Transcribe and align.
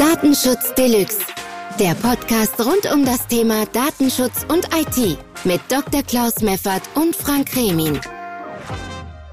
Datenschutz 0.00 0.72
Deluxe. 0.76 1.18
Der 1.78 1.94
Podcast 1.94 2.58
rund 2.58 2.90
um 2.90 3.04
das 3.04 3.26
Thema 3.26 3.66
Datenschutz 3.66 4.46
und 4.48 4.66
IT 4.74 5.18
mit 5.44 5.60
Dr. 5.68 6.02
Klaus 6.02 6.40
Meffert 6.40 6.80
und 6.94 7.14
Frank 7.14 7.54
Remin. 7.54 8.00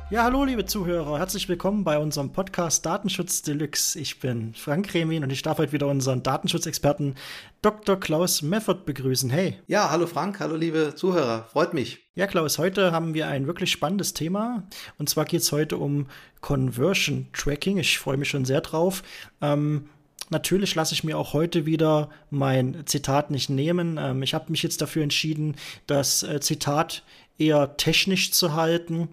Ja, 0.10 0.24
hallo 0.24 0.44
liebe 0.44 0.66
Zuhörer, 0.66 1.20
herzlich 1.20 1.48
willkommen 1.48 1.86
bei 1.86 1.98
unserem 1.98 2.34
Podcast 2.34 2.86
Datenschutz 2.86 3.44
Deluxe. 3.44 3.98
Ich 3.98 4.20
bin 4.20 4.54
Frank 4.56 4.94
Remin 4.94 5.24
und 5.24 5.30
ich 5.30 5.42
darf 5.42 5.58
heute 5.58 5.72
wieder 5.72 5.88
unseren 5.88 6.22
Datenschutzexperten 6.22 7.16
Dr. 7.62 7.98
Klaus 7.98 8.42
Meffert 8.42 8.86
begrüßen. 8.86 9.30
Hey. 9.30 9.58
Ja, 9.68 9.90
hallo 9.90 10.06
Frank, 10.06 10.42
hallo 10.42 10.58
liebe 10.58 10.96
Zuhörer, 10.96 11.46
freut 11.50 11.74
mich. 11.74 12.00
Ja, 12.14 12.28
Klaus, 12.28 12.58
heute 12.58 12.92
haben 12.92 13.14
wir 13.14 13.30
ein 13.30 13.48
wirklich 13.48 13.72
spannendes 13.72 14.14
Thema. 14.14 14.64
Und 14.98 15.08
zwar 15.08 15.24
geht 15.24 15.42
es 15.42 15.52
heute 15.54 15.78
um 15.78 16.08
Conversion 16.42 17.28
Tracking. 17.32 17.78
Ich 17.78 18.00
freue 18.00 18.18
mich 18.18 18.28
schon 18.28 18.44
sehr 18.44 18.62
drauf. 18.62 19.04
Ähm, 19.42 19.88
Natürlich 20.30 20.76
lasse 20.76 20.94
ich 20.94 21.04
mir 21.04 21.18
auch 21.18 21.34
heute 21.34 21.66
wieder 21.66 22.10
mein 22.30 22.84
Zitat 22.86 23.32
nicht 23.32 23.50
nehmen. 23.50 23.98
Ähm, 23.98 24.24
ich 24.24 24.34
habe 24.34 24.52
mich 24.52 24.64
jetzt 24.64 24.82
dafür 24.82 25.04
entschieden, 25.04 25.56
das 25.88 26.24
äh, 26.24 26.40
Zitat 26.42 27.04
eher 27.38 27.78
technisch 27.78 28.32
zu 28.32 28.54
halten 28.54 29.10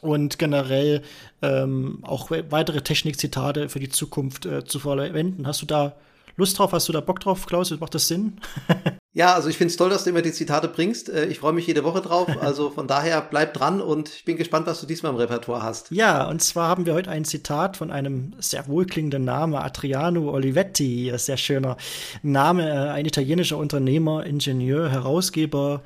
und 0.00 0.38
generell 0.38 1.02
ähm, 1.40 2.00
auch 2.02 2.30
weitere 2.30 2.82
Technikzitate 2.82 3.68
für 3.68 3.80
die 3.80 3.88
Zukunft 3.88 4.44
äh, 4.44 4.64
zu 4.64 4.80
verwenden. 4.80 5.46
Hast 5.46 5.62
du 5.62 5.66
da 5.66 5.96
Lust 6.36 6.58
drauf? 6.58 6.72
Hast 6.72 6.88
du 6.88 6.92
da 6.92 7.00
Bock 7.00 7.20
drauf, 7.20 7.46
Klaus? 7.46 7.70
Macht 7.78 7.94
das 7.94 8.08
Sinn? 8.08 8.38
ja, 9.12 9.34
also 9.34 9.48
ich 9.48 9.56
finde 9.56 9.70
es 9.70 9.76
toll, 9.76 9.90
dass 9.90 10.04
du 10.04 10.10
immer 10.10 10.22
die 10.22 10.32
Zitate 10.32 10.68
bringst. 10.68 11.08
Äh, 11.08 11.26
ich 11.26 11.38
freue 11.38 11.52
mich 11.52 11.66
jede 11.66 11.84
Woche 11.84 12.00
drauf. 12.00 12.28
Also 12.44 12.68
von 12.70 12.86
daher 12.86 13.22
bleib 13.22 13.54
dran 13.54 13.80
und 13.80 14.10
ich 14.10 14.24
bin 14.24 14.36
gespannt, 14.36 14.66
was 14.66 14.80
du 14.80 14.86
diesmal 14.86 15.12
im 15.12 15.18
Repertoire 15.18 15.62
hast. 15.62 15.90
Ja, 15.90 16.28
und 16.28 16.42
zwar 16.42 16.68
haben 16.68 16.84
wir 16.84 16.92
heute 16.92 17.10
ein 17.10 17.24
Zitat 17.24 17.76
von 17.76 17.90
einem 17.90 18.34
sehr 18.38 18.68
wohlklingenden 18.68 19.24
Namen, 19.24 19.54
Adriano 19.54 20.30
Olivetti. 20.30 21.12
Sehr 21.16 21.36
schöner 21.36 21.76
Name, 22.22 22.68
äh, 22.68 22.90
ein 22.90 23.06
italienischer 23.06 23.56
Unternehmer, 23.56 24.26
Ingenieur, 24.26 24.90
Herausgeber 24.90 25.82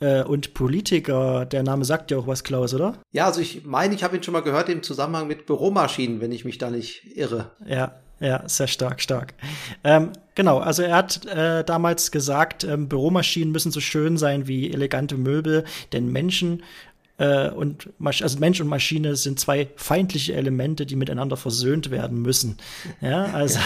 äh, 0.00 0.22
und 0.22 0.54
Politiker. 0.54 1.44
Der 1.46 1.62
Name 1.62 1.84
sagt 1.84 2.10
ja 2.10 2.18
auch 2.18 2.26
was, 2.26 2.44
Klaus, 2.44 2.72
oder? 2.72 2.98
Ja, 3.12 3.26
also 3.26 3.40
ich 3.40 3.64
meine, 3.64 3.94
ich 3.94 4.04
habe 4.04 4.16
ihn 4.16 4.22
schon 4.22 4.32
mal 4.32 4.42
gehört 4.42 4.68
im 4.68 4.82
Zusammenhang 4.82 5.26
mit 5.26 5.46
Büromaschinen, 5.46 6.20
wenn 6.20 6.32
ich 6.32 6.44
mich 6.44 6.58
da 6.58 6.70
nicht 6.70 7.16
irre. 7.16 7.50
Ja, 7.66 7.96
ja, 8.20 8.42
sehr 8.48 8.66
stark, 8.66 9.00
stark. 9.00 9.34
Ähm, 9.84 10.12
genau, 10.34 10.58
also 10.58 10.82
er 10.82 10.96
hat 10.96 11.26
äh, 11.26 11.64
damals 11.64 12.10
gesagt, 12.10 12.64
ähm, 12.64 12.88
Büromaschinen 12.88 13.52
müssen 13.52 13.72
so 13.72 13.80
schön 13.80 14.16
sein 14.16 14.46
wie 14.46 14.72
elegante 14.72 15.16
Möbel, 15.16 15.64
denn 15.92 16.10
Menschen 16.10 16.62
äh, 17.18 17.48
und 17.50 17.88
also 18.00 18.38
Mensch 18.38 18.60
und 18.60 18.68
Maschine 18.68 19.16
sind 19.16 19.40
zwei 19.40 19.68
feindliche 19.76 20.34
Elemente, 20.34 20.84
die 20.84 20.96
miteinander 20.96 21.36
versöhnt 21.36 21.90
werden 21.90 22.20
müssen. 22.20 22.58
Ja, 23.00 23.24
also, 23.24 23.58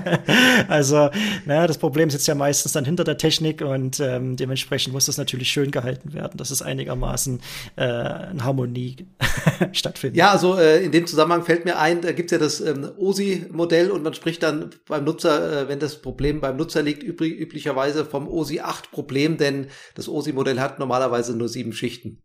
also 0.68 1.10
naja, 1.46 1.66
das 1.66 1.78
Problem 1.78 2.10
sitzt 2.10 2.26
ja 2.26 2.34
meistens 2.34 2.72
dann 2.72 2.84
hinter 2.84 3.04
der 3.04 3.16
Technik 3.16 3.62
und 3.62 4.00
ähm, 4.00 4.36
dementsprechend 4.36 4.92
muss 4.92 5.06
das 5.06 5.18
natürlich 5.18 5.50
schön 5.50 5.70
gehalten 5.70 6.12
werden, 6.14 6.36
dass 6.36 6.50
es 6.50 6.62
einigermaßen 6.62 7.40
äh, 7.76 8.30
in 8.32 8.44
Harmonie 8.44 8.96
stattfindet. 9.72 10.16
Ja, 10.16 10.32
also 10.32 10.58
äh, 10.58 10.84
in 10.84 10.90
dem 10.90 11.06
Zusammenhang 11.06 11.44
fällt 11.44 11.64
mir 11.64 11.78
ein, 11.78 12.00
da 12.00 12.12
gibt's 12.12 12.32
ja 12.32 12.38
das 12.38 12.60
ähm, 12.60 12.90
OSI-Modell 12.96 13.90
und 13.90 14.02
man 14.02 14.14
spricht 14.14 14.42
dann 14.42 14.70
beim 14.88 15.04
Nutzer, 15.04 15.62
äh, 15.62 15.68
wenn 15.68 15.78
das 15.78 16.02
Problem 16.02 16.40
beim 16.40 16.56
Nutzer 16.56 16.82
liegt, 16.82 17.04
üblicherweise 17.04 18.04
vom 18.04 18.26
OSI 18.28 18.60
8 18.60 18.90
Problem, 18.90 19.36
denn 19.36 19.68
das 19.94 20.08
OSI-Modell 20.08 20.60
hat 20.60 20.78
normalerweise 20.80 21.36
nur 21.36 21.48
sieben 21.48 21.72
Schichten. 21.72 22.22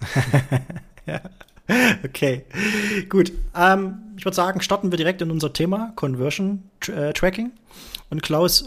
ja. 1.06 1.20
Okay, 2.04 2.44
gut. 3.08 3.32
Ähm, 3.56 3.98
ich 4.16 4.24
würde 4.24 4.36
sagen, 4.36 4.60
starten 4.60 4.92
wir 4.92 4.96
direkt 4.96 5.20
in 5.20 5.30
unser 5.30 5.52
Thema 5.52 5.92
Conversion 5.96 6.62
äh, 6.88 7.12
Tracking. 7.12 7.50
Und 8.08 8.22
Klaus, 8.22 8.64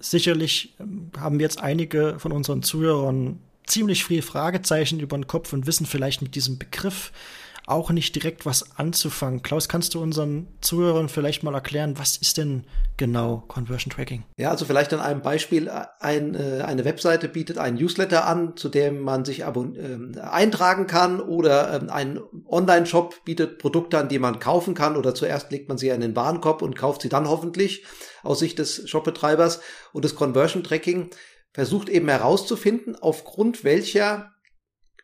sicherlich 0.00 0.74
ähm, 0.80 1.10
haben 1.18 1.40
jetzt 1.40 1.60
einige 1.60 2.18
von 2.18 2.32
unseren 2.32 2.62
Zuhörern 2.62 3.38
ziemlich 3.66 4.04
viele 4.04 4.22
Fragezeichen 4.22 5.00
über 5.00 5.16
den 5.16 5.26
Kopf 5.26 5.52
und 5.52 5.66
wissen 5.66 5.86
vielleicht 5.86 6.22
mit 6.22 6.34
diesem 6.34 6.58
Begriff 6.58 7.12
auch 7.66 7.90
nicht 7.90 8.14
direkt 8.14 8.44
was 8.44 8.78
anzufangen. 8.78 9.42
Klaus, 9.42 9.68
kannst 9.68 9.94
du 9.94 10.02
unseren 10.02 10.48
Zuhörern 10.60 11.08
vielleicht 11.08 11.42
mal 11.42 11.54
erklären, 11.54 11.98
was 11.98 12.16
ist 12.16 12.36
denn 12.36 12.64
genau 12.96 13.44
Conversion 13.48 13.90
Tracking? 13.90 14.24
Ja, 14.36 14.50
also 14.50 14.66
vielleicht 14.66 14.92
an 14.92 15.00
einem 15.00 15.22
Beispiel. 15.22 15.70
Ein, 15.98 16.34
äh, 16.34 16.62
eine 16.62 16.84
Webseite 16.84 17.28
bietet 17.28 17.56
einen 17.56 17.78
Newsletter 17.78 18.26
an, 18.26 18.56
zu 18.56 18.68
dem 18.68 19.00
man 19.00 19.24
sich 19.24 19.40
äh, 19.40 20.20
eintragen 20.20 20.86
kann 20.86 21.20
oder 21.20 21.82
äh, 21.82 21.90
ein 21.90 22.20
Online-Shop 22.46 23.24
bietet 23.24 23.58
Produkte 23.58 23.98
an, 23.98 24.08
die 24.08 24.18
man 24.18 24.40
kaufen 24.40 24.74
kann 24.74 24.96
oder 24.96 25.14
zuerst 25.14 25.50
legt 25.50 25.68
man 25.68 25.78
sie 25.78 25.88
in 25.88 26.02
den 26.02 26.16
Warenkorb 26.16 26.60
und 26.60 26.76
kauft 26.76 27.00
sie 27.02 27.08
dann 27.08 27.28
hoffentlich 27.28 27.84
aus 28.22 28.40
Sicht 28.40 28.58
des 28.58 28.88
Shopbetreibers. 28.88 29.60
Und 29.92 30.04
das 30.04 30.14
Conversion 30.14 30.64
Tracking 30.64 31.10
versucht 31.52 31.88
eben 31.88 32.08
herauszufinden, 32.08 32.96
aufgrund 33.00 33.64
welcher 33.64 34.33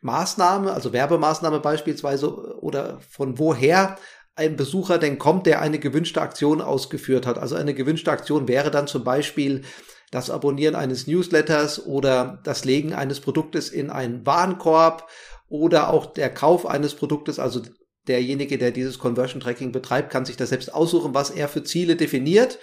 Maßnahme, 0.01 0.73
also 0.73 0.93
Werbemaßnahme 0.93 1.59
beispielsweise, 1.59 2.59
oder 2.59 2.99
von 3.09 3.39
woher 3.39 3.97
ein 4.35 4.55
Besucher 4.55 4.97
denn 4.97 5.19
kommt, 5.19 5.45
der 5.45 5.61
eine 5.61 5.79
gewünschte 5.79 6.21
Aktion 6.21 6.61
ausgeführt 6.61 7.25
hat. 7.25 7.37
Also 7.37 7.55
eine 7.55 7.73
gewünschte 7.73 8.11
Aktion 8.11 8.47
wäre 8.47 8.71
dann 8.71 8.87
zum 8.87 9.03
Beispiel 9.03 9.63
das 10.09 10.29
Abonnieren 10.29 10.75
eines 10.75 11.07
Newsletters 11.07 11.85
oder 11.85 12.39
das 12.43 12.65
Legen 12.65 12.93
eines 12.93 13.19
Produktes 13.19 13.69
in 13.69 13.89
einen 13.89 14.25
Warenkorb 14.25 15.07
oder 15.47 15.89
auch 15.89 16.07
der 16.07 16.33
Kauf 16.33 16.65
eines 16.65 16.95
Produktes, 16.95 17.39
also 17.39 17.61
derjenige, 18.07 18.57
der 18.57 18.71
dieses 18.71 18.99
Conversion 18.99 19.41
Tracking 19.41 19.71
betreibt, 19.71 20.09
kann 20.09 20.25
sich 20.25 20.37
das 20.37 20.49
selbst 20.49 20.73
aussuchen, 20.73 21.13
was 21.13 21.29
er 21.29 21.47
für 21.47 21.63
Ziele 21.63 21.95
definiert. 21.95 22.57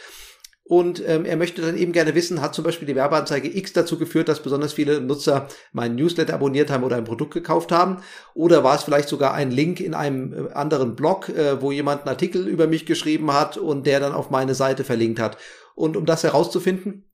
Und 0.69 1.03
ähm, 1.06 1.25
er 1.25 1.39
möchte 1.39 1.62
dann 1.62 1.79
eben 1.79 1.93
gerne 1.93 2.15
wissen, 2.15 2.43
hat 2.43 2.55
zum 2.55 2.62
Beispiel 2.62 2.87
die 2.87 2.95
Werbeanzeige 2.95 3.56
X 3.56 3.73
dazu 3.73 3.99
geführt, 3.99 4.29
dass 4.29 4.43
besonders 4.43 4.75
viele 4.75 5.01
Nutzer 5.01 5.49
meinen 5.73 5.95
Newsletter 5.95 6.34
abonniert 6.34 6.71
haben 6.71 6.84
oder 6.84 6.97
ein 6.97 7.05
Produkt 7.05 7.33
gekauft 7.33 7.73
haben? 7.73 8.03
Oder 8.34 8.62
war 8.65 8.77
es 8.77 8.83
vielleicht 8.83 9.09
sogar 9.09 9.33
ein 9.33 9.51
Link 9.51 9.81
in 9.81 9.95
einem 9.95 10.34
äh, 10.34 10.53
anderen 10.53 10.95
Blog, 10.95 11.31
äh, 11.31 11.62
wo 11.62 11.73
jemand 11.73 12.03
einen 12.03 12.11
Artikel 12.11 12.47
über 12.47 12.67
mich 12.67 12.84
geschrieben 12.84 13.33
hat 13.33 13.56
und 13.56 13.87
der 13.87 13.99
dann 13.99 14.12
auf 14.12 14.29
meine 14.29 14.55
Seite 14.55 14.84
verlinkt 14.84 15.21
hat? 15.21 15.39
Und 15.75 15.97
um 15.97 16.05
das 16.05 16.23
herauszufinden, 16.23 17.06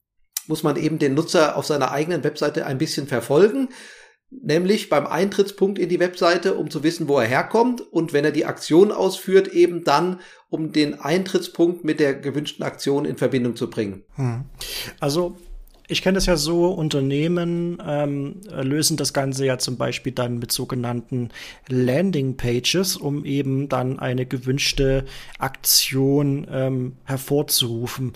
muss 0.48 0.64
man 0.64 0.76
eben 0.76 0.98
den 0.98 1.14
Nutzer 1.14 1.56
auf 1.56 1.64
seiner 1.64 1.92
eigenen 1.92 2.24
Webseite 2.24 2.66
ein 2.66 2.78
bisschen 2.78 3.06
verfolgen 3.06 3.68
nämlich 4.42 4.88
beim 4.88 5.06
Eintrittspunkt 5.06 5.78
in 5.78 5.88
die 5.88 6.00
Webseite, 6.00 6.54
um 6.54 6.70
zu 6.70 6.82
wissen, 6.82 7.08
wo 7.08 7.18
er 7.18 7.26
herkommt 7.26 7.80
und 7.80 8.12
wenn 8.12 8.24
er 8.24 8.32
die 8.32 8.46
Aktion 8.46 8.92
ausführt, 8.92 9.48
eben 9.48 9.84
dann, 9.84 10.20
um 10.50 10.72
den 10.72 11.00
Eintrittspunkt 11.00 11.84
mit 11.84 12.00
der 12.00 12.14
gewünschten 12.14 12.64
Aktion 12.64 13.04
in 13.04 13.16
Verbindung 13.16 13.56
zu 13.56 13.68
bringen. 13.70 14.04
Hm. 14.16 14.44
Also 15.00 15.36
ich 15.86 16.00
kenne 16.00 16.14
das 16.14 16.26
ja 16.26 16.36
so, 16.36 16.68
Unternehmen 16.68 17.82
ähm, 17.86 18.40
lösen 18.48 18.96
das 18.96 19.12
Ganze 19.12 19.44
ja 19.44 19.58
zum 19.58 19.76
Beispiel 19.76 20.12
dann 20.12 20.38
mit 20.38 20.50
sogenannten 20.50 21.28
Landing 21.68 22.38
Pages, 22.38 22.96
um 22.96 23.26
eben 23.26 23.68
dann 23.68 23.98
eine 23.98 24.24
gewünschte 24.24 25.04
Aktion 25.38 26.46
ähm, 26.50 26.96
hervorzurufen 27.04 28.14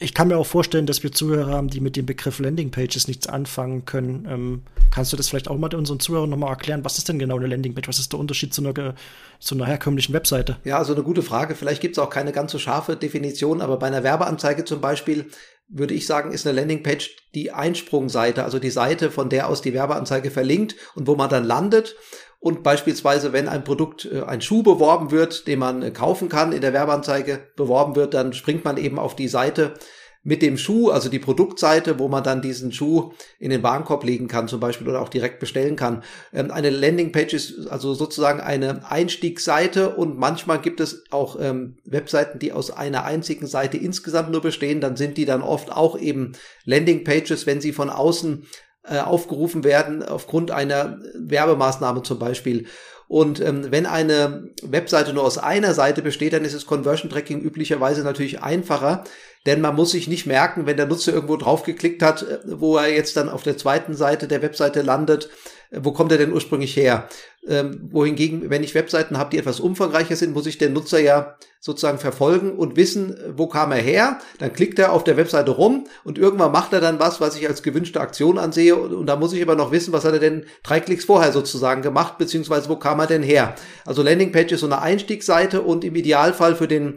ich 0.00 0.14
kann 0.14 0.28
mir 0.28 0.36
auch 0.36 0.46
vorstellen, 0.46 0.86
dass 0.86 1.02
wir 1.02 1.12
Zuhörer 1.12 1.52
haben, 1.52 1.68
die 1.68 1.80
mit 1.80 1.96
dem 1.96 2.06
Begriff 2.06 2.38
Landingpages 2.38 3.08
nichts 3.08 3.26
anfangen 3.26 3.84
können. 3.84 4.26
Ähm, 4.30 4.62
kannst 4.90 5.12
du 5.12 5.16
das 5.16 5.28
vielleicht 5.28 5.48
auch 5.48 5.58
mal 5.58 5.74
unseren 5.74 6.00
Zuhörern 6.00 6.30
nochmal 6.30 6.50
erklären? 6.50 6.84
Was 6.84 6.98
ist 6.98 7.08
denn 7.08 7.18
genau 7.18 7.36
eine 7.36 7.48
Landingpage? 7.48 7.88
Was 7.88 7.98
ist 7.98 8.12
der 8.12 8.20
Unterschied 8.20 8.54
zu 8.54 8.62
einer, 8.62 8.94
zu 9.40 9.54
einer 9.54 9.66
herkömmlichen 9.66 10.14
Webseite? 10.14 10.56
Ja, 10.64 10.78
also 10.78 10.94
eine 10.94 11.02
gute 11.02 11.22
Frage. 11.22 11.54
Vielleicht 11.54 11.80
gibt 11.80 11.96
es 11.96 12.02
auch 12.02 12.10
keine 12.10 12.32
ganz 12.32 12.52
so 12.52 12.58
scharfe 12.58 12.96
Definition, 12.96 13.60
aber 13.60 13.78
bei 13.78 13.88
einer 13.88 14.04
Werbeanzeige 14.04 14.64
zum 14.64 14.80
Beispiel 14.80 15.26
würde 15.68 15.94
ich 15.94 16.06
sagen, 16.06 16.32
ist 16.32 16.46
eine 16.46 16.58
Landingpage 16.58 17.16
die 17.34 17.50
Einsprungseite, 17.50 18.42
also 18.42 18.58
die 18.58 18.70
Seite, 18.70 19.10
von 19.10 19.28
der 19.28 19.48
aus 19.48 19.60
die 19.60 19.74
Werbeanzeige 19.74 20.30
verlinkt 20.30 20.76
und 20.94 21.06
wo 21.06 21.14
man 21.14 21.28
dann 21.28 21.44
landet. 21.44 21.94
Und 22.40 22.62
beispielsweise, 22.62 23.32
wenn 23.32 23.48
ein 23.48 23.64
Produkt, 23.64 24.04
äh, 24.04 24.22
ein 24.22 24.40
Schuh 24.40 24.62
beworben 24.62 25.10
wird, 25.10 25.46
den 25.46 25.58
man 25.58 25.82
äh, 25.82 25.90
kaufen 25.90 26.28
kann, 26.28 26.52
in 26.52 26.60
der 26.60 26.72
Werbeanzeige 26.72 27.40
beworben 27.56 27.96
wird, 27.96 28.14
dann 28.14 28.32
springt 28.32 28.64
man 28.64 28.76
eben 28.76 28.98
auf 28.98 29.16
die 29.16 29.28
Seite 29.28 29.74
mit 30.22 30.42
dem 30.42 30.58
Schuh, 30.58 30.90
also 30.90 31.08
die 31.08 31.20
Produktseite, 31.20 31.98
wo 31.98 32.08
man 32.08 32.22
dann 32.22 32.42
diesen 32.42 32.72
Schuh 32.72 33.12
in 33.38 33.50
den 33.50 33.62
Warenkorb 33.62 34.04
legen 34.04 34.28
kann 34.28 34.48
zum 34.48 34.60
Beispiel 34.60 34.88
oder 34.88 35.00
auch 35.00 35.08
direkt 35.08 35.40
bestellen 35.40 35.74
kann. 35.74 36.02
Ähm, 36.32 36.50
eine 36.50 36.70
Landingpage 36.70 37.34
ist 37.34 37.66
also 37.68 37.94
sozusagen 37.94 38.40
eine 38.40 38.90
Einstiegsseite 38.90 39.96
und 39.96 40.18
manchmal 40.18 40.60
gibt 40.60 40.80
es 40.80 41.04
auch 41.10 41.38
ähm, 41.40 41.78
Webseiten, 41.84 42.38
die 42.38 42.52
aus 42.52 42.70
einer 42.70 43.04
einzigen 43.04 43.46
Seite 43.46 43.78
insgesamt 43.78 44.30
nur 44.30 44.42
bestehen. 44.42 44.80
Dann 44.80 44.96
sind 44.96 45.16
die 45.16 45.24
dann 45.24 45.42
oft 45.42 45.72
auch 45.72 45.98
eben 45.98 46.32
Landingpages, 46.64 47.46
wenn 47.46 47.60
sie 47.60 47.72
von 47.72 47.90
außen 47.90 48.46
äh, 48.90 48.98
aufgerufen 48.98 49.64
werden 49.64 50.02
aufgrund 50.02 50.50
einer 50.50 50.98
Werbemaßnahme 51.14 52.02
zum 52.02 52.18
Beispiel. 52.18 52.66
Und 53.08 53.40
ähm, 53.40 53.70
wenn 53.70 53.86
eine 53.86 54.50
Webseite 54.62 55.14
nur 55.14 55.24
aus 55.24 55.38
einer 55.38 55.72
Seite 55.72 56.02
besteht, 56.02 56.34
dann 56.34 56.44
ist 56.44 56.54
das 56.54 56.66
Conversion 56.66 57.10
Tracking 57.10 57.40
üblicherweise 57.40 58.02
natürlich 58.02 58.42
einfacher, 58.42 59.04
denn 59.46 59.62
man 59.62 59.74
muss 59.74 59.92
sich 59.92 60.08
nicht 60.08 60.26
merken, 60.26 60.66
wenn 60.66 60.76
der 60.76 60.86
Nutzer 60.86 61.14
irgendwo 61.14 61.38
draufgeklickt 61.38 62.02
hat, 62.02 62.22
äh, 62.22 62.38
wo 62.44 62.76
er 62.76 62.92
jetzt 62.92 63.16
dann 63.16 63.30
auf 63.30 63.42
der 63.42 63.56
zweiten 63.56 63.94
Seite 63.94 64.28
der 64.28 64.42
Webseite 64.42 64.82
landet, 64.82 65.30
äh, 65.70 65.80
wo 65.82 65.92
kommt 65.92 66.12
er 66.12 66.18
denn 66.18 66.32
ursprünglich 66.32 66.76
her? 66.76 67.08
Ähm, 67.48 67.88
wohingegen, 67.90 68.50
wenn 68.50 68.62
ich 68.62 68.74
Webseiten 68.74 69.16
habe, 69.16 69.30
die 69.30 69.38
etwas 69.38 69.58
umfangreicher 69.58 70.16
sind, 70.16 70.34
muss 70.34 70.46
ich 70.46 70.58
den 70.58 70.74
Nutzer 70.74 71.00
ja 71.00 71.36
sozusagen 71.60 71.98
verfolgen 71.98 72.52
und 72.52 72.76
wissen, 72.76 73.18
wo 73.36 73.46
kam 73.46 73.72
er 73.72 73.78
her. 73.78 74.18
Dann 74.38 74.52
klickt 74.52 74.78
er 74.78 74.92
auf 74.92 75.02
der 75.02 75.16
Webseite 75.16 75.52
rum 75.52 75.86
und 76.04 76.18
irgendwann 76.18 76.52
macht 76.52 76.74
er 76.74 76.80
dann 76.80 77.00
was, 77.00 77.20
was 77.20 77.36
ich 77.36 77.48
als 77.48 77.62
gewünschte 77.62 78.00
Aktion 78.00 78.36
ansehe. 78.36 78.76
Und, 78.76 78.92
und 78.92 79.06
da 79.06 79.16
muss 79.16 79.32
ich 79.32 79.42
aber 79.42 79.56
noch 79.56 79.72
wissen, 79.72 79.92
was 79.92 80.04
hat 80.04 80.12
er 80.12 80.20
denn 80.20 80.44
drei 80.62 80.80
Klicks 80.80 81.06
vorher 81.06 81.32
sozusagen 81.32 81.80
gemacht, 81.80 82.18
beziehungsweise 82.18 82.68
wo 82.68 82.76
kam 82.76 83.00
er 83.00 83.06
denn 83.06 83.22
her. 83.22 83.54
Also 83.86 84.02
Landingpage 84.02 84.52
ist 84.52 84.60
so 84.60 84.66
eine 84.66 84.82
Einstiegsseite 84.82 85.62
und 85.62 85.84
im 85.84 85.96
Idealfall 85.96 86.54
für 86.54 86.68
den 86.68 86.96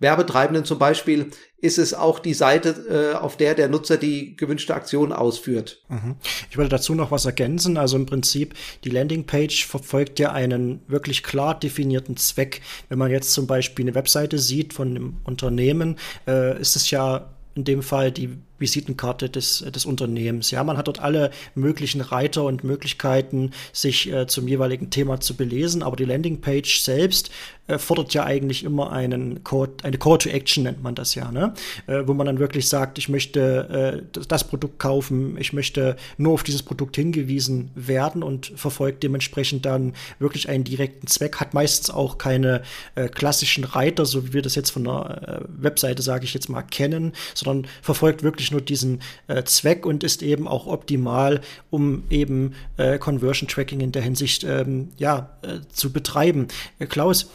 Werbetreibenden 0.00 0.64
zum 0.64 0.78
Beispiel 0.78 1.30
ist 1.58 1.78
es 1.78 1.92
auch 1.94 2.18
die 2.18 2.34
Seite, 2.34 3.12
äh, 3.14 3.16
auf 3.16 3.36
der 3.36 3.54
der 3.54 3.68
Nutzer 3.68 3.98
die 3.98 4.34
gewünschte 4.34 4.74
Aktion 4.74 5.12
ausführt. 5.12 5.82
Mhm. 5.88 6.16
Ich 6.50 6.56
würde 6.56 6.70
dazu 6.70 6.94
noch 6.94 7.10
was 7.10 7.26
ergänzen. 7.26 7.76
Also 7.76 7.96
im 7.96 8.06
Prinzip, 8.06 8.54
die 8.84 8.90
Landingpage 8.90 9.66
verfolgt 9.66 10.18
ja 10.18 10.32
einen 10.32 10.80
wirklich 10.88 11.22
klar 11.22 11.58
definierten 11.58 12.16
Zweck. 12.16 12.62
Wenn 12.88 12.98
man 12.98 13.10
jetzt 13.10 13.32
zum 13.32 13.46
Beispiel 13.46 13.84
eine 13.84 13.94
Webseite 13.94 14.38
sieht 14.38 14.72
von 14.72 14.88
einem 14.88 15.16
Unternehmen, 15.24 15.96
äh, 16.26 16.58
ist 16.58 16.76
es 16.76 16.90
ja 16.90 17.30
in 17.54 17.64
dem 17.64 17.82
Fall 17.82 18.10
die 18.10 18.38
Visitenkarte 18.60 19.28
des, 19.28 19.64
des 19.74 19.84
Unternehmens. 19.84 20.50
Ja, 20.50 20.62
man 20.62 20.76
hat 20.76 20.86
dort 20.86 21.00
alle 21.00 21.30
möglichen 21.54 22.00
Reiter 22.00 22.44
und 22.44 22.62
Möglichkeiten, 22.62 23.50
sich 23.72 24.12
äh, 24.12 24.26
zum 24.26 24.46
jeweiligen 24.46 24.90
Thema 24.90 25.20
zu 25.20 25.34
belesen, 25.34 25.82
aber 25.82 25.96
die 25.96 26.04
Landingpage 26.04 26.80
selbst 26.80 27.30
äh, 27.70 27.78
fordert 27.78 28.12
ja 28.14 28.24
eigentlich 28.24 28.64
immer 28.64 28.92
einen 28.92 29.44
Code, 29.44 29.84
eine 29.84 29.98
Call 29.98 30.18
to 30.18 30.28
Action 30.28 30.64
nennt 30.64 30.82
man 30.82 30.94
das 30.94 31.14
ja, 31.14 31.30
ne? 31.30 31.54
Äh, 31.86 32.02
wo 32.06 32.14
man 32.14 32.26
dann 32.26 32.38
wirklich 32.38 32.68
sagt, 32.68 32.98
ich 32.98 33.08
möchte 33.08 34.02
äh, 34.14 34.20
das 34.28 34.44
Produkt 34.44 34.78
kaufen, 34.78 35.36
ich 35.38 35.52
möchte 35.52 35.96
nur 36.18 36.34
auf 36.34 36.42
dieses 36.42 36.62
Produkt 36.62 36.96
hingewiesen 36.96 37.70
werden 37.74 38.22
und 38.22 38.52
verfolgt 38.56 39.02
dementsprechend 39.02 39.64
dann 39.64 39.94
wirklich 40.18 40.48
einen 40.48 40.64
direkten 40.64 41.06
Zweck, 41.06 41.36
hat 41.36 41.54
meistens 41.54 41.90
auch 41.90 42.18
keine 42.18 42.62
äh, 42.94 43.08
klassischen 43.08 43.64
Reiter, 43.64 44.04
so 44.04 44.26
wie 44.26 44.32
wir 44.32 44.42
das 44.42 44.54
jetzt 44.54 44.70
von 44.70 44.84
der 44.84 45.42
äh, 45.46 45.62
Webseite, 45.62 46.02
sage 46.02 46.24
ich 46.24 46.34
jetzt 46.34 46.48
mal, 46.48 46.62
kennen, 46.62 47.12
sondern 47.34 47.70
verfolgt 47.82 48.22
wirklich 48.22 48.49
nur 48.50 48.60
diesen 48.60 49.00
äh, 49.26 49.42
Zweck 49.44 49.86
und 49.86 50.04
ist 50.04 50.22
eben 50.22 50.48
auch 50.48 50.66
optimal, 50.66 51.40
um 51.70 52.04
eben 52.10 52.54
äh, 52.76 52.98
Conversion 52.98 53.48
Tracking 53.48 53.80
in 53.80 53.92
der 53.92 54.02
Hinsicht 54.02 54.44
ähm, 54.44 54.88
ja, 54.98 55.36
äh, 55.42 55.60
zu 55.72 55.92
betreiben. 55.92 56.48
Äh, 56.78 56.86
Klaus, 56.86 57.30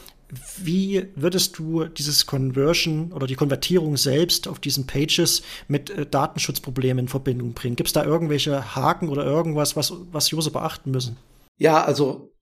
wie 0.58 1.08
würdest 1.16 1.58
du 1.60 1.86
dieses 1.86 2.26
Conversion 2.26 3.12
oder 3.14 3.28
die 3.28 3.36
Konvertierung 3.36 3.96
selbst 3.96 4.48
auf 4.48 4.60
diesen 4.60 4.88
Pages 4.88 5.44
mit 5.68 5.90
äh, 5.90 6.06
Datenschutzproblemen 6.06 7.06
in 7.06 7.08
Verbindung 7.08 7.54
bringen? 7.54 7.76
Gibt 7.76 7.88
es 7.88 7.94
da 7.94 8.04
irgendwelche 8.04 8.76
Haken 8.76 9.10
oder 9.10 9.26
irgendwas, 9.26 9.76
was, 9.76 9.94
was 10.12 10.34
User 10.34 10.52
beachten 10.52 10.92
müssen? 10.92 11.18
Ja, 11.58 11.84
also 11.84 12.34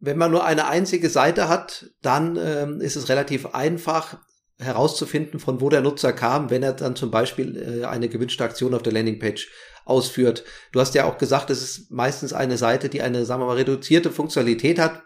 wenn 0.00 0.18
man 0.18 0.30
nur 0.30 0.44
eine 0.44 0.66
einzige 0.66 1.10
Seite 1.10 1.48
hat, 1.48 1.90
dann 2.02 2.36
ähm, 2.36 2.80
ist 2.80 2.96
es 2.96 3.08
relativ 3.08 3.46
einfach 3.54 4.18
herauszufinden, 4.60 5.40
von 5.40 5.60
wo 5.60 5.68
der 5.68 5.80
Nutzer 5.80 6.12
kam, 6.12 6.50
wenn 6.50 6.62
er 6.62 6.72
dann 6.72 6.96
zum 6.96 7.10
Beispiel 7.10 7.82
äh, 7.82 7.84
eine 7.84 8.08
gewünschte 8.08 8.44
Aktion 8.44 8.74
auf 8.74 8.82
der 8.82 8.92
Landingpage 8.92 9.48
ausführt. 9.84 10.44
Du 10.72 10.80
hast 10.80 10.94
ja 10.94 11.04
auch 11.04 11.18
gesagt, 11.18 11.50
es 11.50 11.62
ist 11.62 11.90
meistens 11.90 12.32
eine 12.32 12.56
Seite, 12.56 12.88
die 12.88 13.02
eine, 13.02 13.24
sagen 13.24 13.42
wir 13.42 13.46
mal, 13.46 13.56
reduzierte 13.56 14.10
Funktionalität 14.10 14.78
hat, 14.78 15.02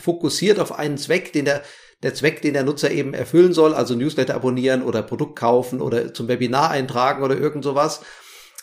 fokussiert 0.00 0.58
auf 0.60 0.78
einen 0.78 0.98
Zweck, 0.98 1.32
den 1.32 1.44
der 1.44 1.62
der 2.02 2.14
Zweck, 2.14 2.42
den 2.42 2.52
der 2.54 2.64
Nutzer 2.64 2.90
eben 2.90 3.14
erfüllen 3.14 3.52
soll, 3.52 3.74
also 3.74 3.94
Newsletter 3.94 4.34
abonnieren 4.34 4.82
oder 4.82 5.02
Produkt 5.02 5.38
kaufen 5.38 5.80
oder 5.80 6.12
zum 6.12 6.28
Webinar 6.28 6.70
eintragen 6.70 7.22
oder 7.22 7.38
irgend 7.38 7.64
sowas. 7.64 8.02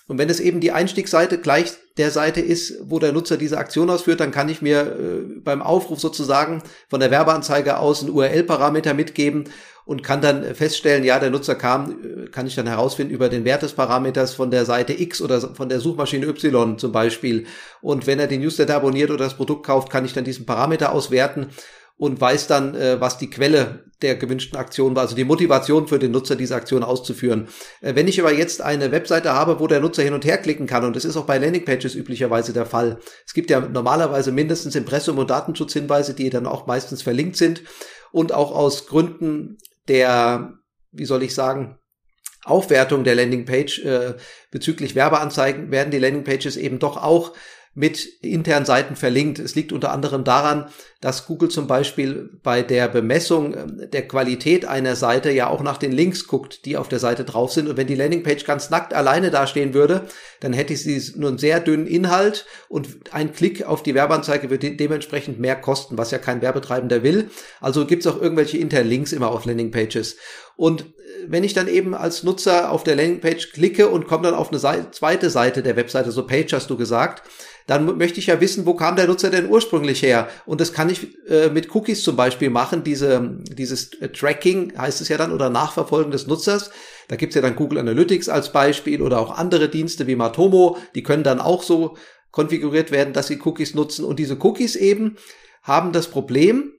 Und 0.07 0.17
wenn 0.17 0.29
es 0.29 0.41
eben 0.41 0.59
die 0.59 0.73
Einstiegsseite 0.73 1.37
gleich 1.37 1.71
der 1.97 2.11
Seite 2.11 2.41
ist, 2.41 2.75
wo 2.81 2.99
der 2.99 3.13
Nutzer 3.13 3.37
diese 3.37 3.57
Aktion 3.57 3.89
ausführt, 3.89 4.19
dann 4.19 4.31
kann 4.31 4.49
ich 4.49 4.61
mir 4.61 4.81
äh, 4.81 5.39
beim 5.39 5.61
Aufruf 5.61 5.99
sozusagen 5.99 6.61
von 6.89 6.99
der 6.99 7.09
Werbeanzeige 7.09 7.77
aus 7.77 8.01
einen 8.01 8.11
URL-Parameter 8.11 8.93
mitgeben 8.93 9.45
und 9.85 10.03
kann 10.03 10.21
dann 10.21 10.55
feststellen, 10.55 11.03
ja, 11.03 11.19
der 11.19 11.29
Nutzer 11.29 11.55
kam, 11.55 12.29
kann 12.31 12.47
ich 12.47 12.55
dann 12.55 12.67
herausfinden 12.67 13.13
über 13.13 13.29
den 13.29 13.45
Wert 13.45 13.63
des 13.63 13.73
Parameters 13.73 14.33
von 14.33 14.51
der 14.51 14.65
Seite 14.65 14.93
X 14.93 15.21
oder 15.21 15.41
von 15.41 15.69
der 15.69 15.79
Suchmaschine 15.79 16.25
Y 16.27 16.77
zum 16.77 16.91
Beispiel. 16.91 17.45
Und 17.81 18.07
wenn 18.07 18.19
er 18.19 18.27
den 18.27 18.41
Newsletter 18.41 18.75
abonniert 18.75 19.11
oder 19.11 19.25
das 19.25 19.35
Produkt 19.35 19.65
kauft, 19.65 19.89
kann 19.89 20.05
ich 20.05 20.13
dann 20.13 20.23
diesen 20.23 20.45
Parameter 20.45 20.93
auswerten 20.93 21.47
und 21.97 22.19
weiß 22.19 22.47
dann, 22.47 22.75
äh, 22.75 22.99
was 22.99 23.17
die 23.17 23.29
Quelle 23.29 23.85
der 24.01 24.15
gewünschten 24.15 24.57
Aktion 24.57 24.95
war, 24.95 25.03
also 25.03 25.15
die 25.15 25.23
Motivation 25.23 25.87
für 25.87 25.99
den 25.99 26.11
Nutzer, 26.11 26.35
diese 26.35 26.55
Aktion 26.55 26.83
auszuführen. 26.83 27.47
Äh, 27.81 27.95
wenn 27.95 28.07
ich 28.07 28.19
aber 28.19 28.33
jetzt 28.33 28.61
eine 28.61 28.91
Webseite 28.91 29.33
habe, 29.33 29.59
wo 29.59 29.67
der 29.67 29.79
Nutzer 29.79 30.03
hin 30.03 30.13
und 30.13 30.25
her 30.25 30.37
klicken 30.37 30.65
kann, 30.65 30.83
und 30.85 30.95
das 30.95 31.05
ist 31.05 31.15
auch 31.17 31.25
bei 31.25 31.37
Landingpages 31.37 31.95
üblicherweise 31.95 32.51
der 32.51 32.65
Fall. 32.65 32.99
Es 33.25 33.33
gibt 33.33 33.49
ja 33.49 33.59
normalerweise 33.59 34.31
mindestens 34.31 34.75
Impressum- 34.75 35.19
und 35.19 35.29
Datenschutzhinweise, 35.29 36.13
die 36.13 36.29
dann 36.29 36.47
auch 36.47 36.67
meistens 36.67 37.01
verlinkt 37.01 37.37
sind 37.37 37.61
und 38.11 38.33
auch 38.33 38.53
aus 38.53 38.87
Gründen 38.87 39.57
der, 39.87 40.53
wie 40.91 41.05
soll 41.05 41.23
ich 41.23 41.33
sagen, 41.33 41.77
Aufwertung 42.43 43.03
der 43.03 43.15
Landingpage 43.15 43.79
äh, 43.79 44.13
bezüglich 44.51 44.95
Werbeanzeigen 44.95 45.71
werden 45.71 45.91
die 45.91 45.99
Landingpages 45.99 46.57
eben 46.57 46.79
doch 46.79 46.97
auch 46.97 47.33
mit 47.75 48.05
internen 48.21 48.65
Seiten 48.65 48.95
verlinkt. 48.95 49.39
Es 49.39 49.55
liegt 49.55 49.71
unter 49.71 49.91
anderem 49.91 50.23
daran, 50.23 50.67
dass 51.01 51.25
Google 51.25 51.49
zum 51.49 51.67
Beispiel 51.67 52.29
bei 52.43 52.61
der 52.61 52.87
Bemessung 52.87 53.55
ähm, 53.55 53.89
der 53.91 54.07
Qualität 54.07 54.65
einer 54.65 54.95
Seite 54.95 55.31
ja 55.31 55.47
auch 55.47 55.61
nach 55.63 55.77
den 55.77 55.91
Links 55.91 56.27
guckt, 56.27 56.65
die 56.65 56.77
auf 56.77 56.87
der 56.87 56.99
Seite 56.99 57.25
drauf 57.25 57.51
sind. 57.51 57.67
Und 57.67 57.75
wenn 57.75 57.87
die 57.87 57.95
Landingpage 57.95 58.45
ganz 58.45 58.69
nackt 58.69 58.93
alleine 58.93 59.31
dastehen 59.31 59.73
würde, 59.73 60.07
dann 60.39 60.53
hätte 60.53 60.75
sie 60.75 61.01
nur 61.15 61.29
einen 61.29 61.39
sehr 61.39 61.59
dünnen 61.59 61.87
Inhalt 61.87 62.45
und 62.69 62.87
ein 63.11 63.33
Klick 63.33 63.65
auf 63.65 63.81
die 63.81 63.95
Werbeanzeige 63.95 64.49
würde 64.49 64.71
dementsprechend 64.71 65.39
mehr 65.39 65.55
kosten, 65.55 65.97
was 65.97 66.11
ja 66.11 66.19
kein 66.19 66.41
Werbetreibender 66.41 67.01
will. 67.01 67.31
Also 67.59 67.85
gibt 67.87 68.05
es 68.05 68.11
auch 68.11 68.21
irgendwelche 68.21 68.59
internen 68.59 68.89
Links 68.89 69.13
immer 69.13 69.31
auf 69.31 69.45
Landingpages. 69.45 70.17
Und 70.55 70.81
äh, 70.81 70.85
wenn 71.27 71.43
ich 71.43 71.53
dann 71.53 71.67
eben 71.67 71.95
als 71.95 72.23
Nutzer 72.23 72.71
auf 72.71 72.83
der 72.83 72.95
Landingpage 72.95 73.51
klicke 73.51 73.89
und 73.89 74.07
komme 74.07 74.23
dann 74.23 74.35
auf 74.35 74.49
eine 74.49 74.59
Seite, 74.59 74.91
zweite 74.91 75.29
Seite 75.29 75.63
der 75.63 75.75
Webseite, 75.75 76.11
so 76.11 76.27
Page 76.27 76.53
hast 76.53 76.69
du 76.69 76.77
gesagt, 76.77 77.23
dann 77.67 77.97
möchte 77.97 78.19
ich 78.19 78.27
ja 78.27 78.41
wissen, 78.41 78.65
wo 78.65 78.73
kam 78.73 78.95
der 78.95 79.07
Nutzer 79.07 79.29
denn 79.29 79.49
ursprünglich 79.49 80.01
her? 80.01 80.27
Und 80.45 80.59
das 80.59 80.73
kann 80.73 80.89
ich 80.89 81.07
äh, 81.27 81.49
mit 81.49 81.73
Cookies 81.73 82.03
zum 82.03 82.15
Beispiel 82.15 82.49
machen, 82.49 82.83
diese, 82.83 83.37
dieses 83.43 83.91
Tracking 83.91 84.77
heißt 84.77 85.01
es 85.01 85.09
ja 85.09 85.17
dann 85.17 85.31
oder 85.31 85.49
Nachverfolgen 85.49 86.11
des 86.11 86.27
Nutzers. 86.27 86.71
Da 87.07 87.15
gibt's 87.15 87.35
ja 87.35 87.41
dann 87.41 87.55
Google 87.55 87.79
Analytics 87.79 88.29
als 88.29 88.51
Beispiel 88.51 89.01
oder 89.01 89.19
auch 89.19 89.37
andere 89.37 89.69
Dienste 89.69 90.07
wie 90.07 90.15
Matomo, 90.15 90.77
die 90.95 91.03
können 91.03 91.23
dann 91.23 91.39
auch 91.39 91.63
so 91.63 91.97
konfiguriert 92.31 92.91
werden, 92.91 93.13
dass 93.13 93.27
sie 93.27 93.39
Cookies 93.43 93.75
nutzen. 93.75 94.03
Und 94.03 94.17
diese 94.19 94.37
Cookies 94.41 94.75
eben 94.75 95.17
haben 95.61 95.91
das 95.93 96.07
Problem, 96.07 96.73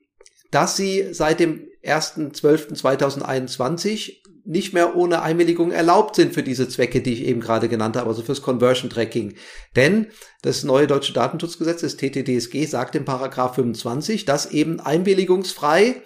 dass 0.50 0.76
sie 0.76 1.12
seit 1.12 1.40
dem 1.40 1.66
1.12.2021 1.84 4.24
nicht 4.46 4.74
mehr 4.74 4.94
ohne 4.94 5.22
Einwilligung 5.22 5.72
erlaubt 5.72 6.16
sind 6.16 6.34
für 6.34 6.42
diese 6.42 6.68
Zwecke, 6.68 7.00
die 7.00 7.14
ich 7.14 7.24
eben 7.24 7.40
gerade 7.40 7.68
genannt 7.68 7.96
habe, 7.96 8.08
also 8.08 8.22
fürs 8.22 8.42
Conversion 8.42 8.90
Tracking. 8.90 9.36
Denn 9.74 10.08
das 10.42 10.64
neue 10.64 10.86
deutsche 10.86 11.14
Datenschutzgesetz, 11.14 11.80
das 11.80 11.96
TTDSG, 11.96 12.66
sagt 12.66 12.94
im 12.94 13.06
Paragraph 13.06 13.54
25, 13.54 14.26
dass 14.26 14.50
eben 14.50 14.80
einwilligungsfrei 14.80 16.02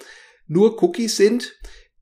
nur 0.46 0.80
Cookies 0.82 1.16
sind, 1.16 1.56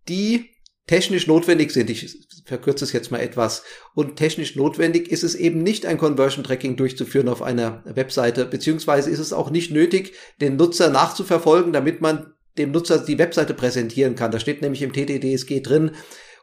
die 0.09 0.51
technisch 0.87 1.27
notwendig 1.27 1.73
sind. 1.73 1.91
Ich 1.91 2.17
verkürze 2.45 2.85
es 2.85 2.93
jetzt 2.93 3.11
mal 3.11 3.19
etwas. 3.19 3.65
Und 3.95 4.17
technisch 4.17 4.57
notwendig 4.57 5.11
ist 5.11 5.25
es 5.25 5.35
eben 5.35 5.63
nicht, 5.63 5.87
ein 5.87 5.99
Conversion 5.99 6.45
Tracking 6.45 6.77
durchzuführen 6.77 7.29
auf 7.29 7.43
einer 7.43 7.83
Webseite, 7.87 8.45
beziehungsweise 8.45 9.11
ist 9.11 9.19
es 9.19 9.33
auch 9.33 9.51
nicht 9.51 9.73
nötig, 9.73 10.13
den 10.41 10.57
Nutzer 10.57 10.91
nachzuverfolgen, 10.91 11.73
damit 11.73 12.01
man 12.01 12.33
dem 12.59 12.73
Nutzer 12.73 12.99
die 12.99 13.19
Webseite 13.19 13.55
präsentieren 13.55 14.15
kann. 14.15 14.31
Da 14.31 14.41
steht 14.41 14.63
nämlich 14.63 14.83
im 14.83 14.93
TTDSG 14.93 15.61
drin, 15.61 15.93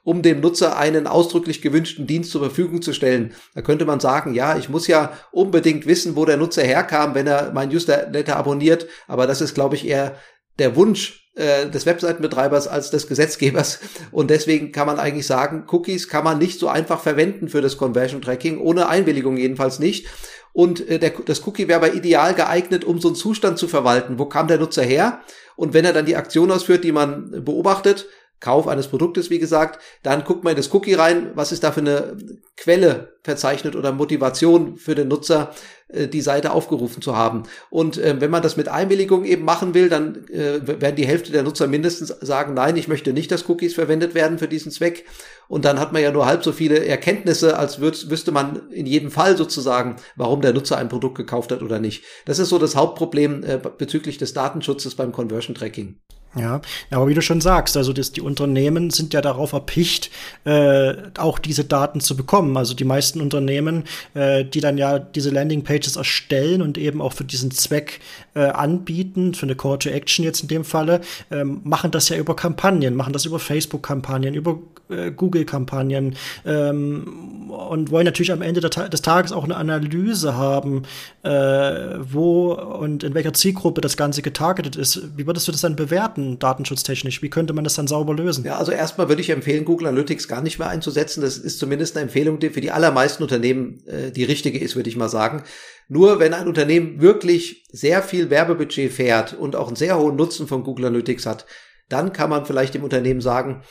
um 0.03 0.22
dem 0.22 0.41
Nutzer 0.41 0.77
einen 0.77 1.08
ausdrücklich 1.08 1.62
gewünschten 1.62 2.08
Dienst 2.08 2.32
zur 2.32 2.41
Verfügung 2.41 2.82
zu 2.82 2.93
stellen. 2.93 3.34
Da 3.55 3.62
könnte 3.62 3.86
man 3.86 4.00
sagen, 4.00 4.34
ja, 4.34 4.58
ich 4.58 4.70
muss 4.70 4.88
ja 4.88 5.17
unbedingt 5.32 5.86
wissen, 5.86 6.15
wo 6.15 6.25
der 6.25 6.38
Nutzer 6.38 6.63
herkam, 6.63 7.15
wenn 7.15 7.27
er 7.27 7.51
mein 7.53 7.70
Newsletter 7.70 8.36
abonniert, 8.36 8.88
aber 9.08 9.27
das 9.27 9.41
ist, 9.41 9.53
glaube 9.53 9.75
ich, 9.75 9.88
eher 9.88 10.17
der 10.60 10.75
Wunsch 10.75 11.32
äh, 11.36 11.67
des 11.70 11.86
Webseitenbetreibers 11.86 12.67
als 12.67 12.91
des 12.91 13.08
Gesetzgebers. 13.08 13.79
Und 14.12 14.29
deswegen 14.29 14.72
kann 14.72 14.88
man 14.88 15.00
eigentlich 15.00 15.25
sagen, 15.25 15.65
Cookies 15.72 16.08
kann 16.08 16.24
man 16.24 16.38
nicht 16.38 16.60
so 16.60 16.67
einfach 16.67 17.00
verwenden 17.00 17.48
für 17.48 17.62
das 17.62 17.77
Conversion 17.77 18.22
Tracking, 18.22 18.60
ohne 18.60 18.88
Einwilligung 18.88 19.38
jedenfalls 19.38 19.79
nicht. 19.79 20.08
Und 20.51 20.88
äh, 20.88 21.00
der, 21.00 21.12
das 21.25 21.48
Cookie 21.48 21.67
wäre 21.67 21.79
aber 21.84 21.96
ideal 21.96 22.36
geeignet, 22.36 22.86
um 22.86 23.00
so 23.00 23.08
einen 23.08 23.15
Zustand 23.15 23.58
zu 23.58 23.67
verwalten. 23.67 24.20
Wo 24.20 24.25
kam 24.25 24.48
der 24.48 24.60
Nutzer 24.60 24.84
her? 24.84 25.22
Und 25.55 25.74
wenn 25.74 25.86
er 25.86 25.93
dann 25.93 26.05
die 26.05 26.15
Aktion 26.15 26.51
ausführt, 26.51 26.83
die 26.83 26.91
man 26.91 27.43
beobachtet, 27.43 28.07
Kauf 28.43 28.67
eines 28.67 28.89
Produktes, 28.89 29.29
wie 29.29 29.39
gesagt, 29.39 29.81
dann 30.03 30.25
guckt 30.25 30.43
man 30.43 30.51
in 30.51 30.57
das 30.57 30.74
Cookie 30.74 30.95
rein, 30.95 31.31
was 31.33 31.53
ist 31.53 31.63
da 31.63 31.72
für 31.72 31.79
eine 31.79 32.17
Quelle 32.57 33.13
verzeichnet 33.24 33.74
oder 33.74 33.93
Motivation 33.93 34.75
für 34.75 34.95
den 34.95 35.07
Nutzer, 35.07 35.53
äh, 35.88 36.10
die 36.10 36.19
Seite 36.19 36.51
aufgerufen 36.51 37.01
zu 37.01 37.15
haben. 37.15 37.43
Und 37.69 37.98
äh, 37.98 38.19
wenn 38.19 38.29
man 38.29 38.43
das 38.43 38.57
mit 38.57 38.67
Einwilligung 38.67 39.24
eben 39.24 39.45
machen 39.45 39.74
will, 39.74 39.88
dann 39.88 40.27
äh, 40.27 40.60
werden 40.67 40.98
die 40.98 41.07
Hälfte 41.07 41.31
der 41.31 41.43
Nutzer 41.43 41.67
mindestens 41.67 42.10
sagen, 42.19 42.53
nein, 42.53 42.75
ich 42.75 42.89
möchte 42.89 43.13
nicht, 43.13 43.31
dass 43.31 43.48
Cookies 43.48 43.75
verwendet 43.75 44.13
werden 44.13 44.38
für 44.38 44.50
diesen 44.50 44.74
Zweck. 44.74 45.05
Und 45.48 45.66
dann 45.66 45.80
hat 45.80 45.94
man 45.94 46.02
ja 46.02 46.12
nur 46.12 46.26
halb 46.26 46.44
so 46.44 46.52
viele 46.52 46.86
Erkenntnisse, 46.86 47.58
als 47.58 47.80
würd, 47.80 48.10
wüsste 48.10 48.32
man 48.32 48.70
in 48.70 48.86
jedem 48.86 49.12
Fall 49.12 49.38
sozusagen, 49.38 49.98
warum 50.16 50.42
der 50.42 50.54
Nutzer 50.54 50.78
ein 50.78 50.90
Produkt 50.90 51.16
gekauft 51.16 51.52
hat 51.52 51.62
oder 51.62 51.80
nicht. 51.80 52.04
Das 52.26 52.40
ist 52.40 52.50
so 52.50 52.58
das 52.58 52.76
Hauptproblem 52.76 53.44
äh, 53.44 53.60
bezüglich 53.78 54.18
des 54.18 54.34
Datenschutzes 54.34 54.96
beim 54.96 55.12
Conversion 55.12 55.56
Tracking. 55.56 56.00
Ja, 56.36 56.62
aber 56.90 57.08
wie 57.08 57.14
du 57.14 57.22
schon 57.22 57.42
sagst, 57.42 57.78
also 57.78 57.94
das, 57.94 58.12
die 58.12 58.22
Unternehmen 58.22 58.90
sind 58.90 59.14
ja 59.14 59.22
darauf 59.22 59.54
erpicht, 59.54 60.10
äh, 60.46 60.96
auch 61.18 61.38
diese 61.38 61.64
Daten 61.64 62.00
zu 62.00 62.16
bekommen. 62.16 62.58
Also 62.58 62.74
die 62.74 62.86
meisten 62.86 63.22
Unternehmen, 63.22 63.84
äh, 64.16 64.44
die 64.44 64.60
dann 64.60 64.80
ja 64.80 64.98
diese 64.98 65.30
Landingpages 65.30 65.96
erstellen 65.96 66.64
und 66.64 66.80
eben 66.80 67.02
auch 67.02 67.14
für 67.14 67.24
diesen 67.24 67.52
Zweck 67.52 68.00
äh, 68.36 68.46
anbieten, 68.46 69.34
für 69.34 69.46
eine 69.46 69.56
Call 69.56 69.80
to 69.80 69.90
Action 69.90 70.25
jetzt 70.25 70.42
in 70.42 70.48
dem 70.48 70.63
Falle, 70.63 71.02
ähm, 71.32 71.62
machen 71.63 71.92
das 71.92 72.10
ja 72.10 72.18
über 72.18 72.36
Kampagnen, 72.36 72.96
machen 72.96 73.13
das 73.13 73.25
über 73.25 73.40
Facebook-Kampagnen, 73.40 74.34
über 74.34 74.60
äh, 74.90 75.12
Google-Kampagnen 75.12 76.16
ähm, 76.46 77.50
und 77.50 77.92
wollen 77.92 78.06
natürlich 78.06 78.32
am 78.32 78.42
Ende 78.42 78.62
des 78.62 79.02
Tages 79.02 79.32
auch 79.32 79.44
eine 79.44 79.56
Analyse 79.56 80.36
haben, 80.36 80.84
äh, 81.24 81.30
wo 81.30 82.54
und 82.54 83.04
in 83.04 83.13
welcher 83.13 83.34
Zielgruppe 83.34 83.82
das 83.82 83.98
Ganze 83.98 84.22
getargetet 84.22 84.75
ist. 84.75 85.18
Wie 85.18 85.28
würdest 85.28 85.48
du 85.48 85.52
das 85.52 85.62
dann 85.62 85.75
bewerten? 85.75 86.13
Daten, 86.13 86.40
datenschutztechnisch? 86.40 87.22
Wie 87.22 87.30
könnte 87.30 87.54
man 87.54 87.63
das 87.63 87.75
dann 87.75 87.88
sauber 87.88 88.13
lösen? 88.13 88.46
Ja, 88.46 88.58
also 88.58 88.72
erstmal 88.72 89.10
würde 89.10 89.22
ich 89.22 89.30
empfehlen, 89.30 89.66
Google 89.66 89.88
Analytics 89.88 90.28
gar 90.28 90.42
nicht 90.42 90.60
mehr 90.60 90.70
einzusetzen. 90.70 91.22
Das 91.22 91.38
ist 91.38 91.60
zumindest 91.60 91.96
eine 91.96 92.04
Empfehlung, 92.04 92.40
die 92.40 92.50
für 92.50 92.62
die 92.62 92.72
allermeisten 92.72 93.24
Unternehmen 93.24 93.86
äh, 93.88 94.12
die 94.12 94.24
richtige 94.24 94.60
ist, 94.60 94.75
würde 94.75 94.90
ich 94.90 94.96
mal 94.96 95.10
sagen. 95.10 95.44
Nur 95.88 96.20
wenn 96.20 96.34
ein 96.34 96.48
Unternehmen 96.48 97.02
wirklich 97.02 97.66
sehr 97.72 98.02
viel 98.02 98.30
Werbebudget 98.30 98.92
fährt 98.92 99.34
und 99.34 99.56
auch 99.56 99.68
einen 99.68 99.75
sehr 99.75 99.98
hohen 99.98 100.16
Nutzen 100.16 100.48
von 100.48 100.63
Google 100.63 100.86
Analytics 100.86 101.25
hat, 101.25 101.46
dann 101.90 102.13
kann 102.13 102.30
man 102.30 102.46
vielleicht 102.46 102.74
dem 102.74 102.84
Unternehmen 102.84 103.22
sagen, 103.22 103.63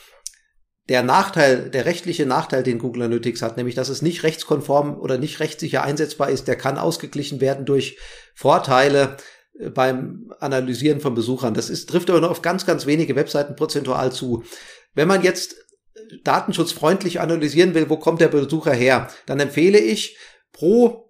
der 0.89 1.01
Nachteil, 1.01 1.69
der 1.69 1.85
rechtliche 1.85 2.25
Nachteil, 2.25 2.61
den 2.61 2.77
Google 2.77 3.03
Analytics 3.03 3.41
hat, 3.41 3.57
nämlich 3.57 3.75
dass 3.75 3.89
es 3.89 4.01
nicht 4.01 4.23
rechtskonform 4.23 4.99
oder 4.99 5.17
nicht 5.17 5.39
rechtssicher 5.39 5.83
einsetzbar 5.83 6.29
ist, 6.29 6.47
der 6.47 6.57
kann 6.57 6.77
ausgeglichen 6.77 7.41
werden 7.41 7.65
durch 7.65 7.97
Vorteile, 8.35 9.17
beim 9.73 10.31
Analysieren 10.39 10.99
von 10.99 11.13
Besuchern. 11.13 11.53
Das 11.53 11.69
ist, 11.69 11.87
trifft 11.89 12.09
aber 12.09 12.21
nur 12.21 12.31
auf 12.31 12.41
ganz, 12.41 12.65
ganz 12.65 12.85
wenige 12.85 13.15
Webseiten 13.15 13.55
prozentual 13.55 14.11
zu. 14.11 14.43
Wenn 14.93 15.07
man 15.07 15.23
jetzt 15.23 15.55
datenschutzfreundlich 16.23 17.19
analysieren 17.19 17.73
will, 17.73 17.89
wo 17.89 17.97
kommt 17.97 18.21
der 18.21 18.27
Besucher 18.27 18.73
her, 18.73 19.09
dann 19.25 19.39
empfehle 19.39 19.79
ich 19.79 20.17
pro 20.51 21.02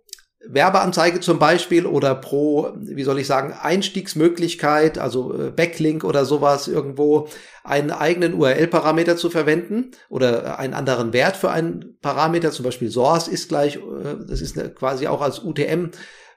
Werbeanzeige 0.45 1.21
zum 1.21 1.39
Beispiel 1.39 1.85
oder 1.85 2.15
pro, 2.15 2.73
wie 2.75 3.03
soll 3.03 3.19
ich 3.19 3.27
sagen, 3.27 3.53
Einstiegsmöglichkeit, 3.53 4.97
also 4.97 5.33
äh, 5.33 5.51
Backlink 5.51 6.03
oder 6.03 6.25
sowas 6.25 6.67
irgendwo, 6.67 7.29
einen 7.63 7.91
eigenen 7.91 8.33
URL-Parameter 8.33 9.15
zu 9.15 9.29
verwenden 9.29 9.91
oder 10.09 10.59
einen 10.59 10.73
anderen 10.73 11.13
Wert 11.13 11.37
für 11.37 11.49
einen 11.49 11.97
Parameter, 12.01 12.51
zum 12.51 12.65
Beispiel 12.65 12.91
Source 12.91 13.29
ist 13.29 13.47
gleich, 13.47 13.77
äh, 13.77 14.15
das 14.27 14.41
ist 14.41 14.57
quasi 14.75 15.07
auch 15.07 15.21
als 15.21 15.43
UTM 15.43 15.91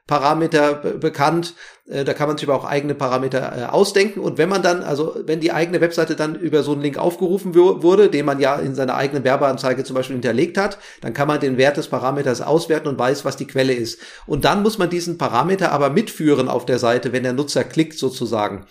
Parameter 0.07 0.73
bekannt. 0.73 1.53
Äh, 1.85 2.05
da 2.05 2.13
kann 2.13 2.27
man 2.27 2.37
sich 2.37 2.47
aber 2.47 2.57
auch 2.57 2.65
eigene 2.65 2.95
Parameter 2.95 3.53
äh, 3.55 3.65
ausdenken. 3.65 4.21
Und 4.21 4.37
wenn 4.37 4.49
man 4.49 4.63
dann, 4.63 4.81
also 4.83 5.15
wenn 5.25 5.41
die 5.41 5.51
eigene 5.51 5.81
Webseite 5.81 6.15
dann 6.15 6.35
über 6.35 6.63
so 6.63 6.71
einen 6.71 6.81
Link 6.81 6.97
aufgerufen 6.97 7.53
wurde, 7.53 8.09
den 8.09 8.25
man 8.25 8.39
ja 8.39 8.55
in 8.55 8.73
seiner 8.73 8.95
eigenen 8.95 9.25
Werbeanzeige 9.25 9.83
zum 9.83 9.95
Beispiel 9.95 10.15
hinterlegt 10.15 10.57
hat, 10.57 10.79
dann 11.01 11.13
kann 11.13 11.27
man 11.27 11.41
den 11.41 11.57
Wert 11.57 11.77
des 11.77 11.89
Parameters 11.89 12.41
auswerten 12.41 12.87
und 12.87 12.97
weiß, 12.97 13.25
was 13.25 13.35
die 13.35 13.47
Quelle 13.47 13.73
ist. 13.73 13.99
Und 14.25 14.45
dann 14.45 14.63
muss 14.63 14.77
man 14.77 14.89
diesen 14.89 15.17
Parameter 15.17 15.71
aber 15.73 15.89
mitführen 15.89 16.47
auf 16.47 16.65
der 16.65 16.79
Seite, 16.79 17.11
wenn 17.11 17.23
der 17.23 17.33
Nutzer 17.33 17.65
klickt 17.65 17.99
sozusagen. 17.99 18.65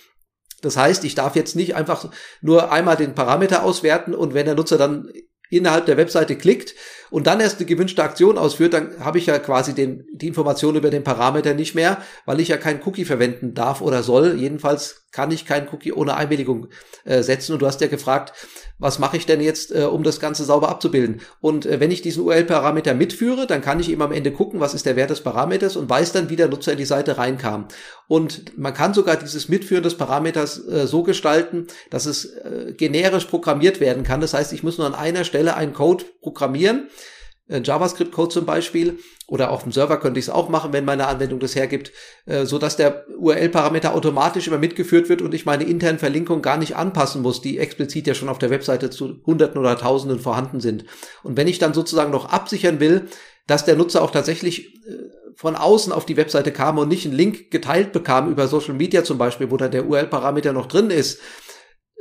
Das 0.62 0.78
heißt, 0.78 1.04
ich 1.04 1.14
darf 1.14 1.36
jetzt 1.36 1.54
nicht 1.54 1.76
einfach 1.76 2.10
nur 2.40 2.72
einmal 2.72 2.96
den 2.96 3.14
Parameter 3.14 3.62
auswerten 3.62 4.14
und 4.14 4.32
wenn 4.32 4.46
der 4.46 4.54
Nutzer 4.54 4.78
dann 4.78 5.10
innerhalb 5.50 5.86
der 5.86 5.96
Webseite 5.96 6.36
klickt, 6.36 6.74
und 7.10 7.26
dann 7.26 7.40
erst 7.40 7.58
eine 7.58 7.66
gewünschte 7.66 8.02
Aktion 8.02 8.38
ausführt, 8.38 8.72
dann 8.72 9.04
habe 9.04 9.18
ich 9.18 9.26
ja 9.26 9.38
quasi 9.38 9.74
den, 9.74 10.04
die 10.12 10.28
Information 10.28 10.76
über 10.76 10.90
den 10.90 11.04
Parameter 11.04 11.54
nicht 11.54 11.74
mehr, 11.74 11.98
weil 12.24 12.40
ich 12.40 12.48
ja 12.48 12.56
keinen 12.56 12.80
Cookie 12.84 13.04
verwenden 13.04 13.54
darf 13.54 13.80
oder 13.80 14.02
soll. 14.02 14.36
Jedenfalls 14.38 15.06
kann 15.16 15.30
ich 15.30 15.46
keinen 15.46 15.68
Cookie 15.72 15.94
ohne 15.94 16.14
Einwilligung 16.14 16.68
äh, 17.04 17.22
setzen. 17.22 17.54
Und 17.54 17.62
du 17.62 17.66
hast 17.66 17.80
ja 17.80 17.86
gefragt, 17.86 18.34
was 18.78 18.98
mache 18.98 19.16
ich 19.16 19.24
denn 19.24 19.40
jetzt, 19.40 19.74
äh, 19.74 19.84
um 19.84 20.02
das 20.02 20.20
Ganze 20.20 20.44
sauber 20.44 20.68
abzubilden? 20.68 21.22
Und 21.40 21.64
äh, 21.64 21.80
wenn 21.80 21.90
ich 21.90 22.02
diesen 22.02 22.22
URL-Parameter 22.22 22.92
mitführe, 22.92 23.46
dann 23.46 23.62
kann 23.62 23.80
ich 23.80 23.90
eben 23.90 24.02
am 24.02 24.12
Ende 24.12 24.30
gucken, 24.30 24.60
was 24.60 24.74
ist 24.74 24.84
der 24.84 24.94
Wert 24.94 25.08
des 25.08 25.22
Parameters 25.22 25.76
und 25.76 25.88
weiß 25.88 26.12
dann, 26.12 26.28
wie 26.28 26.36
der 26.36 26.48
Nutzer 26.48 26.72
in 26.72 26.78
die 26.78 26.84
Seite 26.84 27.16
reinkam. 27.16 27.68
Und 28.08 28.58
man 28.58 28.74
kann 28.74 28.92
sogar 28.92 29.16
dieses 29.16 29.48
Mitführen 29.48 29.82
des 29.82 29.96
Parameters 29.96 30.68
äh, 30.68 30.86
so 30.86 31.02
gestalten, 31.02 31.66
dass 31.88 32.04
es 32.04 32.26
äh, 32.26 32.74
generisch 32.76 33.24
programmiert 33.24 33.80
werden 33.80 34.02
kann. 34.02 34.20
Das 34.20 34.34
heißt, 34.34 34.52
ich 34.52 34.62
muss 34.62 34.76
nur 34.76 34.86
an 34.86 34.94
einer 34.94 35.24
Stelle 35.24 35.56
einen 35.56 35.72
Code 35.72 36.04
programmieren, 36.26 36.88
äh, 37.48 37.60
JavaScript-Code 37.62 38.30
zum 38.34 38.46
Beispiel, 38.46 38.98
oder 39.28 39.50
auf 39.50 39.62
dem 39.62 39.70
Server 39.70 39.98
könnte 39.98 40.18
ich 40.18 40.26
es 40.26 40.30
auch 40.30 40.48
machen, 40.48 40.72
wenn 40.72 40.84
meine 40.84 41.06
Anwendung 41.06 41.38
das 41.38 41.54
hergibt, 41.54 41.92
äh, 42.26 42.44
so 42.44 42.58
dass 42.58 42.76
der 42.76 43.06
URL-Parameter 43.16 43.94
automatisch 43.94 44.48
immer 44.48 44.58
mitgeführt 44.58 45.08
wird 45.08 45.22
und 45.22 45.34
ich 45.34 45.46
meine 45.46 45.62
internen 45.62 46.00
Verlinkungen 46.00 46.42
gar 46.42 46.56
nicht 46.56 46.74
anpassen 46.74 47.22
muss, 47.22 47.40
die 47.40 47.58
explizit 47.58 48.08
ja 48.08 48.14
schon 48.14 48.28
auf 48.28 48.38
der 48.38 48.50
Webseite 48.50 48.90
zu 48.90 49.20
Hunderten 49.24 49.60
oder 49.60 49.78
Tausenden 49.78 50.18
vorhanden 50.18 50.60
sind. 50.60 50.84
Und 51.22 51.36
wenn 51.36 51.46
ich 51.46 51.60
dann 51.60 51.74
sozusagen 51.74 52.10
noch 52.10 52.26
absichern 52.26 52.80
will, 52.80 53.06
dass 53.46 53.64
der 53.64 53.76
Nutzer 53.76 54.02
auch 54.02 54.10
tatsächlich 54.10 54.74
äh, 54.86 55.10
von 55.36 55.54
außen 55.54 55.92
auf 55.92 56.06
die 56.06 56.16
Webseite 56.16 56.50
kam 56.50 56.78
und 56.78 56.88
nicht 56.88 57.06
einen 57.06 57.14
Link 57.14 57.52
geteilt 57.52 57.92
bekam 57.92 58.28
über 58.28 58.48
Social 58.48 58.74
Media 58.74 59.04
zum 59.04 59.18
Beispiel, 59.18 59.52
wo 59.52 59.56
dann 59.56 59.70
der 59.70 59.86
URL-Parameter 59.86 60.52
noch 60.52 60.66
drin 60.66 60.90
ist, 60.90 61.20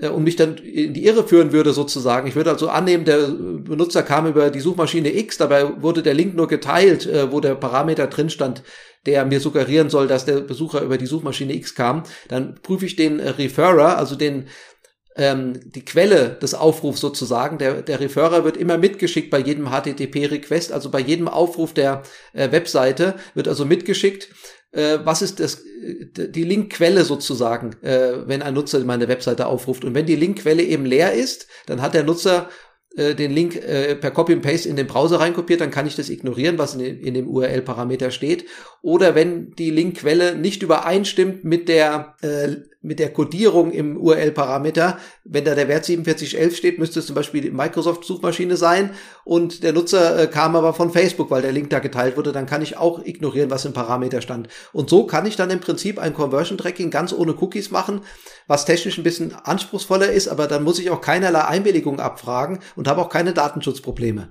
und 0.02 0.24
mich 0.24 0.36
dann 0.36 0.58
in 0.58 0.94
die 0.94 1.06
Irre 1.06 1.26
führen 1.26 1.54
würde 1.54 1.72
sozusagen. 1.72 2.28
Ich 2.28 2.36
würde 2.36 2.52
also 2.52 2.68
annehmen, 2.68 3.06
der 3.06 3.28
Benutzer 3.28 4.04
kam 4.04 4.28
über 4.28 4.50
die 4.50 4.60
Suchmaschine 4.60 5.16
X, 5.16 5.38
dabei 5.38 5.82
wurde 5.82 6.04
der 6.04 6.14
Link 6.14 6.36
nur 6.36 6.48
geteilt, 6.48 7.06
äh, 7.06 7.32
wo 7.32 7.40
der 7.40 7.56
Parameter 7.56 8.08
drin 8.08 8.30
stand, 8.30 8.64
der 9.06 9.24
mir 9.26 9.40
suggerieren 9.40 9.90
soll, 9.90 10.08
dass 10.08 10.26
der 10.26 10.42
Besucher 10.42 10.82
über 10.82 10.98
die 10.98 11.06
Suchmaschine 11.06 11.54
X 11.54 11.76
kam. 11.76 12.04
Dann 12.28 12.56
prüfe 12.62 12.86
ich 12.86 12.96
den 12.96 13.20
Referrer, 13.20 13.98
also 13.98 14.16
den 14.16 14.48
ähm, 15.16 15.60
die 15.64 15.86
Quelle 15.86 16.38
des 16.42 16.54
Aufrufs 16.54 17.00
sozusagen. 17.00 17.58
Der, 17.58 17.82
der 17.82 18.00
Referrer 18.00 18.44
wird 18.44 18.58
immer 18.58 18.78
mitgeschickt 18.78 19.30
bei 19.30 19.40
jedem 19.40 19.70
HTTP-Request, 19.70 20.74
also 20.74 20.90
bei 20.92 21.00
jedem 21.00 21.28
Aufruf 21.28 21.74
der 21.74 22.04
äh, 22.34 22.52
Webseite 22.52 23.16
wird 23.34 23.48
also 23.48 23.66
mitgeschickt 23.66 24.30
äh, 24.76 25.00
was 25.04 25.22
ist 25.22 25.40
das, 25.40 25.64
die 25.64 26.44
Linkquelle 26.44 27.06
sozusagen, 27.06 27.76
äh, 27.82 28.28
wenn 28.28 28.42
ein 28.42 28.54
Nutzer 28.54 28.84
meine 28.84 29.08
Webseite 29.08 29.48
aufruft. 29.48 29.86
Und 29.86 29.96
wenn 29.96 30.06
die 30.06 30.16
Linkquelle 30.16 30.64
eben 30.64 30.86
leer 30.86 31.14
ist, 31.14 31.48
dann 31.66 31.82
hat 31.82 31.94
der 31.94 32.04
Nutzer 32.04 32.50
äh, 32.96 33.16
den 33.16 33.32
Link 33.32 33.56
äh, 33.56 33.96
per 33.96 34.12
Copy 34.12 34.34
and 34.34 34.42
Paste 34.42 34.70
in 34.70 34.76
den 34.76 34.88
Browser 34.88 35.20
reinkopiert, 35.20 35.62
dann 35.62 35.72
kann 35.72 35.88
ich 35.88 35.96
das 35.96 36.10
ignorieren, 36.10 36.58
was 36.58 36.76
in, 36.76 36.82
in 36.82 37.14
dem 37.14 37.28
URL-Parameter 37.28 38.12
steht. 38.12 38.46
Oder 38.82 39.16
wenn 39.16 39.52
die 39.52 39.70
Linkquelle 39.70 40.36
nicht 40.36 40.64
übereinstimmt 40.64 41.44
mit 41.44 41.70
der 41.70 42.16
äh, 42.22 42.58
mit 42.86 43.00
der 43.00 43.12
Codierung 43.12 43.72
im 43.72 43.98
URL-Parameter, 43.98 45.00
wenn 45.24 45.44
da 45.44 45.56
der 45.56 45.68
Wert 45.68 45.88
4711 45.88 46.56
steht, 46.56 46.80
müsste 46.80 47.00
es 47.00 47.08
zum 47.08 47.16
Beispiel 47.16 47.42
die 47.42 47.50
Microsoft-Suchmaschine 47.50 48.58
sein 48.58 48.92
und 49.24 49.64
der 49.64 49.74
Nutzer 49.74 50.20
äh, 50.20 50.28
kam 50.28 50.56
aber 50.56 50.74
von 50.74 50.92
Facebook, 50.92 51.32
weil 51.32 51.42
der 51.42 51.52
Link 51.52 51.72
da 51.72 51.80
geteilt 51.80 52.16
wurde, 52.16 52.32
dann 52.32 52.46
kann 52.46 52.62
ich 52.62 52.78
auch 52.78 53.04
ignorieren, 53.04 53.50
was 53.50 53.66
im 53.66 53.74
Parameter 53.74 54.22
stand. 54.22 54.50
Und 54.72 54.90
so 54.90 55.06
kann 55.06 55.26
ich 55.26 55.36
dann 55.36 55.50
im 55.50 55.60
Prinzip 55.60 55.98
ein 56.00 56.14
Conversion-Tracking 56.14 56.92
ganz 56.92 57.12
ohne 57.12 57.34
Cookies 57.34 57.72
machen, 57.72 58.02
was 58.48 58.66
technisch 58.66 58.98
ein 58.98 59.04
bisschen 59.04 59.34
anspruchsvoller 59.34 60.12
ist, 60.12 60.28
aber 60.28 60.48
dann 60.48 60.64
muss 60.64 60.80
ich 60.80 60.92
auch 60.92 61.02
keinerlei 61.02 61.44
Einwilligung 61.46 62.00
abfragen 62.00 62.60
und 62.76 62.88
habe 62.88 63.02
auch 63.02 63.10
keine 63.10 63.34
Datenschutzprobleme. 63.34 64.30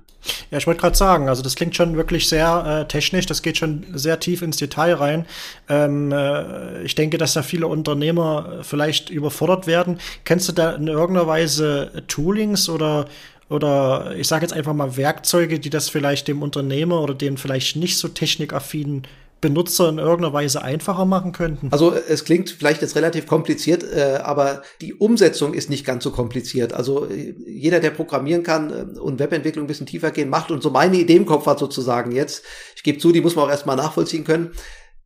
Ja, 0.51 0.57
ich 0.57 0.67
wollte 0.67 0.81
gerade 0.81 0.97
sagen, 0.97 1.29
also 1.29 1.41
das 1.41 1.55
klingt 1.55 1.75
schon 1.75 1.97
wirklich 1.97 2.27
sehr 2.27 2.81
äh, 2.81 2.87
technisch, 2.87 3.25
das 3.25 3.41
geht 3.41 3.57
schon 3.57 3.85
sehr 3.93 4.19
tief 4.19 4.41
ins 4.41 4.57
Detail 4.57 4.95
rein. 4.95 5.25
Ähm, 5.69 6.11
äh, 6.11 6.83
ich 6.83 6.95
denke, 6.95 7.17
dass 7.17 7.33
da 7.33 7.43
viele 7.43 7.67
Unternehmer 7.67 8.59
vielleicht 8.61 9.09
überfordert 9.09 9.67
werden. 9.67 9.99
Kennst 10.23 10.47
du 10.49 10.53
da 10.53 10.71
in 10.71 10.87
irgendeiner 10.87 11.27
Weise 11.27 12.03
Toolings 12.07 12.69
oder 12.69 13.05
oder 13.47 14.15
ich 14.17 14.27
sage 14.27 14.41
jetzt 14.41 14.53
einfach 14.53 14.73
mal 14.73 14.97
Werkzeuge, 14.97 15.59
die 15.59 15.69
das 15.69 15.89
vielleicht 15.89 16.27
dem 16.27 16.41
Unternehmer 16.41 17.01
oder 17.01 17.13
dem 17.13 17.37
vielleicht 17.37 17.75
nicht 17.75 17.97
so 17.97 18.07
technikaffinen 18.07 19.03
Benutzer 19.45 19.89
in 19.89 19.99
irgendeiner 19.99 20.33
Weise 20.33 20.63
einfacher 20.63 21.05
machen 21.05 21.31
könnten? 21.31 21.67
Also 21.71 21.93
es 21.93 22.25
klingt 22.25 22.49
vielleicht 22.49 22.81
jetzt 22.81 22.95
relativ 22.95 23.27
kompliziert, 23.27 23.83
äh, 23.83 24.19
aber 24.23 24.63
die 24.81 24.95
Umsetzung 24.95 25.53
ist 25.53 25.69
nicht 25.69 25.85
ganz 25.85 26.03
so 26.03 26.09
kompliziert. 26.09 26.73
Also 26.73 27.07
jeder, 27.45 27.79
der 27.79 27.91
programmieren 27.91 28.41
kann 28.41 28.71
äh, 28.71 28.99
und 28.99 29.19
Webentwicklung 29.19 29.65
ein 29.65 29.67
bisschen 29.67 29.85
tiefer 29.85 30.09
gehen 30.09 30.29
macht 30.29 30.49
und 30.49 30.63
so 30.63 30.71
meine 30.71 30.97
Idee 30.97 31.17
im 31.17 31.27
Kopf 31.27 31.45
hat 31.45 31.59
sozusagen 31.59 32.11
jetzt, 32.11 32.43
ich 32.75 32.81
gebe 32.81 32.97
zu, 32.97 33.11
die 33.11 33.21
muss 33.21 33.35
man 33.35 33.45
auch 33.45 33.51
erstmal 33.51 33.75
nachvollziehen 33.75 34.23
können, 34.23 34.51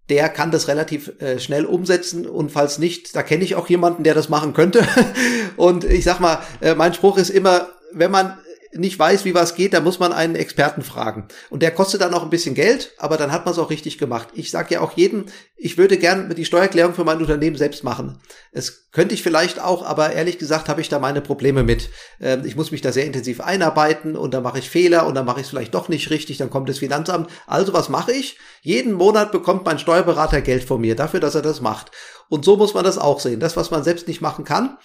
der 0.08 0.29
kann 0.29 0.51
das 0.51 0.69
relativ 0.69 1.12
äh, 1.22 1.38
schnell 1.38 1.65
umsetzen 1.65 2.25
und 2.25 2.50
falls 2.50 2.79
nicht, 2.79 3.13
da 3.15 3.24
kenne 3.24 3.43
ich 3.43 3.55
auch 3.55 3.67
jemanden, 3.67 4.03
der 4.03 4.13
das 4.13 4.29
machen 4.29 4.53
könnte. 4.53 4.88
und 5.58 5.84
ich 5.84 6.05
sag 6.05 6.22
mal, 6.22 6.39
äh, 6.62 6.75
mein 6.75 6.93
Spruch 6.93 7.17
ist 7.17 7.29
immer, 7.29 7.67
wenn 7.91 8.12
man 8.12 8.38
nicht 8.74 9.00
weiß, 9.00 9.26
wie 9.26 9.34
was 9.34 9.56
geht, 9.56 9.74
dann 9.74 9.84
muss 9.84 10.00
man 10.00 10.14
einen 10.14 10.36
Experten 10.36 10.84
fragen. 10.84 11.28
Und 11.50 11.64
der 11.64 11.72
kostet 11.72 12.02
dann 12.02 12.14
auch 12.14 12.24
ein 12.24 12.30
bisschen 12.30 12.54
Geld, 12.54 12.92
aber 12.98 13.18
dann 13.18 13.32
hat 13.32 13.46
man 13.46 13.54
es 13.54 13.60
auch 13.60 13.72
richtig 13.72 13.98
gemacht. 13.98 14.30
Ich 14.34 14.52
sage 14.52 14.76
ja 14.76 14.82
auch 14.82 14.96
jedem, 14.96 15.26
ich 15.56 15.78
würde 15.78 15.98
gern 15.98 16.34
die 16.36 16.46
Steuererklärung 16.46 16.94
für 16.94 17.04
mein 17.04 17.18
Unternehmen 17.18 17.58
selbst 17.58 17.84
machen. 17.84 18.22
Es 18.52 18.92
könnte 18.92 19.16
ich 19.16 19.24
vielleicht 19.24 19.60
auch, 19.60 19.84
aber 19.84 20.14
ehrlich 20.14 20.38
gesagt 20.38 20.70
habe 20.70 20.82
ich 20.82 20.90
da 20.90 21.00
meine 21.00 21.22
Probleme 21.22 21.64
mit. 21.64 21.90
Ähm, 22.22 22.44
ich 22.46 22.56
muss 22.56 22.72
mich 22.72 22.82
da 22.82 22.92
sehr 22.92 23.06
intensiv 23.06 23.42
einarbeiten 23.42 24.16
und 24.16 24.34
dann 24.34 24.44
mache 24.44 24.60
ich 24.60 24.70
Fehler 24.70 25.08
und 25.08 25.16
dann 25.16 25.26
mache 25.26 25.40
ich 25.40 25.46
es 25.46 25.50
vielleicht 25.50 25.74
doch 25.74 25.90
nicht 25.90 26.12
richtig, 26.12 26.38
dann 26.38 26.50
kommt 26.50 26.70
das 26.70 26.78
Finanzamt. 26.78 27.30
Also 27.48 27.74
was 27.74 27.90
mache 27.90 28.12
ich? 28.12 28.38
Jeden 28.62 28.94
Monat 28.94 29.32
bekommt 29.32 29.66
mein 29.66 29.80
Steuerberater 29.80 30.42
Geld 30.42 30.64
von 30.64 30.80
mir 30.80 30.96
dafür, 30.96 31.20
dass 31.20 31.36
er 31.36 31.42
das 31.42 31.62
macht. 31.62 31.92
Und 32.30 32.46
so 32.46 32.56
muss 32.56 32.76
man 32.76 32.84
das 32.84 33.00
auch 33.00 33.20
sehen. 33.20 33.40
Das, 33.40 33.58
was 33.58 33.72
man 33.72 33.84
selbst 33.84 34.08
nicht 34.08 34.22
machen 34.22 34.46
kann, 34.46 34.78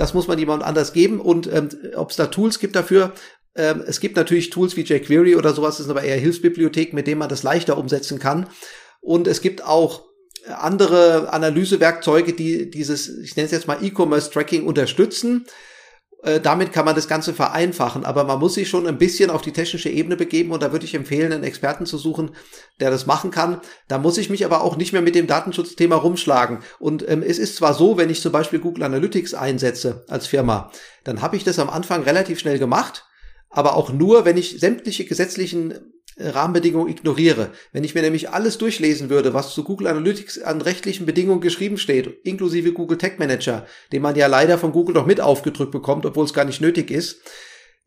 das 0.00 0.14
muss 0.14 0.28
man 0.28 0.38
jemand 0.38 0.62
anders 0.62 0.94
geben. 0.94 1.20
Und 1.20 1.46
ähm, 1.52 1.68
ob 1.94 2.08
es 2.08 2.16
da 2.16 2.26
Tools 2.26 2.58
gibt 2.58 2.74
dafür, 2.74 3.12
ähm, 3.54 3.84
es 3.86 4.00
gibt 4.00 4.16
natürlich 4.16 4.48
Tools 4.48 4.74
wie 4.74 4.80
jQuery 4.80 5.36
oder 5.36 5.52
sowas, 5.52 5.76
das 5.76 5.84
sind 5.84 5.90
aber 5.90 6.02
eher 6.02 6.16
Hilfsbibliotheken, 6.16 6.94
mit 6.96 7.06
denen 7.06 7.18
man 7.18 7.28
das 7.28 7.42
leichter 7.42 7.76
umsetzen 7.76 8.18
kann. 8.18 8.48
Und 9.02 9.28
es 9.28 9.42
gibt 9.42 9.62
auch 9.62 10.06
andere 10.46 11.30
Analysewerkzeuge, 11.34 12.32
die 12.32 12.70
dieses, 12.70 13.18
ich 13.18 13.36
nenne 13.36 13.44
es 13.44 13.52
jetzt 13.52 13.66
mal 13.66 13.84
E-Commerce-Tracking 13.84 14.64
unterstützen. 14.64 15.44
Äh, 16.22 16.40
damit 16.40 16.72
kann 16.72 16.84
man 16.84 16.94
das 16.94 17.08
Ganze 17.08 17.32
vereinfachen, 17.32 18.04
aber 18.04 18.24
man 18.24 18.38
muss 18.38 18.54
sich 18.54 18.68
schon 18.68 18.86
ein 18.86 18.98
bisschen 18.98 19.30
auf 19.30 19.40
die 19.40 19.52
technische 19.52 19.88
Ebene 19.88 20.16
begeben 20.16 20.50
und 20.52 20.62
da 20.62 20.70
würde 20.70 20.84
ich 20.84 20.94
empfehlen, 20.94 21.32
einen 21.32 21.44
Experten 21.44 21.86
zu 21.86 21.96
suchen, 21.96 22.32
der 22.78 22.90
das 22.90 23.06
machen 23.06 23.30
kann. 23.30 23.60
Da 23.88 23.98
muss 23.98 24.18
ich 24.18 24.28
mich 24.28 24.44
aber 24.44 24.62
auch 24.62 24.76
nicht 24.76 24.92
mehr 24.92 25.00
mit 25.00 25.14
dem 25.14 25.26
Datenschutzthema 25.26 25.96
rumschlagen. 25.96 26.58
Und 26.78 27.08
ähm, 27.08 27.22
es 27.22 27.38
ist 27.38 27.56
zwar 27.56 27.72
so, 27.72 27.96
wenn 27.96 28.10
ich 28.10 28.20
zum 28.20 28.32
Beispiel 28.32 28.58
Google 28.58 28.84
Analytics 28.84 29.32
einsetze 29.32 30.04
als 30.08 30.26
Firma, 30.26 30.70
dann 31.04 31.22
habe 31.22 31.36
ich 31.36 31.44
das 31.44 31.58
am 31.58 31.70
Anfang 31.70 32.02
relativ 32.02 32.38
schnell 32.38 32.58
gemacht, 32.58 33.06
aber 33.48 33.74
auch 33.74 33.90
nur, 33.90 34.24
wenn 34.26 34.36
ich 34.36 34.60
sämtliche 34.60 35.06
gesetzlichen 35.06 35.74
Rahmenbedingungen 36.20 36.90
ignoriere. 36.90 37.50
Wenn 37.72 37.84
ich 37.84 37.94
mir 37.94 38.02
nämlich 38.02 38.30
alles 38.30 38.58
durchlesen 38.58 39.10
würde, 39.10 39.34
was 39.34 39.54
zu 39.54 39.64
Google 39.64 39.86
Analytics 39.86 40.40
an 40.42 40.60
rechtlichen 40.60 41.06
Bedingungen 41.06 41.40
geschrieben 41.40 41.78
steht, 41.78 42.20
inklusive 42.24 42.72
Google 42.72 42.98
Tag 42.98 43.18
Manager, 43.18 43.66
den 43.92 44.02
man 44.02 44.16
ja 44.16 44.26
leider 44.26 44.58
von 44.58 44.72
Google 44.72 44.94
noch 44.94 45.06
mit 45.06 45.20
aufgedrückt 45.20 45.72
bekommt, 45.72 46.04
obwohl 46.06 46.24
es 46.24 46.34
gar 46.34 46.44
nicht 46.44 46.60
nötig 46.60 46.90
ist, 46.90 47.22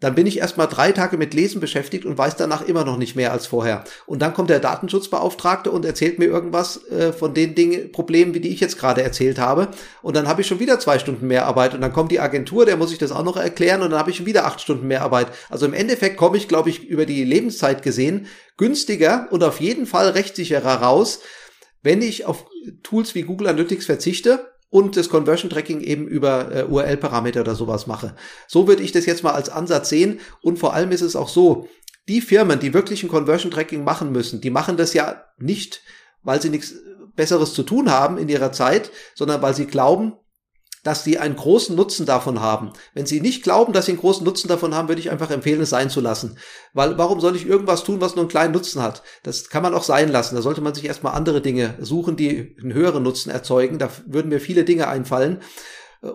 dann 0.04 0.16
bin 0.16 0.28
ich 0.28 0.40
erstmal 0.40 0.68
drei 0.68 0.92
Tage 0.92 1.16
mit 1.16 1.34
Lesen 1.34 1.62
beschäftigt 1.62 2.04
und 2.06 2.18
weiß 2.18 2.36
danach 2.36 2.68
immer 2.68 2.84
noch 2.84 2.98
nicht 2.98 3.16
mehr 3.16 3.32
als 3.32 3.48
vorher. 3.48 3.86
Und 4.06 4.22
dann 4.22 4.34
kommt 4.34 4.50
der 4.50 4.60
Datenschutzbeauftragte 4.60 5.72
und 5.72 5.86
erzählt 5.86 6.20
mir 6.20 6.26
irgendwas 6.26 6.86
äh, 6.90 7.14
von 7.14 7.34
den 7.34 7.56
Dingen, 7.56 7.94
Problemen, 7.94 8.34
wie 8.34 8.42
die 8.42 8.50
ich 8.50 8.60
jetzt 8.60 8.78
gerade 8.78 9.02
erzählt 9.02 9.40
habe. 9.40 9.70
Und 10.02 10.18
dann 10.18 10.28
habe 10.28 10.42
ich 10.42 10.48
schon 10.48 10.60
wieder 10.60 10.78
zwei 10.78 11.00
Stunden 11.00 11.28
mehr 11.28 11.46
Arbeit. 11.46 11.74
Und 11.74 11.80
dann 11.80 11.94
kommt 11.94 12.12
die 12.12 12.20
Agentur, 12.20 12.66
der 12.66 12.76
muss 12.76 12.92
ich 12.92 12.98
das 12.98 13.14
auch 13.14 13.24
noch 13.24 13.38
erklären 13.38 13.82
und 13.82 13.92
dann 13.92 14.00
habe 14.00 14.12
ich 14.12 14.18
schon 14.18 14.26
wieder 14.26 14.46
acht 14.46 14.60
Stunden 14.60 14.88
mehr 14.88 15.04
Arbeit. 15.04 15.28
Also 15.50 15.66
im 15.66 15.74
Endeffekt 15.74 16.18
komme 16.18 16.36
ich, 16.36 16.50
glaube 16.50 16.70
ich, 16.70 16.84
über 16.84 17.06
die 17.06 17.24
Lebenszeit 17.24 17.82
gesehen 17.82 18.28
günstiger 18.58 19.28
und 19.32 19.42
auf 19.42 19.62
jeden 19.62 19.86
Fall 19.86 20.10
rechtssicherer 20.10 20.82
raus, 20.82 21.22
wenn 21.82 22.02
ich 22.02 22.26
auf 22.26 22.46
Tools 22.84 23.16
wie 23.16 23.22
Google 23.22 23.48
Analytics 23.48 23.86
verzichte 23.86 24.53
und 24.74 24.98
das 24.98 25.08
Conversion 25.08 25.52
Tracking 25.52 25.82
eben 25.82 26.08
über 26.08 26.52
äh, 26.52 26.64
URL-Parameter 26.64 27.42
oder 27.42 27.54
sowas 27.54 27.86
mache. 27.86 28.16
So 28.48 28.68
würde 28.68 28.82
ich 28.82 28.92
das 28.92 29.06
jetzt 29.06 29.24
mal 29.24 29.34
als 29.34 29.50
Ansatz 29.50 29.90
sehen. 29.90 30.20
Und 30.42 30.58
vor 30.58 30.74
allem 30.74 30.92
ist 30.92 31.02
es 31.02 31.16
auch 31.16 31.30
so, 31.30 31.68
die 32.08 32.22
Firmen, 32.22 32.60
die 32.60 32.74
wirklich 32.74 33.04
ein 33.04 33.10
Conversion 33.10 33.52
Tracking 33.52 33.84
machen 33.84 34.12
müssen, 34.12 34.42
die 34.42 34.50
machen 34.50 34.76
das 34.76 34.96
ja 34.96 35.26
nicht, 35.38 35.84
weil 36.24 36.42
sie 36.42 36.50
nichts 36.50 36.74
Besseres 37.16 37.54
zu 37.54 37.62
tun 37.62 37.92
haben 37.92 38.18
in 38.18 38.30
ihrer 38.30 38.52
Zeit, 38.52 38.90
sondern 39.14 39.44
weil 39.44 39.54
sie 39.54 39.68
glauben, 39.68 40.14
dass 40.84 41.04
sie 41.04 41.18
einen 41.18 41.36
großen 41.36 41.76
Nutzen 41.76 42.06
davon 42.06 42.42
haben. 42.42 42.72
Wenn 42.94 43.06
sie 43.06 43.22
nicht 43.22 43.44
glauben, 43.44 43.74
dass 43.74 43.86
sie 43.86 43.94
einen 43.94 44.02
großen 44.02 44.26
Nutzen 44.26 44.48
davon 44.48 44.76
haben, 44.76 44.90
würde 44.90 45.02
ich 45.02 45.10
einfach 45.10 45.32
empfehlen, 45.32 45.62
es 45.62 45.70
sein 45.70 45.90
zu 45.90 46.02
lassen. 46.02 46.38
Weil 46.74 46.98
warum 46.98 47.20
soll 47.20 47.36
ich 47.36 47.48
irgendwas 47.48 47.84
tun, 47.84 48.02
was 48.02 48.16
nur 48.16 48.24
einen 48.24 48.30
kleinen 48.30 48.54
Nutzen 48.54 48.82
hat? 48.82 49.02
Das 49.24 49.50
kann 49.50 49.64
man 49.64 49.74
auch 49.74 49.84
sein 49.84 50.10
lassen. 50.10 50.36
Da 50.36 50.42
sollte 50.42 50.62
man 50.62 50.76
sich 50.76 50.86
erstmal 50.86 51.14
andere 51.14 51.42
Dinge 51.42 51.76
suchen, 51.80 52.16
die 52.16 52.56
einen 52.62 52.74
höheren 52.74 53.04
Nutzen 53.04 53.30
erzeugen. 53.32 53.80
Da 53.80 53.90
würden 54.06 54.30
mir 54.30 54.40
viele 54.40 54.66
Dinge 54.66 54.88
einfallen. 54.88 55.40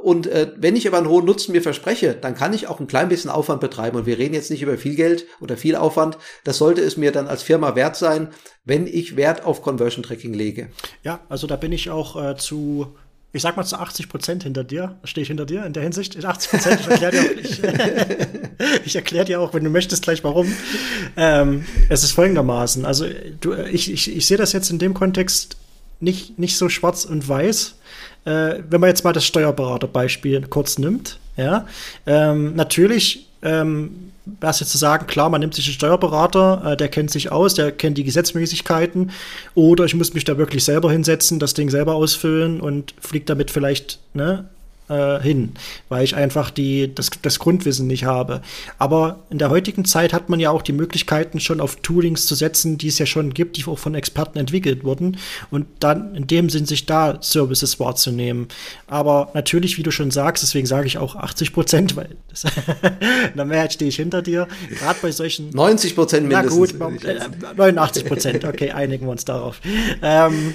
Und 0.02 0.26
äh, 0.26 0.52
wenn 0.54 0.76
ich 0.76 0.86
aber 0.86 0.98
einen 0.98 1.08
hohen 1.08 1.24
Nutzen 1.24 1.52
mir 1.52 1.62
verspreche, 1.62 2.12
dann 2.12 2.34
kann 2.34 2.52
ich 2.52 2.66
auch 2.66 2.78
ein 2.78 2.86
klein 2.86 3.08
bisschen 3.08 3.30
Aufwand 3.30 3.62
betreiben. 3.62 3.96
Und 3.96 4.04
wir 4.04 4.18
reden 4.18 4.34
jetzt 4.34 4.50
nicht 4.50 4.60
über 4.60 4.76
viel 4.76 4.94
Geld 4.94 5.24
oder 5.40 5.56
viel 5.56 5.76
Aufwand. 5.76 6.18
Das 6.44 6.58
sollte 6.58 6.82
es 6.82 6.98
mir 6.98 7.10
dann 7.10 7.26
als 7.26 7.42
Firma 7.42 7.74
wert 7.74 7.96
sein, 7.96 8.28
wenn 8.66 8.86
ich 8.86 9.16
Wert 9.16 9.46
auf 9.46 9.62
Conversion 9.62 10.02
Tracking 10.02 10.34
lege. 10.34 10.68
Ja, 11.02 11.20
also 11.30 11.46
da 11.46 11.56
bin 11.56 11.72
ich 11.72 11.88
auch 11.88 12.22
äh, 12.22 12.36
zu 12.36 12.98
ich 13.32 13.42
sag 13.42 13.56
mal 13.56 13.64
zu 13.64 13.76
80 13.76 14.08
Prozent 14.08 14.42
hinter 14.44 14.64
dir, 14.64 14.96
stehe 15.04 15.22
ich 15.22 15.28
hinter 15.28 15.44
dir 15.44 15.64
in 15.66 15.72
der 15.72 15.82
Hinsicht. 15.82 16.24
80 16.24 16.50
Prozent, 16.50 16.80
ich 16.80 16.88
erkläre 16.88 17.12
dir 17.12 17.20
auch, 17.20 17.36
ich, 17.42 17.62
ich 18.86 18.96
erkläre 18.96 19.24
dir 19.26 19.40
auch, 19.40 19.52
wenn 19.52 19.64
du 19.64 19.70
möchtest, 19.70 20.02
gleich 20.02 20.24
warum. 20.24 20.50
Ähm, 21.16 21.66
es 21.88 22.04
ist 22.04 22.12
folgendermaßen, 22.12 22.86
also 22.86 23.06
du, 23.40 23.54
ich, 23.54 23.92
ich, 23.92 24.16
ich 24.16 24.26
sehe 24.26 24.38
das 24.38 24.52
jetzt 24.52 24.70
in 24.70 24.78
dem 24.78 24.94
Kontext 24.94 25.56
nicht, 26.00 26.38
nicht 26.38 26.56
so 26.56 26.68
schwarz 26.68 27.04
und 27.04 27.28
weiß. 27.28 27.74
Äh, 28.24 28.62
wenn 28.68 28.80
man 28.80 28.88
jetzt 28.88 29.04
mal 29.04 29.12
das 29.12 29.26
Steuerberaterbeispiel 29.26 30.46
kurz 30.48 30.78
nimmt, 30.78 31.18
ja, 31.36 31.66
ähm, 32.06 32.56
natürlich 32.56 33.28
ähm, 33.42 34.12
wäre 34.40 34.50
es 34.50 34.60
jetzt 34.60 34.70
zu 34.70 34.78
sagen, 34.78 35.06
klar, 35.06 35.30
man 35.30 35.40
nimmt 35.40 35.54
sich 35.54 35.66
einen 35.66 35.74
Steuerberater, 35.74 36.72
äh, 36.72 36.76
der 36.76 36.88
kennt 36.88 37.10
sich 37.10 37.32
aus, 37.32 37.54
der 37.54 37.72
kennt 37.72 37.98
die 37.98 38.04
Gesetzmäßigkeiten, 38.04 39.10
oder 39.54 39.84
ich 39.84 39.94
muss 39.94 40.14
mich 40.14 40.24
da 40.24 40.38
wirklich 40.38 40.64
selber 40.64 40.90
hinsetzen, 40.90 41.38
das 41.38 41.54
Ding 41.54 41.70
selber 41.70 41.94
ausfüllen 41.94 42.60
und 42.60 42.94
fliegt 43.00 43.30
damit 43.30 43.50
vielleicht 43.50 43.98
ne, 44.14 44.48
äh, 44.88 45.20
hin, 45.20 45.52
weil 45.88 46.04
ich 46.04 46.16
einfach 46.16 46.50
die, 46.50 46.94
das, 46.94 47.10
das 47.22 47.38
Grundwissen 47.38 47.86
nicht 47.86 48.04
habe. 48.04 48.42
Aber 48.78 49.20
in 49.30 49.38
der 49.38 49.50
heutigen 49.50 49.84
Zeit 49.84 50.12
hat 50.12 50.28
man 50.28 50.40
ja 50.40 50.50
auch 50.50 50.62
die 50.62 50.72
Möglichkeiten, 50.72 51.40
schon 51.40 51.60
auf 51.60 51.76
Toolings 51.76 52.26
zu 52.26 52.34
setzen, 52.34 52.78
die 52.78 52.88
es 52.88 52.98
ja 52.98 53.06
schon 53.06 53.34
gibt, 53.34 53.56
die 53.56 53.64
auch 53.66 53.78
von 53.78 53.94
Experten 53.94 54.38
entwickelt 54.38 54.84
wurden 54.84 55.18
und 55.50 55.66
dann 55.80 56.14
in 56.14 56.26
dem 56.26 56.50
Sinn 56.50 56.66
sich 56.66 56.86
da 56.86 57.18
Services 57.20 57.78
wahrzunehmen. 57.80 58.48
Aber 58.86 59.30
natürlich, 59.34 59.78
wie 59.78 59.82
du 59.82 59.90
schon 59.90 60.10
sagst, 60.10 60.42
deswegen 60.42 60.66
sage 60.66 60.86
ich 60.86 60.98
auch 60.98 61.16
80 61.16 61.52
Prozent, 61.52 61.96
weil 61.96 62.16
das, 62.28 62.44
in 62.44 63.36
der 63.36 63.44
Mehrheit 63.44 63.72
stehe 63.72 63.88
ich 63.88 63.96
hinter 63.96 64.22
dir. 64.22 64.48
Gerade 64.70 64.98
bei 65.02 65.10
solchen 65.10 65.50
90 65.50 65.94
Prozent 65.94 66.28
mindestens. 66.28 66.74
Na 66.78 66.88
gut, 66.88 67.04
äh, 67.04 67.20
89 67.56 68.04
Prozent, 68.04 68.44
okay, 68.44 68.70
einigen 68.70 69.06
wir 69.06 69.10
uns 69.10 69.24
darauf. 69.24 69.60
Ähm, 70.02 70.54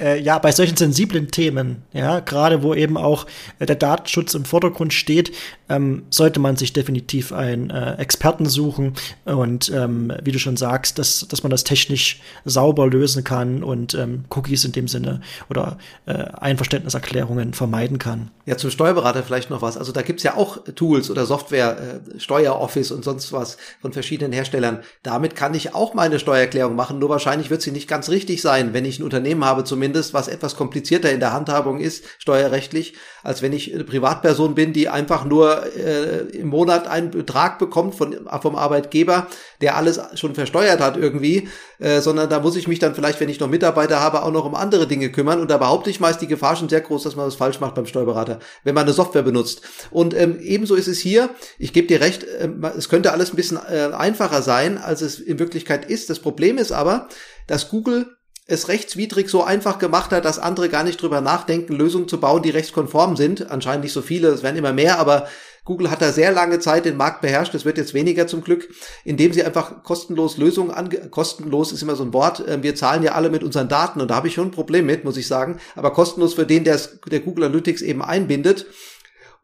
äh, 0.00 0.20
ja, 0.20 0.38
bei 0.38 0.52
solchen 0.52 0.76
sensiblen 0.76 1.30
Themen, 1.30 1.82
ja, 1.92 2.20
gerade 2.20 2.62
wo 2.62 2.74
eben 2.74 2.96
auch 2.96 3.26
äh, 3.58 3.66
der 3.66 3.76
Datenschutz 3.76 4.34
im 4.34 4.44
Vordergrund 4.44 4.92
steht, 4.92 5.32
ähm, 5.68 6.04
sollte 6.10 6.40
man 6.40 6.56
sich 6.56 6.72
definitiv 6.72 7.32
einen 7.32 7.70
äh, 7.70 7.96
Experten 7.96 8.46
suchen 8.46 8.94
und 9.24 9.70
ähm, 9.74 10.12
wie 10.22 10.32
du 10.32 10.38
schon 10.38 10.56
sagst, 10.56 10.98
dass, 10.98 11.26
dass 11.28 11.42
man 11.42 11.50
das 11.50 11.64
technisch 11.64 12.20
sauber 12.44 12.86
lösen 12.86 13.24
kann 13.24 13.62
und 13.62 13.94
ähm, 13.94 14.24
Cookies 14.30 14.64
in 14.64 14.72
dem 14.72 14.88
Sinne 14.88 15.20
oder 15.50 15.78
äh, 16.06 16.12
Einverständniserklärungen 16.12 17.54
vermeiden 17.54 17.98
kann. 17.98 18.30
Ja, 18.44 18.56
zum 18.56 18.70
Steuerberater 18.70 19.22
vielleicht 19.22 19.50
noch 19.50 19.62
was. 19.62 19.76
Also 19.76 19.92
da 19.92 20.02
gibt's 20.02 20.22
ja 20.22 20.36
auch 20.36 20.58
Tools 20.74 21.10
oder 21.10 21.26
Software, 21.26 22.00
äh, 22.14 22.20
Steueroffice 22.20 22.92
und 22.92 23.04
sonst 23.04 23.32
was 23.32 23.56
von 23.80 23.92
verschiedenen 23.92 24.32
Herstellern. 24.32 24.80
Damit 25.02 25.34
kann 25.34 25.54
ich 25.54 25.74
auch 25.74 25.94
meine 25.94 26.18
Steuererklärung 26.18 26.76
machen, 26.76 26.98
nur 26.98 27.08
wahrscheinlich 27.08 27.50
wird 27.50 27.62
sie 27.62 27.72
nicht 27.72 27.88
ganz 27.88 28.08
richtig 28.08 28.42
sein, 28.42 28.72
wenn 28.72 28.84
ich 28.84 29.00
ein 29.00 29.04
Unternehmen 29.04 29.44
habe 29.44 29.64
zumindest, 29.64 30.14
was 30.14 30.28
etwas 30.28 30.56
komplizierter 30.56 31.10
in 31.10 31.20
der 31.20 31.32
Handhabung 31.32 31.80
ist, 31.80 32.04
steuerrechtlich, 32.18 32.94
als 33.22 33.42
wenn 33.42 33.52
ich 33.52 33.74
eine 33.74 33.84
Privatperson 33.84 34.54
bin, 34.54 34.72
die 34.72 34.88
einfach 34.88 35.24
nur 35.24 35.55
äh, 35.64 36.20
im 36.36 36.48
Monat 36.48 36.86
einen 36.86 37.10
Betrag 37.10 37.58
bekommt 37.58 37.94
von, 37.94 38.16
vom 38.40 38.56
Arbeitgeber, 38.56 39.26
der 39.60 39.76
alles 39.76 40.00
schon 40.14 40.34
versteuert 40.34 40.80
hat 40.80 40.96
irgendwie, 40.96 41.48
äh, 41.78 42.00
sondern 42.00 42.28
da 42.28 42.40
muss 42.40 42.56
ich 42.56 42.68
mich 42.68 42.78
dann 42.78 42.94
vielleicht, 42.94 43.20
wenn 43.20 43.28
ich 43.28 43.40
noch 43.40 43.48
Mitarbeiter 43.48 44.00
habe, 44.00 44.22
auch 44.22 44.30
noch 44.30 44.44
um 44.44 44.54
andere 44.54 44.86
Dinge 44.86 45.10
kümmern. 45.10 45.40
Und 45.40 45.50
da 45.50 45.58
behaupte 45.58 45.90
ich 45.90 46.00
meist 46.00 46.20
die 46.20 46.26
Gefahr 46.26 46.56
schon 46.56 46.68
sehr 46.68 46.80
groß, 46.80 47.02
dass 47.02 47.16
man 47.16 47.26
was 47.26 47.34
falsch 47.34 47.60
macht 47.60 47.74
beim 47.74 47.86
Steuerberater, 47.86 48.38
wenn 48.64 48.74
man 48.74 48.84
eine 48.84 48.92
Software 48.92 49.22
benutzt. 49.22 49.62
Und 49.90 50.14
ähm, 50.14 50.38
ebenso 50.40 50.74
ist 50.74 50.88
es 50.88 50.98
hier, 50.98 51.30
ich 51.58 51.72
gebe 51.72 51.86
dir 51.86 52.00
recht, 52.00 52.24
äh, 52.24 52.48
es 52.76 52.88
könnte 52.88 53.12
alles 53.12 53.32
ein 53.32 53.36
bisschen 53.36 53.58
äh, 53.58 53.94
einfacher 53.94 54.42
sein, 54.42 54.78
als 54.78 55.00
es 55.00 55.18
in 55.18 55.38
Wirklichkeit 55.38 55.88
ist. 55.88 56.10
Das 56.10 56.18
Problem 56.18 56.58
ist 56.58 56.72
aber, 56.72 57.08
dass 57.46 57.68
Google 57.68 58.15
es 58.46 58.68
rechtswidrig 58.68 59.28
so 59.28 59.42
einfach 59.42 59.78
gemacht 59.78 60.12
hat, 60.12 60.24
dass 60.24 60.38
andere 60.38 60.68
gar 60.68 60.84
nicht 60.84 61.02
drüber 61.02 61.20
nachdenken, 61.20 61.74
Lösungen 61.74 62.08
zu 62.08 62.20
bauen, 62.20 62.42
die 62.42 62.50
rechtskonform 62.50 63.16
sind. 63.16 63.50
Anscheinend 63.50 63.82
nicht 63.82 63.92
so 63.92 64.02
viele, 64.02 64.28
es 64.28 64.42
werden 64.42 64.56
immer 64.56 64.72
mehr, 64.72 64.98
aber 65.00 65.26
Google 65.64 65.90
hat 65.90 66.00
da 66.00 66.12
sehr 66.12 66.30
lange 66.30 66.60
Zeit 66.60 66.84
den 66.84 66.96
Markt 66.96 67.22
beherrscht, 67.22 67.52
es 67.56 67.64
wird 67.64 67.76
jetzt 67.76 67.92
weniger 67.92 68.28
zum 68.28 68.44
Glück, 68.44 68.68
indem 69.04 69.32
sie 69.32 69.42
einfach 69.42 69.82
kostenlos 69.82 70.36
Lösungen 70.36 70.70
ange 70.70 71.10
kostenlos 71.10 71.72
ist 71.72 71.82
immer 71.82 71.96
so 71.96 72.04
ein 72.04 72.12
Wort, 72.12 72.44
ähm, 72.46 72.62
wir 72.62 72.76
zahlen 72.76 73.02
ja 73.02 73.12
alle 73.12 73.30
mit 73.30 73.42
unseren 73.42 73.68
Daten 73.68 74.00
und 74.00 74.08
da 74.08 74.14
habe 74.14 74.28
ich 74.28 74.34
schon 74.34 74.48
ein 74.48 74.52
Problem 74.52 74.86
mit, 74.86 75.02
muss 75.02 75.16
ich 75.16 75.26
sagen, 75.26 75.58
aber 75.74 75.92
kostenlos 75.92 76.34
für 76.34 76.46
den, 76.46 76.62
der, 76.62 76.80
der 77.10 77.18
Google 77.18 77.46
Analytics 77.46 77.82
eben 77.82 78.00
einbindet 78.00 78.66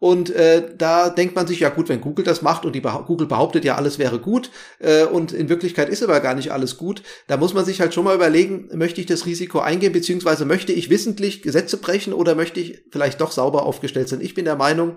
und 0.03 0.31
äh, 0.31 0.65
da 0.77 1.11
denkt 1.11 1.37
man 1.37 1.47
sich, 1.47 1.61
ja 1.61 1.69
gut, 1.69 1.89
wenn 1.89 2.01
Google 2.01 2.25
das 2.25 2.43
macht 2.43 2.65
und 2.65 2.73
die 2.73 2.81
Beha 2.81 3.03
Google 3.03 3.29
behauptet 3.29 3.65
ja, 3.65 3.77
alles 3.77 4.01
wäre 4.01 4.19
gut 4.19 4.51
äh, 4.81 5.05
und 5.05 5.31
in 5.31 5.49
Wirklichkeit 5.49 5.89
ist 5.89 6.03
aber 6.03 6.19
gar 6.19 6.35
nicht 6.35 6.51
alles 6.51 6.77
gut, 6.77 7.05
da 7.29 7.37
muss 7.37 7.55
man 7.55 7.65
sich 7.65 7.81
halt 7.81 7.95
schon 7.95 8.03
mal 8.03 8.17
überlegen, 8.17 8.69
möchte 8.73 9.01
ich 9.01 9.07
das 9.07 9.27
Risiko 9.27 9.61
eingehen, 9.61 9.93
beziehungsweise 9.93 10.45
möchte 10.45 10.73
ich 10.73 10.91
wissentlich 10.91 11.41
Gesetze 11.41 11.77
brechen 11.77 12.15
oder 12.15 12.35
möchte 12.35 12.59
ich 12.59 12.83
vielleicht 12.91 13.21
doch 13.21 13.31
sauber 13.31 13.65
aufgestellt 13.65 14.09
sein. 14.09 14.21
Ich 14.21 14.35
bin 14.35 14.45
der 14.45 14.57
Meinung, 14.57 14.97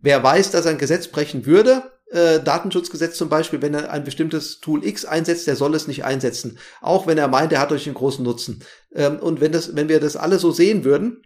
wer 0.00 0.22
weiß, 0.22 0.50
dass 0.50 0.64
er 0.64 0.70
ein 0.70 0.78
Gesetz 0.78 1.08
brechen 1.08 1.44
würde, 1.44 1.82
äh, 2.10 2.40
Datenschutzgesetz 2.40 3.18
zum 3.18 3.28
Beispiel, 3.28 3.60
wenn 3.60 3.74
er 3.74 3.90
ein 3.90 4.04
bestimmtes 4.04 4.60
Tool 4.60 4.82
X 4.82 5.04
einsetzt, 5.04 5.46
der 5.46 5.56
soll 5.56 5.74
es 5.74 5.88
nicht 5.88 6.06
einsetzen. 6.06 6.58
Auch 6.80 7.06
wenn 7.06 7.18
er 7.18 7.28
meint, 7.28 7.52
er 7.52 7.60
hat 7.60 7.70
euch 7.70 7.84
einen 7.84 7.94
großen 7.94 8.24
Nutzen. 8.24 8.64
Ähm, 8.94 9.18
und 9.18 9.42
wenn 9.42 9.52
das, 9.52 9.76
wenn 9.76 9.90
wir 9.90 10.00
das 10.00 10.16
alle 10.16 10.38
so 10.38 10.50
sehen 10.52 10.84
würden, 10.84 11.22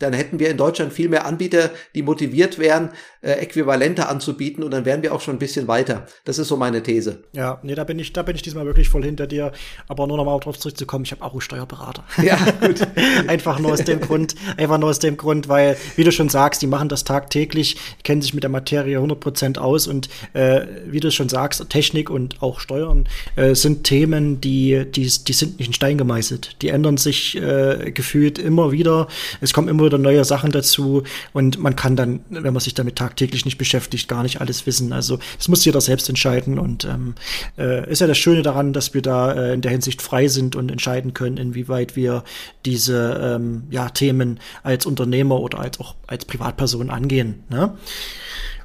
dann 0.00 0.12
hätten 0.12 0.38
wir 0.38 0.50
in 0.50 0.56
Deutschland 0.56 0.92
viel 0.92 1.08
mehr 1.08 1.26
Anbieter, 1.26 1.70
die 1.94 2.02
motiviert 2.02 2.58
wären, 2.58 2.90
äh, 3.20 3.32
Äquivalente 3.32 4.08
anzubieten 4.08 4.64
und 4.64 4.72
dann 4.72 4.84
wären 4.84 5.02
wir 5.02 5.14
auch 5.14 5.20
schon 5.20 5.36
ein 5.36 5.38
bisschen 5.38 5.68
weiter. 5.68 6.06
Das 6.24 6.38
ist 6.38 6.48
so 6.48 6.56
meine 6.56 6.82
These. 6.82 7.22
Ja, 7.32 7.60
nee, 7.62 7.74
da 7.74 7.84
bin 7.84 7.98
ich, 7.98 8.12
da 8.12 8.22
bin 8.22 8.34
ich 8.34 8.42
diesmal 8.42 8.64
wirklich 8.66 8.88
voll 8.88 9.04
hinter 9.04 9.26
dir. 9.26 9.52
Aber 9.88 10.06
nur 10.06 10.16
noch 10.16 10.24
mal 10.24 10.38
drauf 10.40 10.58
zurückzukommen, 10.58 11.04
ich 11.04 11.12
habe 11.12 11.22
auch 11.22 11.32
einen 11.32 11.40
Steuerberater. 11.40 12.04
Ja, 12.22 12.38
gut. 12.60 12.80
einfach 13.28 13.58
nur 13.58 13.72
aus 13.72 13.84
dem 13.84 14.00
Grund, 14.00 14.34
einfach 14.56 14.78
nur 14.78 14.90
aus 14.90 14.98
dem 14.98 15.16
Grund, 15.16 15.48
weil, 15.48 15.76
wie 15.96 16.04
du 16.04 16.12
schon 16.12 16.28
sagst, 16.28 16.62
die 16.62 16.66
machen 16.66 16.88
das 16.88 17.04
tagtäglich, 17.04 17.76
kennen 18.02 18.22
sich 18.22 18.34
mit 18.34 18.42
der 18.42 18.50
Materie 18.50 18.98
100% 18.98 19.58
aus 19.58 19.86
und 19.86 20.08
äh, 20.32 20.62
wie 20.86 21.00
du 21.00 21.10
schon 21.10 21.28
sagst, 21.28 21.68
Technik 21.68 22.08
und 22.08 22.42
auch 22.42 22.60
Steuern 22.60 23.06
äh, 23.36 23.54
sind 23.54 23.84
Themen, 23.84 24.40
die, 24.40 24.86
die, 24.90 25.02
die 25.02 25.32
sind 25.32 25.58
nicht 25.58 25.68
in 25.68 25.74
Stein 25.74 25.98
gemeißelt. 25.98 26.62
Die 26.62 26.68
ändern 26.68 26.96
sich 26.96 27.36
äh, 27.36 27.92
gefühlt 27.92 28.38
immer 28.38 28.72
wieder. 28.72 29.08
Es 29.40 29.52
kommen 29.52 29.68
immer 29.68 29.89
wieder 29.90 29.98
neue 29.98 30.24
Sachen 30.24 30.52
dazu 30.52 31.02
und 31.32 31.58
man 31.58 31.76
kann 31.76 31.96
dann, 31.96 32.20
wenn 32.30 32.52
man 32.52 32.60
sich 32.60 32.74
damit 32.74 32.96
tagtäglich 32.96 33.44
nicht 33.44 33.58
beschäftigt, 33.58 34.08
gar 34.08 34.22
nicht 34.22 34.40
alles 34.40 34.66
wissen. 34.66 34.92
Also 34.92 35.18
das 35.36 35.48
muss 35.48 35.64
jeder 35.64 35.80
selbst 35.80 36.08
entscheiden 36.08 36.58
und 36.58 36.84
ähm, 36.84 37.14
äh, 37.58 37.90
ist 37.90 38.00
ja 38.00 38.06
das 38.06 38.18
Schöne 38.18 38.42
daran, 38.42 38.72
dass 38.72 38.94
wir 38.94 39.02
da 39.02 39.32
äh, 39.32 39.54
in 39.54 39.60
der 39.60 39.72
Hinsicht 39.72 40.02
frei 40.02 40.28
sind 40.28 40.56
und 40.56 40.70
entscheiden 40.70 41.14
können, 41.14 41.36
inwieweit 41.36 41.96
wir 41.96 42.24
diese 42.64 43.36
ähm, 43.36 43.64
ja, 43.70 43.88
Themen 43.88 44.40
als 44.62 44.86
Unternehmer 44.86 45.40
oder 45.40 45.60
als 45.60 45.80
auch 45.80 45.94
als 46.06 46.24
Privatperson 46.24 46.90
angehen. 46.90 47.44
Ne? 47.48 47.72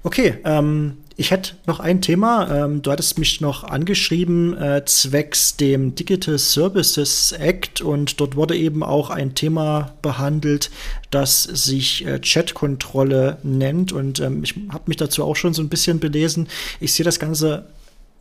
Okay, 0.06 0.36
ähm, 0.44 0.98
ich 1.16 1.32
hätte 1.32 1.54
noch 1.66 1.80
ein 1.80 2.00
Thema. 2.00 2.66
Ähm, 2.66 2.84
du 2.84 2.92
hattest 2.92 3.18
mich 3.18 3.42
noch 3.42 3.64
angeschrieben 3.64 4.56
äh, 4.56 4.86
zwecks 4.86 5.58
dem 5.58 5.96
Digital 5.96 6.38
Services 6.38 7.32
Act 7.32 7.82
und 7.82 8.20
dort 8.20 8.36
wurde 8.36 8.56
eben 8.56 8.84
auch 8.84 9.10
ein 9.10 9.34
Thema 9.34 9.96
behandelt, 10.04 10.70
das 11.10 11.42
sich 11.42 12.06
äh, 12.06 12.20
Chatkontrolle 12.20 13.40
nennt 13.42 13.94
und 13.94 14.20
ähm, 14.20 14.44
ich 14.44 14.54
habe 14.70 14.84
mich 14.86 14.98
dazu 14.98 15.24
auch 15.24 15.36
schon 15.36 15.56
so 15.56 15.64
ein 15.64 15.70
bisschen 15.70 16.00
belesen. 16.00 16.50
Ich 16.80 16.94
sehe 16.94 17.04
das 17.04 17.18
Ganze, 17.18 17.66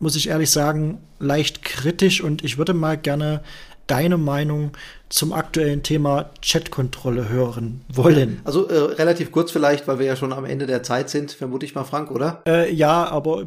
muss 0.00 0.16
ich 0.16 0.30
ehrlich 0.30 0.50
sagen, 0.50 0.96
leicht 1.18 1.62
kritisch 1.62 2.22
und 2.22 2.42
ich 2.42 2.56
würde 2.56 2.72
mal 2.72 2.96
gerne 2.96 3.42
deine 3.86 4.18
Meinung 4.18 4.72
zum 5.08 5.32
aktuellen 5.32 5.82
Thema 5.82 6.30
Chatkontrolle 6.42 7.28
hören 7.28 7.84
wollen. 7.88 8.40
Also 8.44 8.68
äh, 8.68 8.94
relativ 8.94 9.30
kurz 9.30 9.50
vielleicht, 9.50 9.86
weil 9.86 9.98
wir 9.98 10.06
ja 10.06 10.16
schon 10.16 10.32
am 10.32 10.44
Ende 10.44 10.66
der 10.66 10.82
Zeit 10.82 11.10
sind, 11.10 11.32
vermute 11.32 11.66
ich 11.66 11.74
mal, 11.74 11.84
Frank, 11.84 12.10
oder? 12.10 12.42
Äh, 12.46 12.72
ja, 12.72 13.04
aber 13.06 13.46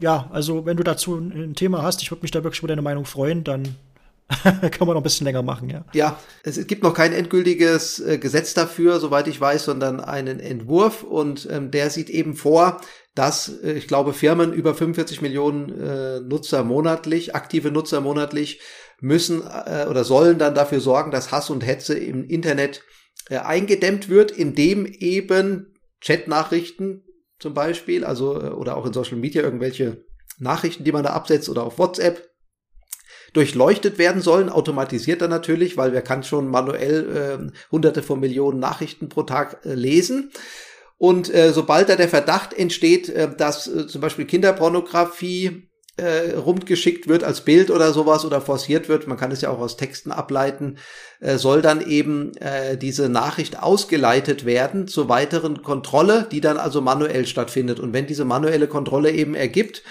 ja, 0.00 0.28
also 0.32 0.64
wenn 0.66 0.76
du 0.76 0.84
dazu 0.84 1.16
ein 1.16 1.54
Thema 1.54 1.82
hast, 1.82 2.02
ich 2.02 2.10
würde 2.10 2.22
mich 2.22 2.30
da 2.30 2.44
wirklich 2.44 2.60
über 2.60 2.68
deine 2.68 2.82
Meinung 2.82 3.04
freuen, 3.04 3.42
dann 3.42 3.76
kann 4.42 4.86
man 4.86 4.88
noch 4.88 4.96
ein 4.96 5.02
bisschen 5.02 5.24
länger 5.24 5.42
machen, 5.42 5.70
ja. 5.70 5.84
Ja, 5.94 6.18
es 6.42 6.66
gibt 6.66 6.82
noch 6.82 6.92
kein 6.92 7.12
endgültiges 7.12 7.98
äh, 7.98 8.18
Gesetz 8.18 8.52
dafür, 8.52 9.00
soweit 9.00 9.26
ich 9.26 9.40
weiß, 9.40 9.64
sondern 9.64 10.00
einen 10.00 10.38
Entwurf 10.38 11.02
und 11.02 11.48
ähm, 11.50 11.70
der 11.70 11.88
sieht 11.88 12.10
eben 12.10 12.34
vor, 12.36 12.80
dass 13.14 13.48
äh, 13.62 13.72
ich 13.72 13.88
glaube 13.88 14.12
Firmen 14.12 14.52
über 14.52 14.74
45 14.74 15.22
Millionen 15.22 15.80
äh, 15.80 16.20
Nutzer 16.20 16.62
monatlich, 16.62 17.34
aktive 17.34 17.70
Nutzer 17.70 18.02
monatlich 18.02 18.60
müssen 19.00 19.42
äh, 19.42 19.86
oder 19.88 20.04
sollen 20.04 20.38
dann 20.38 20.54
dafür 20.54 20.80
sorgen, 20.80 21.10
dass 21.10 21.32
Hass 21.32 21.50
und 21.50 21.64
Hetze 21.64 21.98
im 21.98 22.24
Internet 22.24 22.82
äh, 23.28 23.38
eingedämmt 23.38 24.08
wird, 24.08 24.30
indem 24.30 24.86
eben 24.86 25.74
Chatnachrichten 26.00 27.04
zum 27.38 27.54
Beispiel, 27.54 28.04
also 28.04 28.40
äh, 28.40 28.48
oder 28.48 28.76
auch 28.76 28.86
in 28.86 28.92
Social 28.92 29.18
Media 29.18 29.42
irgendwelche 29.42 30.04
Nachrichten, 30.38 30.84
die 30.84 30.92
man 30.92 31.04
da 31.04 31.10
absetzt 31.10 31.48
oder 31.48 31.64
auf 31.64 31.78
WhatsApp 31.78 32.28
durchleuchtet 33.32 33.98
werden 33.98 34.22
sollen, 34.22 34.48
automatisiert 34.48 35.20
dann 35.20 35.30
natürlich, 35.30 35.76
weil 35.76 35.92
wer 35.92 36.02
kann 36.02 36.22
schon 36.22 36.48
manuell 36.48 37.50
äh, 37.50 37.52
hunderte 37.70 38.02
von 38.02 38.20
Millionen 38.20 38.58
Nachrichten 38.58 39.08
pro 39.08 39.22
Tag 39.22 39.64
äh, 39.64 39.74
lesen. 39.74 40.32
Und 40.96 41.32
äh, 41.32 41.52
sobald 41.52 41.88
da 41.88 41.96
der 41.96 42.08
Verdacht 42.08 42.54
entsteht, 42.54 43.08
äh, 43.08 43.28
dass 43.34 43.68
äh, 43.68 43.86
zum 43.86 44.00
Beispiel 44.00 44.24
Kinderpornografie 44.24 45.67
äh, 45.98 46.36
rumgeschickt 46.36 47.08
wird 47.08 47.24
als 47.24 47.42
Bild 47.42 47.70
oder 47.70 47.92
sowas 47.92 48.24
oder 48.24 48.40
forciert 48.40 48.88
wird, 48.88 49.06
man 49.06 49.18
kann 49.18 49.30
es 49.30 49.40
ja 49.40 49.50
auch 49.50 49.58
aus 49.58 49.76
Texten 49.76 50.12
ableiten, 50.12 50.78
äh, 51.20 51.36
soll 51.36 51.60
dann 51.60 51.80
eben 51.80 52.36
äh, 52.36 52.76
diese 52.78 53.08
Nachricht 53.08 53.62
ausgeleitet 53.62 54.44
werden 54.44 54.88
zur 54.88 55.08
weiteren 55.08 55.62
Kontrolle, 55.62 56.26
die 56.30 56.40
dann 56.40 56.56
also 56.56 56.80
manuell 56.80 57.26
stattfindet. 57.26 57.80
Und 57.80 57.92
wenn 57.92 58.06
diese 58.06 58.24
manuelle 58.24 58.68
Kontrolle 58.68 59.10
eben 59.10 59.34
ergibt, 59.34 59.82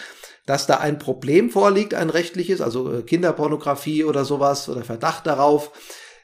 dass 0.46 0.66
da 0.66 0.78
ein 0.78 0.98
Problem 0.98 1.50
vorliegt, 1.50 1.94
ein 1.94 2.10
rechtliches, 2.10 2.62
also 2.62 2.92
äh, 2.92 3.02
Kinderpornografie 3.04 4.04
oder 4.06 4.26
sowas 4.26 4.70
oder 4.70 4.84
Verdacht 4.84 5.28
darauf, 5.28 5.72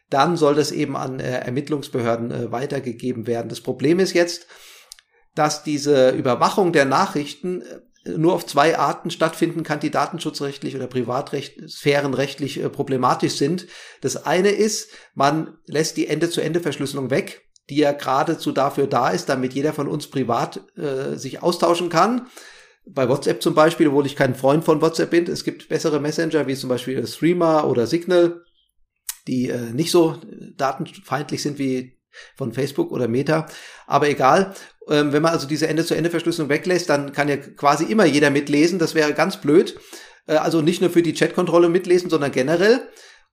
dann 0.10 0.38
soll 0.38 0.56
das 0.56 0.72
eben 0.72 0.96
an 0.96 1.20
äh, 1.20 1.40
Ermittlungsbehörden 1.40 2.32
äh, 2.32 2.52
weitergegeben 2.52 3.28
werden. 3.28 3.50
Das 3.50 3.62
Problem 3.62 4.00
ist 4.00 4.14
jetzt, 4.14 4.48
dass 5.36 5.64
diese 5.64 6.12
Überwachung 6.12 6.72
der 6.72 6.86
Nachrichten 6.86 7.64
nur 8.06 8.34
auf 8.34 8.46
zwei 8.46 8.78
Arten 8.78 9.12
stattfinden 9.12 9.64
kann, 9.64 9.80
die 9.80 9.92
datenschutzrechtlich 9.92 10.76
oder 10.76 10.88
privatrecht, 10.88 11.70
sphärenrechtlich 11.70 12.62
äh, 12.62 12.70
problematisch 12.70 13.34
sind. 13.34 13.68
Das 14.02 14.26
eine 14.26 14.50
ist, 14.50 14.90
man 15.16 15.58
lässt 15.66 15.98
die 15.98 16.08
Ende-zu-Ende-Verschlüsselung 16.08 17.10
weg, 17.10 17.50
die 17.70 17.78
ja 17.78 17.94
geradezu 17.94 18.52
dafür 18.52 18.88
da 18.88 19.10
ist, 19.10 19.30
damit 19.30 19.54
jeder 19.54 19.74
von 19.74 19.88
uns 19.88 20.08
privat 20.08 20.62
äh, 20.78 21.16
sich 21.16 21.42
austauschen 21.42 21.90
kann. 21.90 22.28
Bei 22.86 23.08
WhatsApp 23.08 23.42
zum 23.42 23.56
Beispiel, 23.56 23.88
obwohl 23.88 24.06
ich 24.06 24.18
kein 24.18 24.36
Freund 24.36 24.66
von 24.66 24.82
WhatsApp 24.82 25.12
bin, 25.12 25.28
es 25.28 25.46
gibt 25.46 25.70
bessere 25.70 26.02
Messenger 26.02 26.48
wie 26.48 26.56
zum 26.56 26.70
Beispiel 26.70 27.06
Streamer 27.08 27.70
oder 27.70 27.88
Signal, 27.88 28.42
die 29.28 29.50
äh, 29.50 29.72
nicht 29.72 29.92
so 29.92 30.18
datenfeindlich 30.58 31.42
sind 31.42 31.58
wie 31.58 31.98
von 32.36 32.54
Facebook 32.54 32.92
oder 32.92 33.08
Meta. 33.08 33.48
Aber 33.88 34.10
egal. 34.10 34.54
Ähm, 34.90 35.14
wenn 35.14 35.22
man 35.22 35.32
also 35.32 35.48
diese 35.48 35.68
Ende-zu-Ende-Verschlüsselung 35.68 36.50
weglässt, 36.50 36.90
dann 36.90 37.14
kann 37.14 37.30
ja 37.30 37.38
quasi 37.38 37.86
immer 37.86 38.06
jeder 38.06 38.30
mitlesen. 38.30 38.80
Das 38.80 38.96
wäre 38.96 39.14
ganz 39.14 39.38
blöd. 39.38 39.80
Äh, 40.28 40.36
also 40.36 40.62
nicht 40.62 40.82
nur 40.82 40.90
für 40.90 41.02
die 41.02 41.14
Chatkontrolle 41.14 41.70
mitlesen, 41.70 42.10
sondern 42.10 42.32
generell. 42.32 42.82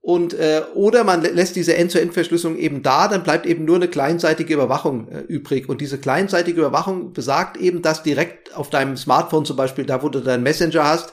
Und 0.02 0.32
äh, 0.32 0.62
oder 0.74 1.04
man 1.04 1.20
lässt 1.22 1.56
diese 1.56 1.76
End-zu-End-Verschlüsselung 1.76 2.56
eben 2.56 2.82
da, 2.82 3.06
dann 3.06 3.22
bleibt 3.22 3.44
eben 3.44 3.66
nur 3.66 3.76
eine 3.76 3.88
kleinseitige 3.88 4.54
Überwachung 4.54 5.08
äh, 5.08 5.20
übrig. 5.20 5.68
Und 5.68 5.82
diese 5.82 5.98
kleinseitige 5.98 6.60
Überwachung 6.60 7.12
besagt 7.12 7.58
eben, 7.58 7.82
dass 7.82 8.02
direkt 8.02 8.56
auf 8.56 8.70
deinem 8.70 8.96
Smartphone 8.96 9.44
zum 9.44 9.56
Beispiel, 9.56 9.84
da 9.84 10.02
wo 10.02 10.08
du 10.08 10.20
deinen 10.20 10.42
Messenger 10.42 10.84
hast, 10.84 11.12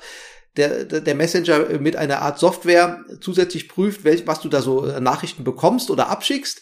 der, 0.56 0.86
der 0.86 1.16
Messenger 1.16 1.80
mit 1.80 1.98
einer 1.98 2.22
Art 2.22 2.40
Software 2.40 3.04
zusätzlich 3.20 3.68
prüft, 3.68 4.06
welch, 4.06 4.26
was 4.26 4.40
du 4.40 4.50
da 4.50 4.62
so 4.62 4.86
äh, 4.86 5.02
Nachrichten 5.02 5.44
bekommst 5.44 5.92
oder 5.92 6.10
abschickst 6.10 6.62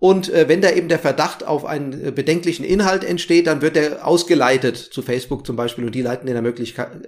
und 0.00 0.32
äh, 0.32 0.48
wenn 0.48 0.62
da 0.62 0.70
eben 0.70 0.88
der 0.88 0.98
Verdacht 0.98 1.46
auf 1.46 1.66
einen 1.66 2.06
äh, 2.06 2.10
bedenklichen 2.10 2.64
Inhalt 2.64 3.04
entsteht, 3.04 3.46
dann 3.46 3.60
wird 3.60 3.76
er 3.76 4.06
ausgeleitet 4.06 4.78
zu 4.78 5.02
Facebook 5.02 5.46
zum 5.46 5.56
Beispiel 5.56 5.84
und 5.84 5.94
die 5.94 6.00
leiten 6.00 6.26
den 6.26 6.34
dann 6.34 6.54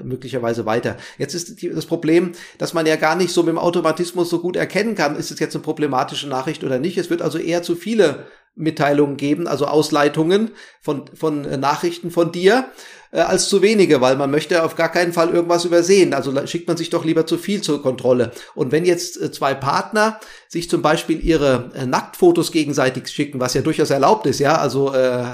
möglicherweise 0.04 0.66
weiter. 0.66 0.98
Jetzt 1.16 1.34
ist 1.34 1.62
die, 1.62 1.70
das 1.70 1.86
Problem, 1.86 2.32
dass 2.58 2.74
man 2.74 2.84
ja 2.84 2.96
gar 2.96 3.16
nicht 3.16 3.32
so 3.32 3.42
mit 3.42 3.48
dem 3.48 3.58
Automatismus 3.58 4.28
so 4.28 4.40
gut 4.40 4.56
erkennen 4.56 4.94
kann, 4.94 5.16
ist 5.16 5.30
es 5.30 5.40
jetzt 5.40 5.56
eine 5.56 5.64
problematische 5.64 6.28
Nachricht 6.28 6.64
oder 6.64 6.78
nicht. 6.78 6.98
Es 6.98 7.08
wird 7.08 7.22
also 7.22 7.38
eher 7.38 7.62
zu 7.62 7.76
viele 7.76 8.26
Mitteilungen 8.54 9.16
geben, 9.16 9.46
also 9.46 9.66
Ausleitungen 9.66 10.50
von, 10.82 11.06
von 11.14 11.46
äh, 11.46 11.56
Nachrichten 11.56 12.10
von 12.10 12.30
dir 12.30 12.66
äh, 13.12 13.20
als 13.20 13.48
zu 13.48 13.62
wenige, 13.62 14.00
weil 14.00 14.16
man 14.16 14.30
möchte 14.30 14.64
auf 14.64 14.74
gar 14.74 14.90
keinen 14.90 15.12
Fall 15.12 15.28
irgendwas 15.30 15.64
übersehen. 15.64 16.14
Also 16.14 16.34
schickt 16.46 16.66
man 16.66 16.76
sich 16.76 16.90
doch 16.90 17.04
lieber 17.04 17.26
zu 17.26 17.38
viel 17.38 17.60
zur 17.60 17.82
Kontrolle. 17.82 18.32
Und 18.54 18.72
wenn 18.72 18.84
jetzt 18.84 19.20
äh, 19.20 19.30
zwei 19.30 19.54
Partner 19.54 20.18
sich 20.48 20.68
zum 20.68 20.82
Beispiel 20.82 21.24
ihre 21.24 21.70
äh, 21.74 21.86
Nacktfotos 21.86 22.50
gegenseitig 22.50 23.08
schicken, 23.08 23.38
was 23.38 23.54
ja 23.54 23.60
durchaus 23.60 23.90
erlaubt 23.90 24.26
ist, 24.26 24.40
ja, 24.40 24.56
also 24.56 24.92
äh, 24.94 25.24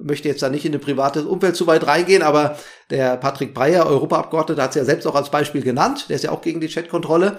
möchte 0.00 0.28
jetzt 0.28 0.42
da 0.42 0.50
nicht 0.50 0.66
in 0.66 0.74
ein 0.74 0.80
privates 0.80 1.24
Umfeld 1.24 1.56
zu 1.56 1.66
weit 1.66 1.86
reingehen, 1.86 2.22
aber 2.22 2.58
der 2.90 3.16
Patrick 3.16 3.54
Breyer, 3.54 3.86
Europaabgeordneter, 3.86 4.62
hat 4.62 4.70
es 4.70 4.76
ja 4.76 4.84
selbst 4.84 5.06
auch 5.06 5.14
als 5.14 5.30
Beispiel 5.30 5.62
genannt, 5.62 6.06
der 6.10 6.16
ist 6.16 6.24
ja 6.24 6.30
auch 6.30 6.42
gegen 6.42 6.60
die 6.60 6.68
Chatkontrolle 6.68 7.38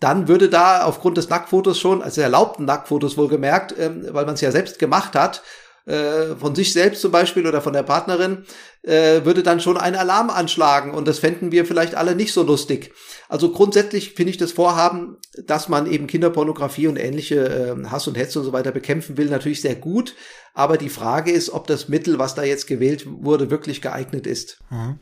dann 0.00 0.26
würde 0.26 0.48
da 0.48 0.82
aufgrund 0.82 1.16
des 1.16 1.28
Nacktfotos 1.28 1.78
schon, 1.78 2.02
also 2.02 2.20
erlaubten 2.20 2.64
Nacktfotos 2.64 3.16
wohlgemerkt, 3.16 3.72
ähm, 3.78 4.04
weil 4.10 4.26
man 4.26 4.34
es 4.34 4.40
ja 4.40 4.50
selbst 4.50 4.80
gemacht 4.80 5.14
hat, 5.14 5.42
äh, 5.84 6.36
von 6.38 6.54
sich 6.54 6.72
selbst 6.72 7.00
zum 7.00 7.10
Beispiel 7.10 7.46
oder 7.46 7.60
von 7.60 7.72
der 7.72 7.82
Partnerin, 7.82 8.44
äh, 8.82 9.24
würde 9.24 9.42
dann 9.42 9.60
schon 9.60 9.76
ein 9.76 9.94
Alarm 9.94 10.30
anschlagen 10.30 10.92
und 10.92 11.06
das 11.06 11.18
fänden 11.18 11.52
wir 11.52 11.64
vielleicht 11.64 11.94
alle 11.94 12.14
nicht 12.14 12.32
so 12.32 12.42
lustig. 12.42 12.92
Also 13.28 13.52
grundsätzlich 13.52 14.14
finde 14.14 14.30
ich 14.30 14.38
das 14.38 14.52
Vorhaben, 14.52 15.16
dass 15.46 15.68
man 15.68 15.90
eben 15.90 16.06
Kinderpornografie 16.06 16.88
und 16.88 16.96
ähnliche 16.96 17.76
äh, 17.80 17.88
Hass 17.88 18.08
und 18.08 18.18
Hetze 18.18 18.40
und 18.40 18.44
so 18.44 18.52
weiter 18.52 18.72
bekämpfen 18.72 19.16
will, 19.16 19.26
natürlich 19.26 19.60
sehr 19.60 19.76
gut. 19.76 20.14
Aber 20.54 20.76
die 20.76 20.90
Frage 20.90 21.30
ist, 21.30 21.50
ob 21.50 21.66
das 21.66 21.88
Mittel, 21.88 22.18
was 22.18 22.34
da 22.34 22.42
jetzt 22.42 22.66
gewählt 22.66 23.06
wurde, 23.06 23.50
wirklich 23.50 23.80
geeignet 23.80 24.26
ist. 24.26 24.58
Mhm. 24.70 24.98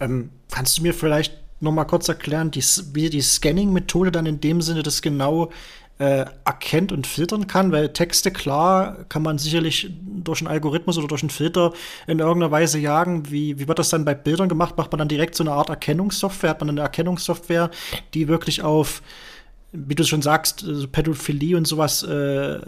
Ähm, 0.00 0.30
kannst 0.50 0.78
du 0.78 0.82
mir 0.82 0.92
vielleicht 0.92 1.38
noch 1.60 1.72
mal 1.72 1.84
kurz 1.84 2.08
erklären, 2.08 2.50
die, 2.50 2.64
wie 2.92 3.10
die 3.10 3.20
Scanning-Methode 3.20 4.10
dann 4.10 4.26
in 4.26 4.40
dem 4.40 4.62
Sinne 4.62 4.82
das 4.82 5.02
genau 5.02 5.50
äh, 6.00 6.24
erkennt 6.46 6.92
und 6.92 7.06
filtern 7.06 7.46
kann, 7.46 7.72
weil 7.72 7.92
Texte 7.92 8.30
klar 8.30 9.04
kann 9.10 9.22
man 9.22 9.36
sicherlich 9.36 9.90
durch 10.00 10.40
einen 10.40 10.48
Algorithmus 10.48 10.96
oder 10.96 11.08
durch 11.08 11.22
einen 11.22 11.30
Filter 11.30 11.74
in 12.06 12.20
irgendeiner 12.20 12.50
Weise 12.50 12.78
jagen. 12.78 13.30
Wie, 13.30 13.58
wie 13.58 13.68
wird 13.68 13.78
das 13.78 13.90
dann 13.90 14.06
bei 14.06 14.14
Bildern 14.14 14.48
gemacht? 14.48 14.78
Macht 14.78 14.90
man 14.92 14.98
dann 14.98 15.08
direkt 15.08 15.34
so 15.34 15.44
eine 15.44 15.52
Art 15.52 15.68
Erkennungssoftware? 15.68 16.50
Hat 16.50 16.60
man 16.60 16.70
eine 16.70 16.80
Erkennungssoftware, 16.80 17.70
die 18.14 18.28
wirklich 18.28 18.62
auf 18.62 19.02
wie 19.72 19.94
du 19.94 20.02
schon 20.02 20.20
sagst, 20.20 20.64
so 20.66 20.88
Pädophilie 20.88 21.56
und 21.56 21.64
sowas, 21.64 22.02
äh, 22.02 22.58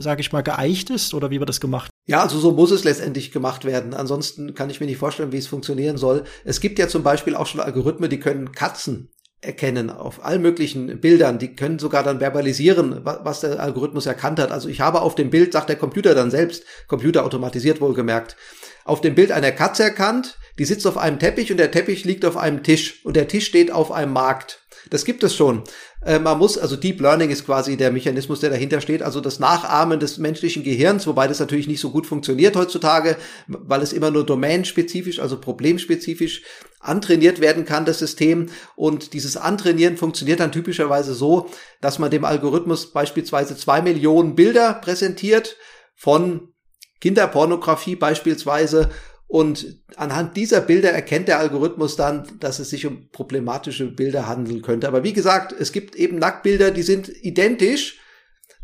sage 0.00 0.20
ich 0.20 0.32
mal, 0.32 0.42
geeicht 0.42 0.90
ist? 0.90 1.14
Oder 1.14 1.30
wie 1.30 1.38
wird 1.38 1.48
das 1.48 1.62
gemacht? 1.62 1.90
Ja, 2.06 2.22
also 2.22 2.38
so 2.38 2.52
muss 2.52 2.70
es 2.72 2.84
letztendlich 2.84 3.32
gemacht 3.32 3.64
werden. 3.64 3.94
Ansonsten 3.94 4.52
kann 4.52 4.68
ich 4.68 4.78
mir 4.78 4.84
nicht 4.84 4.98
vorstellen, 4.98 5.32
wie 5.32 5.38
es 5.38 5.46
funktionieren 5.46 5.96
soll. 5.96 6.24
Es 6.44 6.60
gibt 6.60 6.78
ja 6.78 6.88
zum 6.88 7.02
Beispiel 7.02 7.36
auch 7.36 7.46
schon 7.46 7.62
Algorithmen, 7.62 8.10
die 8.10 8.20
können 8.20 8.52
Katzen 8.52 9.08
erkennen 9.42 9.90
auf 9.90 10.24
allen 10.24 10.40
möglichen 10.40 11.00
Bildern. 11.00 11.38
Die 11.38 11.54
können 11.54 11.78
sogar 11.78 12.02
dann 12.04 12.20
verbalisieren, 12.20 13.00
was 13.04 13.40
der 13.40 13.60
Algorithmus 13.60 14.06
erkannt 14.06 14.38
hat. 14.38 14.52
Also 14.52 14.68
ich 14.68 14.80
habe 14.80 15.02
auf 15.02 15.14
dem 15.14 15.30
Bild, 15.30 15.52
sagt 15.52 15.68
der 15.68 15.76
Computer 15.76 16.14
dann 16.14 16.30
selbst, 16.30 16.64
Computer 16.86 17.24
automatisiert 17.24 17.80
wohlgemerkt, 17.80 18.36
auf 18.84 19.00
dem 19.00 19.14
Bild 19.14 19.32
eine 19.32 19.52
Katze 19.52 19.82
erkannt, 19.82 20.38
die 20.58 20.64
sitzt 20.64 20.86
auf 20.86 20.96
einem 20.96 21.18
Teppich 21.18 21.50
und 21.50 21.58
der 21.58 21.70
Teppich 21.70 22.04
liegt 22.04 22.24
auf 22.24 22.36
einem 22.36 22.62
Tisch 22.62 23.04
und 23.04 23.16
der 23.16 23.28
Tisch 23.28 23.46
steht 23.46 23.72
auf 23.72 23.90
einem 23.90 24.12
Markt. 24.12 24.61
Das 24.92 25.06
gibt 25.06 25.22
es 25.24 25.34
schon. 25.34 25.64
Äh, 26.04 26.18
man 26.18 26.36
muss, 26.36 26.58
also 26.58 26.76
Deep 26.76 27.00
Learning 27.00 27.30
ist 27.30 27.46
quasi 27.46 27.78
der 27.78 27.90
Mechanismus, 27.90 28.40
der 28.40 28.50
dahinter 28.50 28.82
steht, 28.82 29.02
also 29.02 29.22
das 29.22 29.38
Nachahmen 29.38 29.98
des 29.98 30.18
menschlichen 30.18 30.64
Gehirns, 30.64 31.06
wobei 31.06 31.26
das 31.26 31.40
natürlich 31.40 31.66
nicht 31.66 31.80
so 31.80 31.90
gut 31.90 32.06
funktioniert 32.06 32.56
heutzutage, 32.56 33.16
weil 33.46 33.80
es 33.80 33.94
immer 33.94 34.10
nur 34.10 34.26
domainspezifisch, 34.26 35.18
also 35.18 35.40
problemspezifisch 35.40 36.42
antrainiert 36.78 37.40
werden 37.40 37.64
kann, 37.64 37.86
das 37.86 38.00
System. 38.00 38.50
Und 38.76 39.14
dieses 39.14 39.38
Antrainieren 39.38 39.96
funktioniert 39.96 40.40
dann 40.40 40.52
typischerweise 40.52 41.14
so, 41.14 41.48
dass 41.80 41.98
man 41.98 42.10
dem 42.10 42.26
Algorithmus 42.26 42.92
beispielsweise 42.92 43.56
zwei 43.56 43.80
Millionen 43.80 44.34
Bilder 44.34 44.74
präsentiert 44.74 45.56
von 45.94 46.52
Kinderpornografie 47.00 47.96
beispielsweise 47.96 48.90
und 49.32 49.78
anhand 49.96 50.36
dieser 50.36 50.60
Bilder 50.60 50.90
erkennt 50.90 51.26
der 51.26 51.38
Algorithmus 51.38 51.96
dann, 51.96 52.28
dass 52.38 52.58
es 52.58 52.68
sich 52.68 52.84
um 52.84 53.08
problematische 53.12 53.86
Bilder 53.86 54.26
handeln 54.26 54.60
könnte. 54.60 54.86
Aber 54.86 55.04
wie 55.04 55.14
gesagt, 55.14 55.54
es 55.58 55.72
gibt 55.72 55.96
eben 55.96 56.18
Nacktbilder, 56.18 56.70
die 56.70 56.82
sind 56.82 57.08
identisch. 57.08 57.98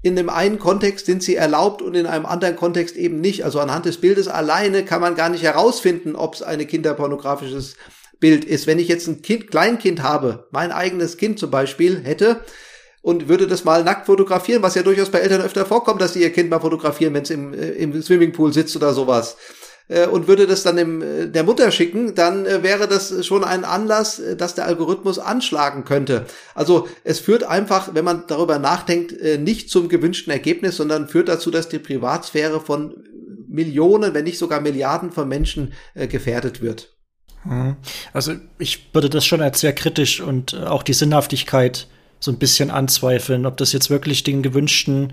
In 0.03 0.15
dem 0.15 0.29
einen 0.29 0.59
Kontext 0.59 1.07
sind 1.07 1.23
sie 1.23 1.37
erlaubt 1.37 1.81
und 1.81 1.95
in 1.95 2.05
einem 2.05 2.27
anderen 2.27 2.55
Kontext 2.55 2.97
eben 2.97 3.19
nicht. 3.23 3.47
Also 3.47 3.61
anhand 3.61 3.87
des 3.87 3.97
Bildes 3.97 4.29
alleine 4.29 4.85
kann 4.85 5.01
man 5.01 5.15
gar 5.15 5.31
nicht 5.31 5.43
herausfinden, 5.43 6.15
ob 6.15 6.35
es 6.35 6.43
ein 6.43 6.67
kinderpornografisches 6.67 7.77
Bild 8.21 8.45
ist. 8.45 8.67
Wenn 8.67 8.79
ich 8.79 8.89
jetzt 8.89 9.07
ein 9.07 9.23
Kind, 9.23 9.51
Kleinkind 9.51 10.03
habe, 10.03 10.49
mein 10.51 10.71
eigenes 10.71 11.17
Kind 11.17 11.39
zum 11.39 11.51
Beispiel 11.51 12.03
hätte, 12.05 12.43
und 13.01 13.27
würde 13.27 13.47
das 13.47 13.65
mal 13.65 13.85
nackt 13.85 14.05
fotografieren, 14.05 14.63
was 14.63 14.75
ja 14.75 14.83
durchaus 14.83 15.09
bei 15.09 15.21
Eltern 15.21 15.41
öfter 15.41 15.65
vorkommt, 15.65 16.03
dass 16.03 16.13
sie 16.13 16.21
ihr 16.21 16.33
Kind 16.33 16.51
mal 16.51 16.61
fotografieren, 16.61 17.15
wenn 17.15 17.23
es 17.23 17.31
im, 17.31 17.55
äh, 17.55 17.71
im 17.71 18.03
Swimmingpool 18.03 18.53
sitzt 18.53 18.77
oder 18.77 18.93
sowas 18.93 19.39
äh, 19.89 20.07
und 20.07 20.29
würde 20.29 20.47
das 20.47 20.63
dann 20.63 20.77
dem, 20.77 21.03
äh, 21.03 21.27
der 21.27 21.45
Mutter 21.45 21.71
schicken, 21.71 22.15
dann 22.15 22.47
äh, 22.47 22.63
wäre 22.63 22.87
das 22.87 23.27
schon 23.27 23.45
ein 23.45 23.65
Anlass, 23.65 24.23
dass 24.37 24.55
der 24.55 24.67
Algorithmus 24.67 25.19
anschlagen 25.19 25.85
könnte. 25.85 26.27
Also 26.55 26.89
es 27.05 27.19
führt 27.19 27.45
einfach, 27.45 27.95
wenn 27.95 28.05
man 28.05 28.25
darüber 28.27 28.59
nachdenkt, 28.59 29.15
nicht 29.41 29.71
zum 29.71 29.89
gewünschten 29.89 30.33
Ergebnis, 30.33 30.77
sondern 30.77 31.09
führt 31.09 31.29
dazu, 31.29 31.51
dass 31.51 31.69
die 31.69 31.79
Privatsphäre 31.79 32.61
von 32.61 33.05
Millionen, 33.49 34.15
wenn 34.15 34.25
nicht 34.25 34.39
sogar 34.39 34.61
Milliarden 34.61 35.11
von 35.11 35.29
Menschen 35.29 35.73
äh, 35.95 36.07
gefährdet 36.07 36.61
wird. 36.61 36.95
Mhm. 37.45 37.77
Also 38.13 38.35
ich 38.59 38.91
würde 38.93 39.09
das 39.09 39.25
schon 39.25 39.41
als 39.41 39.61
sehr 39.61 39.73
kritisch 39.73 40.21
und 40.21 40.55
auch 40.55 40.83
die 40.83 40.93
Sinnhaftigkeit 40.93 41.89
so 42.21 42.31
ein 42.31 42.39
bisschen 42.39 42.71
anzweifeln, 42.71 43.47
ob 43.47 43.57
das 43.57 43.73
jetzt 43.73 43.91
wirklich 43.91 44.25
den 44.25 44.43
gewünschten 44.43 45.13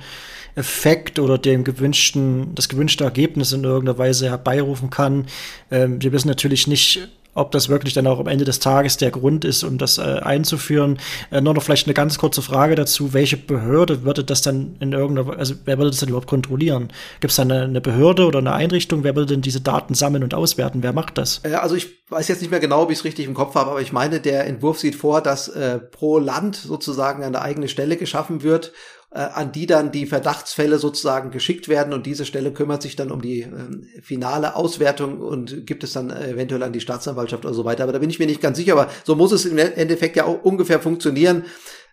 Effekt 0.55 1.19
oder 1.19 1.37
dem 1.37 1.63
gewünschten, 1.63 2.55
das 2.55 2.69
gewünschte 2.69 3.03
Ergebnis 3.03 3.51
in 3.51 3.63
irgendeiner 3.63 3.97
Weise 3.97 4.29
herbeirufen 4.29 4.89
kann. 4.89 5.27
Ähm, 5.69 6.01
wir 6.01 6.11
wissen 6.13 6.29
natürlich 6.29 6.67
nicht, 6.67 7.09
ob 7.35 7.51
das 7.51 7.69
wirklich 7.69 7.93
dann 7.93 8.07
auch 8.07 8.19
am 8.19 8.27
Ende 8.27 8.45
des 8.45 8.59
Tages 8.59 8.97
der 8.97 9.11
Grund 9.11 9.45
ist, 9.45 9.63
um 9.63 9.77
das 9.77 9.97
äh, 9.97 10.01
einzuführen. 10.01 10.97
Äh, 11.31 11.41
nur 11.41 11.53
noch 11.53 11.61
vielleicht 11.61 11.85
eine 11.85 11.93
ganz 11.93 12.17
kurze 12.17 12.41
Frage 12.41 12.75
dazu. 12.75 13.13
Welche 13.13 13.37
Behörde 13.37 14.03
würde 14.03 14.23
das 14.23 14.41
dann 14.41 14.77
in 14.79 14.93
irgendeiner, 14.93 15.37
also 15.37 15.53
wer 15.65 15.77
würde 15.77 15.91
das 15.91 15.99
denn 15.99 16.09
überhaupt 16.09 16.27
kontrollieren? 16.27 16.87
Gibt 17.19 17.31
es 17.31 17.35
da 17.35 17.43
eine, 17.43 17.63
eine, 17.63 17.81
Behörde 17.81 18.25
oder 18.25 18.39
eine 18.39 18.53
Einrichtung? 18.53 19.03
Wer 19.03 19.15
würde 19.15 19.33
denn 19.33 19.41
diese 19.41 19.61
Daten 19.61 19.93
sammeln 19.93 20.23
und 20.23 20.33
auswerten? 20.33 20.81
Wer 20.81 20.93
macht 20.93 21.17
das? 21.17 21.41
Äh, 21.43 21.53
also 21.55 21.75
ich 21.75 21.89
weiß 22.09 22.27
jetzt 22.29 22.41
nicht 22.41 22.51
mehr 22.51 22.61
genau, 22.61 22.83
ob 22.83 22.91
ich 22.91 22.99
es 22.99 23.03
richtig 23.03 23.25
im 23.25 23.33
Kopf 23.33 23.55
habe, 23.55 23.71
aber 23.71 23.81
ich 23.81 23.91
meine, 23.91 24.21
der 24.21 24.47
Entwurf 24.47 24.79
sieht 24.79 24.95
vor, 24.95 25.21
dass 25.21 25.49
äh, 25.49 25.79
pro 25.79 26.19
Land 26.19 26.55
sozusagen 26.55 27.21
eine 27.21 27.41
eigene 27.41 27.67
Stelle 27.67 27.97
geschaffen 27.97 28.43
wird 28.43 28.71
an 29.19 29.51
die 29.51 29.65
dann 29.65 29.91
die 29.91 30.05
Verdachtsfälle 30.05 30.77
sozusagen 30.77 31.31
geschickt 31.31 31.69
werden 31.69 31.93
und 31.93 32.05
diese 32.05 32.25
Stelle 32.25 32.51
kümmert 32.51 32.81
sich 32.81 32.95
dann 32.95 33.11
um 33.11 33.21
die 33.21 33.41
ähm, 33.41 33.87
finale 34.01 34.55
Auswertung 34.55 35.21
und 35.21 35.65
gibt 35.65 35.83
es 35.85 35.93
dann 35.93 36.09
äh, 36.09 36.31
eventuell 36.31 36.63
an 36.63 36.73
die 36.73 36.81
Staatsanwaltschaft 36.81 37.45
oder 37.45 37.53
so 37.53 37.63
weiter. 37.63 37.83
Aber 37.83 37.93
da 37.93 37.99
bin 37.99 38.09
ich 38.09 38.19
mir 38.19 38.27
nicht 38.27 38.41
ganz 38.41 38.57
sicher, 38.57 38.73
aber 38.73 38.89
so 39.03 39.15
muss 39.15 39.31
es 39.31 39.45
im 39.45 39.57
Endeffekt 39.57 40.17
ja 40.17 40.25
auch 40.25 40.43
ungefähr 40.43 40.81
funktionieren, 40.81 41.45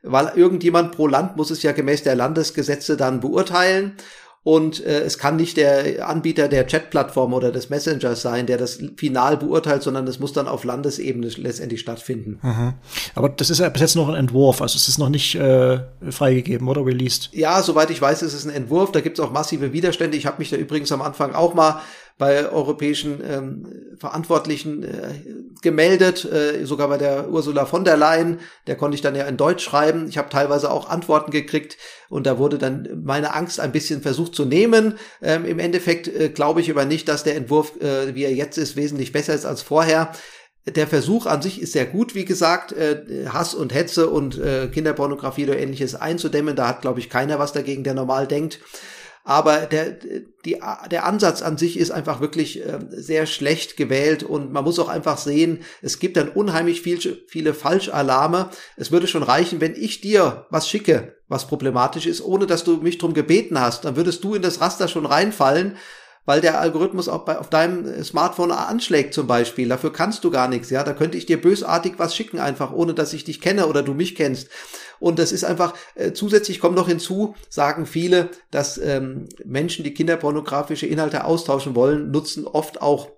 weil 0.02 0.32
irgendjemand 0.35 0.92
pro 0.92 1.06
Land 1.06 1.37
muss 1.37 1.50
es 1.50 1.62
ja 1.62 1.70
gemäß 1.70 2.02
der 2.02 2.16
Landesgesetze 2.16 2.96
dann 2.96 3.20
beurteilen 3.20 3.92
und 4.44 4.85
äh, 4.85 5.02
es 5.02 5.18
kann 5.18 5.37
nicht 5.37 5.57
der 5.57 6.09
Anbieter 6.09 6.48
der 6.48 6.66
Chat-Plattform 6.66 7.33
oder 7.33 7.52
des 7.52 7.70
Messengers 7.70 8.22
sein, 8.22 8.46
der 8.46 8.59
das 8.59 8.81
final 8.96 9.37
beurteilt, 9.37 9.85
sondern 9.85 10.07
es 10.09 10.18
muss 10.18 10.33
dann 10.33 10.48
auf 10.48 10.64
Landesebene 10.64 11.28
letztendlich 11.37 11.81
stattfinden. 11.81 12.40
Mhm. 12.42 12.74
Aber 13.14 13.28
das 13.28 13.50
ist 13.50 13.61
ja 13.61 13.68
bis 13.68 13.83
jetzt 13.83 13.94
noch 13.94 14.09
ein 14.09 14.16
Entwurf, 14.16 14.61
also 14.61 14.76
es 14.76 14.88
ist 14.88 14.98
noch 14.98 15.11
nicht 15.11 15.37
äh, 15.37 15.78
freigegeben 16.11 16.66
oder 16.66 16.85
released. 16.85 17.31
Ja, 17.33 17.62
soweit 17.62 17.90
ich 17.90 18.02
weiß, 18.02 18.22
ist 18.22 18.35
es 18.35 18.44
ein 18.44 18.50
Entwurf. 18.50 18.90
Da 18.90 19.00
gibt 19.00 19.18
es 19.18 19.24
auch 19.24 19.31
massive 19.31 19.72
Widerstände. 19.72 20.16
Ich 20.16 20.26
habe 20.26 20.38
mich 20.38 20.50
da 20.50 20.57
übrigens 20.57 20.90
am 20.90 21.02
Anfang 21.02 21.35
auch 21.35 21.55
mal 21.55 21.81
bei 22.22 22.48
europäischen 22.48 23.20
ähm, 23.28 23.96
Verantwortlichen 23.98 24.85
äh, 24.85 25.12
gemeldet, 25.61 26.24
äh, 26.24 26.64
sogar 26.64 26.87
bei 26.87 26.96
der 26.96 27.28
Ursula 27.30 27.66
von 27.66 27.85
der 27.85 27.96
Leyen. 27.96 28.38
Der 28.68 28.76
konnte 28.76 28.94
ich 28.94 29.00
dann 29.00 29.16
ja 29.16 29.24
in 29.24 29.37
Deutsch 29.37 29.64
schreiben. 29.64 30.06
Ich 30.08 30.18
habe 30.18 30.28
teilweise 30.28 30.70
auch 30.70 30.88
Antworten 30.88 31.32
gekriegt 31.32 31.78
und 32.08 32.28
da 32.28 32.38
wurde 32.38 32.58
dann 32.58 33.02
meine 33.02 33.35
Angst 33.35 33.58
ein 33.58 33.72
bisschen 33.72 34.02
versucht 34.02 34.37
zu 34.37 34.44
nehmen. 34.44 35.00
Ähm, 35.20 35.44
Im 35.44 35.58
Endeffekt 35.58 36.06
äh, 36.06 36.28
glaube 36.28 36.61
ich 36.61 36.70
aber 36.70 36.85
nicht, 36.85 37.08
dass 37.08 37.24
der 37.24 37.35
Entwurf, 37.35 37.72
äh, 37.80 38.14
wie 38.14 38.22
er 38.22 38.32
jetzt 38.32 38.56
ist, 38.56 38.76
wesentlich 38.76 39.11
besser 39.11 39.35
ist 39.35 39.44
als 39.44 39.62
vorher. 39.62 40.12
Der 40.64 40.87
Versuch 40.87 41.26
an 41.26 41.42
sich 41.42 41.61
ist 41.61 41.72
sehr 41.72 41.87
gut, 41.87 42.14
wie 42.14 42.24
gesagt, 42.24 42.70
äh, 42.70 43.26
Hass 43.30 43.52
und 43.52 43.74
Hetze 43.74 44.08
und 44.11 44.38
äh, 44.38 44.68
Kinderpornografie 44.68 45.46
oder 45.46 45.58
ähnliches 45.58 45.96
einzudämmen. 45.96 46.54
Da 46.54 46.68
hat, 46.68 46.82
glaube 46.82 47.00
ich, 47.00 47.11
keiner 47.11 47.40
was 47.40 47.52
dagegen, 47.52 47.82
der 47.82 47.94
normal 47.94 48.28
denkt. 48.28 48.61
Aber 49.24 49.66
der, 49.66 49.98
die, 50.44 50.58
der 50.90 51.06
Ansatz 51.06 51.42
an 51.42 51.56
sich 51.56 51.78
ist 51.78 51.92
einfach 51.92 52.20
wirklich 52.20 52.64
äh, 52.64 52.80
sehr 52.90 53.26
schlecht 53.26 53.76
gewählt 53.76 54.24
und 54.24 54.52
man 54.52 54.64
muss 54.64 54.80
auch 54.80 54.88
einfach 54.88 55.16
sehen, 55.16 55.61
es 55.80 56.00
gibt 56.00 56.16
dann 56.16 56.28
unheimlich 56.28 56.82
viel, 56.82 56.98
viele 57.28 57.54
Falschalarme. 57.54 58.50
Es 58.76 58.90
würde 58.90 59.06
schon 59.06 59.22
reichen, 59.22 59.61
wenn 59.61 59.76
ich 59.76 60.00
dir 60.00 60.46
was 60.50 60.68
schicke, 60.68 61.16
was 61.28 61.46
problematisch 61.46 62.06
ist, 62.06 62.20
ohne 62.20 62.46
dass 62.46 62.64
du 62.64 62.78
mich 62.78 62.98
drum 62.98 63.14
gebeten 63.14 63.61
hast. 63.61 63.85
Dann 63.85 63.94
würdest 63.94 64.24
du 64.24 64.35
in 64.35 64.42
das 64.42 64.61
Raster 64.61 64.88
schon 64.88 65.06
reinfallen 65.06 65.76
weil 66.24 66.40
der 66.40 66.61
Algorithmus 66.61 67.08
auch 67.08 67.24
bei, 67.24 67.38
auf 67.38 67.50
deinem 67.50 68.02
Smartphone 68.04 68.52
anschlägt 68.52 69.14
zum 69.14 69.26
Beispiel. 69.26 69.68
Dafür 69.68 69.92
kannst 69.92 70.24
du 70.24 70.30
gar 70.30 70.48
nichts, 70.48 70.70
ja. 70.70 70.85
Da 70.85 70.92
könnte 70.92 71.18
ich 71.18 71.26
dir 71.26 71.40
bösartig 71.40 71.94
was 71.98 72.14
schicken 72.14 72.38
einfach, 72.38 72.72
ohne 72.72 72.94
dass 72.94 73.12
ich 73.12 73.24
dich 73.24 73.40
kenne 73.40 73.66
oder 73.66 73.82
du 73.82 73.94
mich 73.94 74.14
kennst. 74.14 74.48
Und 75.00 75.18
das 75.18 75.32
ist 75.32 75.44
einfach, 75.44 75.74
äh, 75.94 76.12
zusätzlich 76.12 76.61
kommt 76.61 76.76
noch 76.76 76.88
hinzu, 76.88 77.35
sagen 77.48 77.87
viele, 77.87 78.30
dass 78.50 78.78
ähm, 78.78 79.28
Menschen, 79.44 79.85
die 79.85 79.94
kinderpornografische 79.94 80.87
Inhalte 80.87 81.24
austauschen 81.24 81.74
wollen, 81.74 82.11
nutzen 82.11 82.46
oft 82.46 82.80
auch 82.80 83.11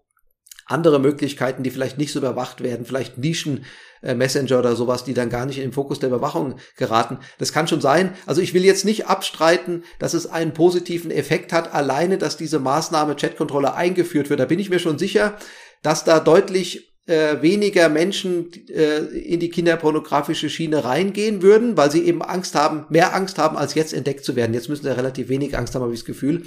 andere 0.66 0.98
Möglichkeiten, 0.98 1.62
die 1.62 1.70
vielleicht 1.70 1.98
nicht 1.98 2.12
so 2.12 2.18
überwacht 2.18 2.62
werden, 2.62 2.86
vielleicht 2.86 3.18
Nischen 3.18 3.64
äh, 4.02 4.14
Messenger 4.14 4.58
oder 4.58 4.76
sowas, 4.76 5.04
die 5.04 5.14
dann 5.14 5.30
gar 5.30 5.46
nicht 5.46 5.58
in 5.58 5.64
den 5.64 5.72
Fokus 5.72 5.98
der 5.98 6.08
Überwachung 6.08 6.56
geraten. 6.76 7.18
Das 7.38 7.52
kann 7.52 7.68
schon 7.68 7.80
sein. 7.80 8.14
Also 8.26 8.40
ich 8.40 8.54
will 8.54 8.64
jetzt 8.64 8.84
nicht 8.84 9.06
abstreiten, 9.06 9.84
dass 9.98 10.14
es 10.14 10.26
einen 10.26 10.54
positiven 10.54 11.10
Effekt 11.10 11.52
hat, 11.52 11.74
alleine, 11.74 12.18
dass 12.18 12.36
diese 12.36 12.58
Maßnahme 12.58 13.16
Chatkontrolle 13.16 13.74
eingeführt 13.74 14.30
wird. 14.30 14.40
Da 14.40 14.46
bin 14.46 14.58
ich 14.58 14.70
mir 14.70 14.78
schon 14.78 14.98
sicher, 14.98 15.36
dass 15.82 16.04
da 16.04 16.20
deutlich 16.20 16.93
äh, 17.06 17.42
weniger 17.42 17.88
Menschen 17.88 18.50
äh, 18.68 18.98
in 18.98 19.40
die 19.40 19.50
kinderpornografische 19.50 20.48
Schiene 20.48 20.84
reingehen 20.84 21.42
würden, 21.42 21.76
weil 21.76 21.90
sie 21.90 22.04
eben 22.04 22.22
Angst 22.22 22.54
haben, 22.54 22.86
mehr 22.88 23.14
Angst 23.14 23.38
haben, 23.38 23.56
als 23.56 23.74
jetzt 23.74 23.92
entdeckt 23.92 24.24
zu 24.24 24.36
werden. 24.36 24.54
Jetzt 24.54 24.68
müssen 24.68 24.84
sie 24.84 24.96
relativ 24.96 25.28
wenig 25.28 25.56
Angst 25.56 25.74
haben, 25.74 25.82
habe 25.82 25.92
ich 25.92 26.00
das 26.00 26.06
Gefühl. 26.06 26.44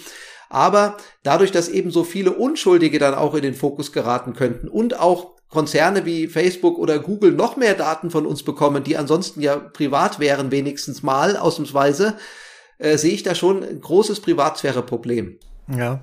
Aber 0.50 0.98
dadurch, 1.24 1.52
dass 1.52 1.70
eben 1.70 1.91
so 1.91 2.04
viele 2.04 2.32
Unschuldige 2.32 3.00
dann 3.00 3.13
auch 3.13 3.36
in 3.36 3.41
den 3.41 3.54
Fokus 3.54 3.91
geraten 3.91 4.34
könnten 4.34 4.67
und 4.67 4.98
auch 5.00 5.36
Konzerne 5.50 6.06
wie 6.06 6.28
Facebook 6.28 6.78
oder 6.78 7.00
Google 7.00 7.32
noch 7.32 7.56
mehr 7.56 7.74
Daten 7.74 8.12
von 8.12 8.26
uns 8.26 8.43
bekommen, 8.43 8.84
die 8.84 8.98
ansonsten 8.98 9.41
ja 9.41 9.58
privat 9.58 10.20
wären, 10.20 10.52
wenigstens 10.52 11.04
mal 11.04 11.38
ausnahmsweise, 11.38 12.17
äh, 12.80 12.98
sehe 12.98 13.13
ich 13.13 13.24
da 13.24 13.34
schon 13.34 13.63
ein 13.63 13.80
großes 13.80 14.20
Privatsphäre-Problem. 14.20 15.39
Ja, 15.69 15.99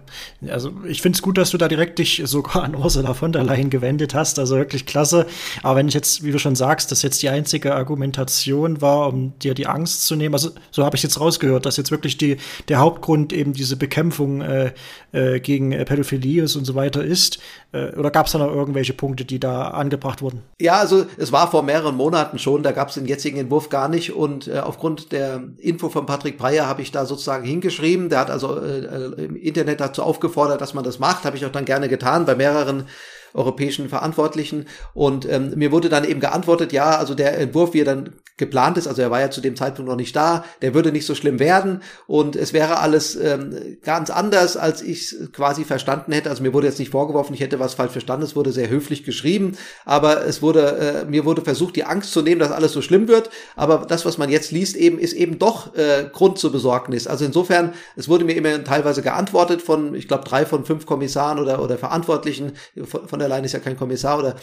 also 0.47 0.73
ich 0.87 1.01
finde 1.01 1.17
es 1.17 1.23
gut, 1.23 1.39
dass 1.39 1.51
du 1.51 1.57
da 1.57 1.69
direkt 1.69 1.99
dich 1.99 2.21
sogar 2.27 2.65
an 2.65 2.75
Ursula 2.75 3.15
von 3.15 3.33
der 3.33 3.45
Leyen 3.45 3.71
gewendet 3.71 4.15
hast. 4.15 4.39
Also 4.39 4.57
wirklich 4.57 4.85
klasse. 4.85 5.27
Aber 5.63 5.77
wenn 5.77 5.89
ich 5.89 5.95
jetzt, 5.95 6.23
wie 6.23 6.33
du 6.33 6.39
schon 6.39 6.55
sagst, 6.55 6.93
das 6.93 7.01
jetzt 7.01 7.23
die 7.23 7.31
einzige 7.31 7.75
Argumentation 7.75 8.83
war, 8.83 9.09
um 9.09 9.39
dir 9.39 9.55
die 9.55 9.67
Angst 9.67 10.07
zu 10.07 10.17
nehmen, 10.17 10.35
also 10.35 10.51
so 10.71 10.85
habe 10.85 10.97
ich 10.97 11.03
jetzt 11.03 11.19
rausgehört, 11.19 11.65
dass 11.65 11.79
jetzt 11.79 11.91
wirklich 11.91 12.19
die, 12.19 12.37
der 12.69 12.79
Hauptgrund 12.79 13.33
eben 13.33 13.55
diese 13.55 13.77
Bekämpfung 13.77 14.43
äh, 14.43 14.73
äh, 15.13 15.41
gegen 15.41 15.73
äh, 15.73 15.87
Pädophilie 15.87 16.43
ist 16.43 16.57
und 16.57 16.67
so 16.67 16.75
weiter 16.75 17.03
ist. 17.03 17.39
Äh, 17.73 17.95
oder 17.97 18.11
gab 18.11 18.27
es 18.27 18.33
da 18.33 18.39
noch 18.39 18.53
irgendwelche 18.53 18.93
Punkte, 18.93 19.25
die 19.25 19.41
da 19.41 19.69
angebracht 19.69 20.21
wurden? 20.21 20.43
Ja, 20.61 20.75
also 20.75 21.07
es 21.17 21.33
war 21.33 21.51
vor 21.51 21.63
mehreren 21.63 21.97
Monaten 21.97 22.39
schon, 22.39 22.63
da 22.63 22.73
gab 22.73 22.89
es 22.89 22.95
den 22.95 23.07
jetzigen 23.07 23.39
Entwurf 23.39 23.71
gar 23.71 23.89
nicht. 23.89 24.13
Und 24.13 24.47
äh, 24.47 24.59
aufgrund 24.59 25.13
der 25.13 25.43
Info 25.57 25.89
von 25.89 26.05
Patrick 26.05 26.37
Breyer 26.37 26.67
habe 26.67 26.83
ich 26.83 26.93
da 26.93 27.07
sozusagen 27.07 27.47
hingeschrieben. 27.47 28.11
Der 28.11 28.21
hat 28.21 28.31
also 28.31 28.61
äh, 28.61 28.81
äh 28.81 29.29
Internet 29.55 29.81
dazu 29.81 30.03
aufgefordert, 30.03 30.61
dass 30.61 30.75
man 30.75 30.83
das 30.83 30.99
macht. 30.99 31.25
Habe 31.25 31.37
ich 31.37 31.47
auch 31.47 31.53
dann 31.53 31.65
gerne 31.65 31.89
getan 31.89 32.27
bei 32.27 32.35
mehreren 32.35 32.89
europäischen 33.35 33.89
Verantwortlichen. 33.89 34.67
Und 34.95 35.29
ähm, 35.31 35.53
mir 35.57 35.73
wurde 35.73 35.89
dann 35.89 36.05
eben 36.05 36.21
geantwortet, 36.21 36.73
ja, 36.73 36.97
also 36.97 37.15
der 37.15 37.39
Entwurf, 37.39 37.75
wie 37.75 37.81
er 37.81 37.85
dann 37.85 38.15
geplant 38.37 38.79
ist, 38.79 38.89
also 38.89 39.01
er 39.01 39.13
war 39.13 39.21
ja 39.21 39.31
zu 39.31 39.41
dem 39.41 39.55
Zeitpunkt 39.55 39.89
noch 39.89 39.97
nicht 39.97 40.17
da, 40.17 40.45
der 40.61 40.75
würde 40.75 40.91
nicht 40.91 41.07
so 41.07 41.15
schlimm 41.15 41.39
werden 41.39 41.83
und 42.09 42.35
es 42.35 42.53
wäre 42.53 42.81
alles 42.81 43.15
ähm, 43.15 43.79
ganz 43.85 44.11
anders, 44.11 44.57
als 44.57 44.83
ich 44.83 45.15
quasi 45.33 45.65
verstanden 45.65 46.13
hätte. 46.13 46.31
Also 46.31 46.43
mir 46.43 46.53
wurde 46.53 46.67
jetzt 46.67 46.81
nicht 46.81 46.91
vorgeworfen, 46.91 47.35
ich 47.35 47.41
hätte 47.41 47.61
was 47.61 47.75
falsch 47.75 47.93
verstanden, 47.93 48.25
es 48.25 48.35
wurde 48.35 48.51
sehr 48.51 48.69
höflich 48.69 49.05
geschrieben, 49.05 49.57
aber 49.85 50.27
es 50.27 50.43
wurde, 50.43 51.05
äh, 51.05 51.05
mir 51.05 51.25
wurde 51.25 51.43
versucht, 51.43 51.77
die 51.77 51.85
Angst 51.85 52.13
zu 52.13 52.23
nehmen, 52.23 52.41
dass 52.41 52.51
alles 52.51 52.73
so 52.73 52.83
schlimm 52.83 53.07
wird. 53.07 53.31
Aber 53.55 53.87
das, 53.89 54.05
was 54.05 54.19
man 54.19 54.31
jetzt 54.31 54.51
liest, 54.51 54.77
eben, 54.77 54.99
ist 54.99 55.13
eben 55.13 55.39
doch 55.39 55.75
äh, 55.77 56.09
Grund 56.13 56.39
zur 56.39 56.51
Besorgnis. 56.51 57.07
Also 57.07 57.25
insofern, 57.25 57.73
es 57.95 58.09
wurde 58.09 58.25
mir 58.25 58.35
immer 58.37 58.65
teilweise 58.65 59.03
geantwortet 59.03 59.63
von, 59.63 59.95
ich 59.95 60.09
glaube, 60.09 60.25
drei 60.25 60.45
von 60.45 60.65
fünf 60.65 60.87
Kommissaren 60.87 61.39
oder, 61.39 61.63
oder 61.63 61.79
Verantwortlichen, 61.79 62.53
von, 62.85 63.19
der 63.19 63.24
Leyen 63.29 63.45
ist 63.45 63.53
ja 63.53 63.59
kein 63.59 63.77
Kommissar 63.77 64.19
oder 64.19 64.37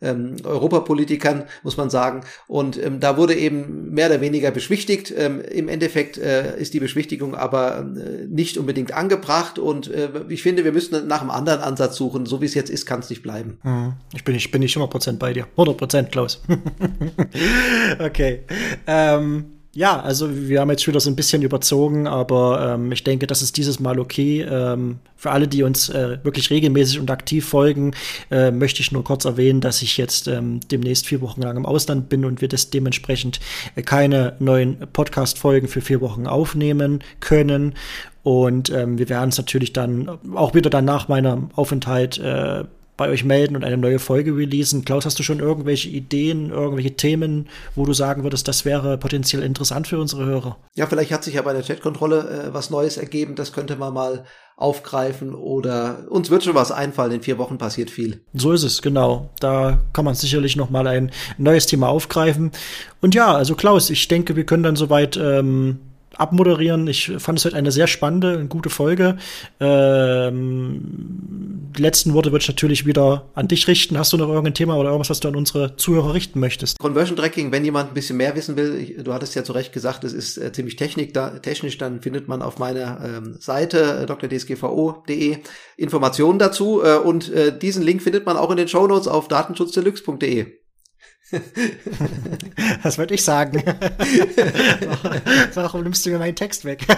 ähm, 0.00 0.36
Europapolitikern, 0.44 1.44
muss 1.62 1.76
man 1.76 1.90
sagen. 1.90 2.22
Und 2.46 2.82
ähm, 2.82 3.00
da 3.00 3.16
wurde 3.16 3.34
eben 3.34 3.90
mehr 3.92 4.08
oder 4.08 4.20
weniger 4.20 4.50
beschwichtigt. 4.50 5.12
Ähm, 5.16 5.40
Im 5.40 5.68
Endeffekt 5.68 6.18
äh, 6.18 6.58
ist 6.58 6.74
die 6.74 6.80
Beschwichtigung 6.80 7.34
aber 7.34 7.78
äh, 7.78 8.26
nicht 8.26 8.58
unbedingt 8.58 8.92
angebracht. 8.92 9.58
Und 9.58 9.90
äh, 9.90 10.08
ich 10.28 10.42
finde, 10.42 10.64
wir 10.64 10.72
müssen 10.72 11.06
nach 11.08 11.20
einem 11.20 11.30
anderen 11.30 11.60
Ansatz 11.60 11.96
suchen. 11.96 12.26
So 12.26 12.40
wie 12.40 12.46
es 12.46 12.54
jetzt 12.54 12.70
ist, 12.70 12.86
kann 12.86 13.00
es 13.00 13.10
nicht 13.10 13.22
bleiben. 13.22 13.58
Mhm. 13.62 13.94
Ich 14.14 14.24
bin 14.24 14.34
ich 14.34 14.50
bin 14.50 14.60
nicht 14.60 14.76
100% 14.76 15.18
bei 15.18 15.32
dir. 15.32 15.46
100% 15.56 16.04
Klaus. 16.04 16.42
okay. 17.98 18.44
Ähm 18.86 19.57
ja, 19.78 20.00
also 20.00 20.28
wir 20.48 20.60
haben 20.60 20.70
jetzt 20.70 20.82
schon 20.82 20.90
wieder 20.90 21.00
so 21.00 21.08
ein 21.08 21.14
bisschen 21.14 21.42
überzogen, 21.42 22.08
aber 22.08 22.74
ähm, 22.74 22.90
ich 22.90 23.04
denke, 23.04 23.28
das 23.28 23.42
ist 23.42 23.56
dieses 23.56 23.78
Mal 23.78 24.00
okay. 24.00 24.42
Ähm, 24.42 24.98
für 25.14 25.30
alle, 25.30 25.46
die 25.46 25.62
uns 25.62 25.88
äh, 25.88 26.18
wirklich 26.24 26.50
regelmäßig 26.50 26.98
und 26.98 27.12
aktiv 27.12 27.46
folgen, 27.46 27.92
äh, 28.28 28.50
möchte 28.50 28.80
ich 28.80 28.90
nur 28.90 29.04
kurz 29.04 29.24
erwähnen, 29.24 29.60
dass 29.60 29.80
ich 29.80 29.96
jetzt 29.96 30.26
ähm, 30.26 30.58
demnächst 30.68 31.06
vier 31.06 31.20
Wochen 31.20 31.42
lang 31.42 31.56
im 31.56 31.64
Ausland 31.64 32.08
bin 32.08 32.24
und 32.24 32.40
wir 32.40 32.48
das 32.48 32.70
dementsprechend 32.70 33.38
äh, 33.76 33.82
keine 33.82 34.34
neuen 34.40 34.80
Podcast-Folgen 34.92 35.68
für 35.68 35.80
vier 35.80 36.00
Wochen 36.00 36.26
aufnehmen 36.26 36.98
können. 37.20 37.74
Und 38.24 38.70
ähm, 38.70 38.98
wir 38.98 39.08
werden 39.08 39.28
es 39.28 39.38
natürlich 39.38 39.72
dann 39.72 40.18
auch 40.34 40.54
wieder 40.54 40.70
dann 40.70 40.86
nach 40.86 41.06
meinem 41.06 41.50
Aufenthalt 41.54 42.18
äh, 42.18 42.64
bei 42.98 43.08
euch 43.08 43.24
melden 43.24 43.56
und 43.56 43.64
eine 43.64 43.78
neue 43.78 43.98
Folge 43.98 44.36
releasen. 44.36 44.84
Klaus, 44.84 45.06
hast 45.06 45.18
du 45.18 45.22
schon 45.22 45.38
irgendwelche 45.38 45.88
Ideen, 45.88 46.50
irgendwelche 46.50 46.96
Themen, 46.96 47.48
wo 47.74 47.86
du 47.86 47.94
sagen 47.94 48.24
würdest, 48.24 48.46
das 48.48 48.66
wäre 48.66 48.98
potenziell 48.98 49.42
interessant 49.42 49.86
für 49.86 49.98
unsere 49.98 50.26
Hörer? 50.26 50.58
Ja, 50.74 50.86
vielleicht 50.86 51.12
hat 51.12 51.24
sich 51.24 51.34
ja 51.34 51.42
bei 51.42 51.54
der 51.54 51.62
Chatkontrolle 51.62 52.48
äh, 52.48 52.54
was 52.54 52.68
Neues 52.68 52.98
ergeben. 52.98 53.36
Das 53.36 53.52
könnte 53.52 53.76
man 53.76 53.94
mal 53.94 54.24
aufgreifen 54.56 55.36
oder 55.36 56.06
uns 56.10 56.30
wird 56.30 56.42
schon 56.42 56.56
was 56.56 56.72
einfallen. 56.72 57.12
In 57.12 57.22
vier 57.22 57.38
Wochen 57.38 57.58
passiert 57.58 57.90
viel. 57.90 58.20
So 58.34 58.50
ist 58.50 58.64
es, 58.64 58.82
genau. 58.82 59.30
Da 59.38 59.80
kann 59.92 60.04
man 60.04 60.16
sicherlich 60.16 60.56
noch 60.56 60.68
mal 60.68 60.88
ein 60.88 61.12
neues 61.38 61.66
Thema 61.66 61.88
aufgreifen. 61.88 62.50
Und 63.00 63.14
ja, 63.14 63.32
also 63.32 63.54
Klaus, 63.54 63.88
ich 63.90 64.08
denke, 64.08 64.34
wir 64.34 64.44
können 64.44 64.64
dann 64.64 64.74
soweit 64.74 65.16
ähm, 65.16 65.78
abmoderieren. 66.18 66.86
Ich 66.86 67.12
fand 67.18 67.38
es 67.38 67.44
heute 67.44 67.56
eine 67.56 67.70
sehr 67.70 67.86
spannende 67.86 68.38
und 68.38 68.48
gute 68.48 68.70
Folge. 68.70 69.16
Ähm, 69.60 70.80
die 71.76 71.82
letzten 71.82 72.14
Worte 72.14 72.32
würde 72.32 72.42
ich 72.42 72.48
natürlich 72.48 72.86
wieder 72.86 73.30
an 73.34 73.48
dich 73.48 73.68
richten. 73.68 73.98
Hast 73.98 74.12
du 74.12 74.16
noch 74.16 74.28
irgendein 74.28 74.54
Thema 74.54 74.76
oder 74.76 74.90
irgendwas, 74.90 75.10
was 75.10 75.20
du 75.20 75.28
an 75.28 75.36
unsere 75.36 75.76
Zuhörer 75.76 76.14
richten 76.14 76.40
möchtest? 76.40 76.78
Conversion 76.78 77.16
Tracking, 77.16 77.52
wenn 77.52 77.64
jemand 77.64 77.90
ein 77.90 77.94
bisschen 77.94 78.16
mehr 78.16 78.34
wissen 78.34 78.56
will, 78.56 79.02
du 79.02 79.12
hattest 79.12 79.34
ja 79.34 79.44
zu 79.44 79.52
Recht 79.52 79.72
gesagt, 79.72 80.04
es 80.04 80.12
ist 80.12 80.38
äh, 80.38 80.52
ziemlich 80.52 80.76
Technik 80.76 81.14
da, 81.14 81.30
technisch, 81.38 81.78
dann 81.78 82.02
findet 82.02 82.28
man 82.28 82.42
auf 82.42 82.58
meiner 82.58 83.00
ähm, 83.04 83.36
Seite 83.38 84.00
äh, 84.02 84.06
drdsgvo.de 84.06 85.38
Informationen 85.76 86.38
dazu 86.38 86.82
äh, 86.82 86.96
und 86.96 87.32
äh, 87.32 87.56
diesen 87.56 87.82
Link 87.82 88.02
findet 88.02 88.26
man 88.26 88.36
auch 88.36 88.50
in 88.50 88.56
den 88.56 88.68
Shownotes 88.68 89.08
auf 89.08 89.28
datenschutzdeluxe.de. 89.28 90.58
das 92.82 92.96
würde 92.96 93.14
ich 93.14 93.22
sagen. 93.22 93.62
Warum 95.54 95.82
nimmst 95.82 96.06
du 96.06 96.10
mir 96.10 96.18
meinen 96.18 96.36
Text 96.36 96.64
weg? 96.64 96.86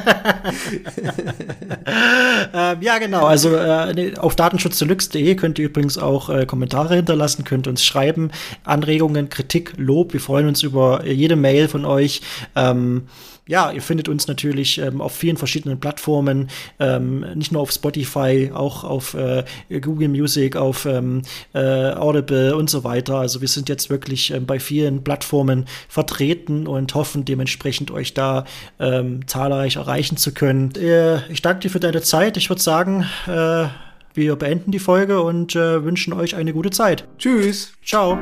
ähm, 2.54 2.78
ja, 2.80 2.98
genau. 2.98 3.26
Also 3.26 3.56
äh, 3.56 4.14
auf 4.16 4.36
datenschutzdeluxe.de 4.36 5.34
könnt 5.34 5.58
ihr 5.58 5.66
übrigens 5.66 5.98
auch 5.98 6.28
äh, 6.30 6.46
Kommentare 6.46 6.94
hinterlassen, 6.96 7.44
könnt 7.44 7.66
uns 7.66 7.84
schreiben, 7.84 8.30
Anregungen, 8.64 9.30
Kritik, 9.30 9.72
Lob. 9.76 10.12
Wir 10.12 10.20
freuen 10.20 10.46
uns 10.46 10.62
über 10.62 11.04
jede 11.06 11.34
Mail 11.36 11.66
von 11.68 11.84
euch. 11.84 12.22
Ähm, 12.54 13.08
ja, 13.50 13.72
ihr 13.72 13.82
findet 13.82 14.08
uns 14.08 14.28
natürlich 14.28 14.78
ähm, 14.78 15.00
auf 15.00 15.12
vielen 15.12 15.36
verschiedenen 15.36 15.80
Plattformen, 15.80 16.48
ähm, 16.78 17.26
nicht 17.34 17.50
nur 17.50 17.60
auf 17.62 17.72
Spotify, 17.72 18.52
auch 18.54 18.84
auf 18.84 19.14
äh, 19.14 19.42
Google 19.80 20.08
Music, 20.08 20.54
auf 20.54 20.86
ähm, 20.86 21.22
äh, 21.52 21.90
Audible 21.94 22.54
und 22.54 22.70
so 22.70 22.84
weiter. 22.84 23.16
Also 23.16 23.40
wir 23.40 23.48
sind 23.48 23.68
jetzt 23.68 23.90
wirklich 23.90 24.30
ähm, 24.30 24.46
bei 24.46 24.60
vielen 24.60 25.02
Plattformen 25.02 25.66
vertreten 25.88 26.68
und 26.68 26.94
hoffen 26.94 27.24
dementsprechend 27.24 27.90
euch 27.90 28.14
da 28.14 28.44
ähm, 28.78 29.26
zahlreich 29.26 29.76
erreichen 29.76 30.16
zu 30.16 30.32
können. 30.32 30.72
Äh, 30.76 31.28
ich 31.32 31.42
danke 31.42 31.62
dir 31.62 31.70
für 31.70 31.80
deine 31.80 32.02
Zeit. 32.02 32.36
Ich 32.36 32.50
würde 32.50 32.62
sagen, 32.62 33.04
äh, 33.26 33.66
wir 34.14 34.36
beenden 34.36 34.70
die 34.70 34.78
Folge 34.78 35.22
und 35.22 35.56
äh, 35.56 35.84
wünschen 35.84 36.12
euch 36.12 36.36
eine 36.36 36.52
gute 36.52 36.70
Zeit. 36.70 37.04
Tschüss. 37.18 37.72
Ciao. 37.84 38.16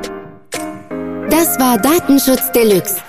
Das 1.28 1.60
war 1.60 1.76
Datenschutz 1.76 2.50
Deluxe 2.52 3.02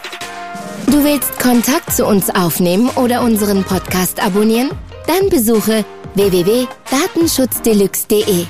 Du 0.91 1.03
willst 1.03 1.39
Kontakt 1.39 1.93
zu 1.93 2.07
uns 2.07 2.31
aufnehmen 2.31 2.89
oder 2.95 3.21
unseren 3.21 3.63
Podcast 3.63 4.25
abonnieren? 4.25 4.71
Dann 5.05 5.29
besuche 5.29 5.85
www.datenschutzdeluxe.de. 6.15 8.47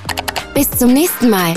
Bis 0.54 0.70
zum 0.70 0.94
nächsten 0.94 1.28
Mal. 1.28 1.52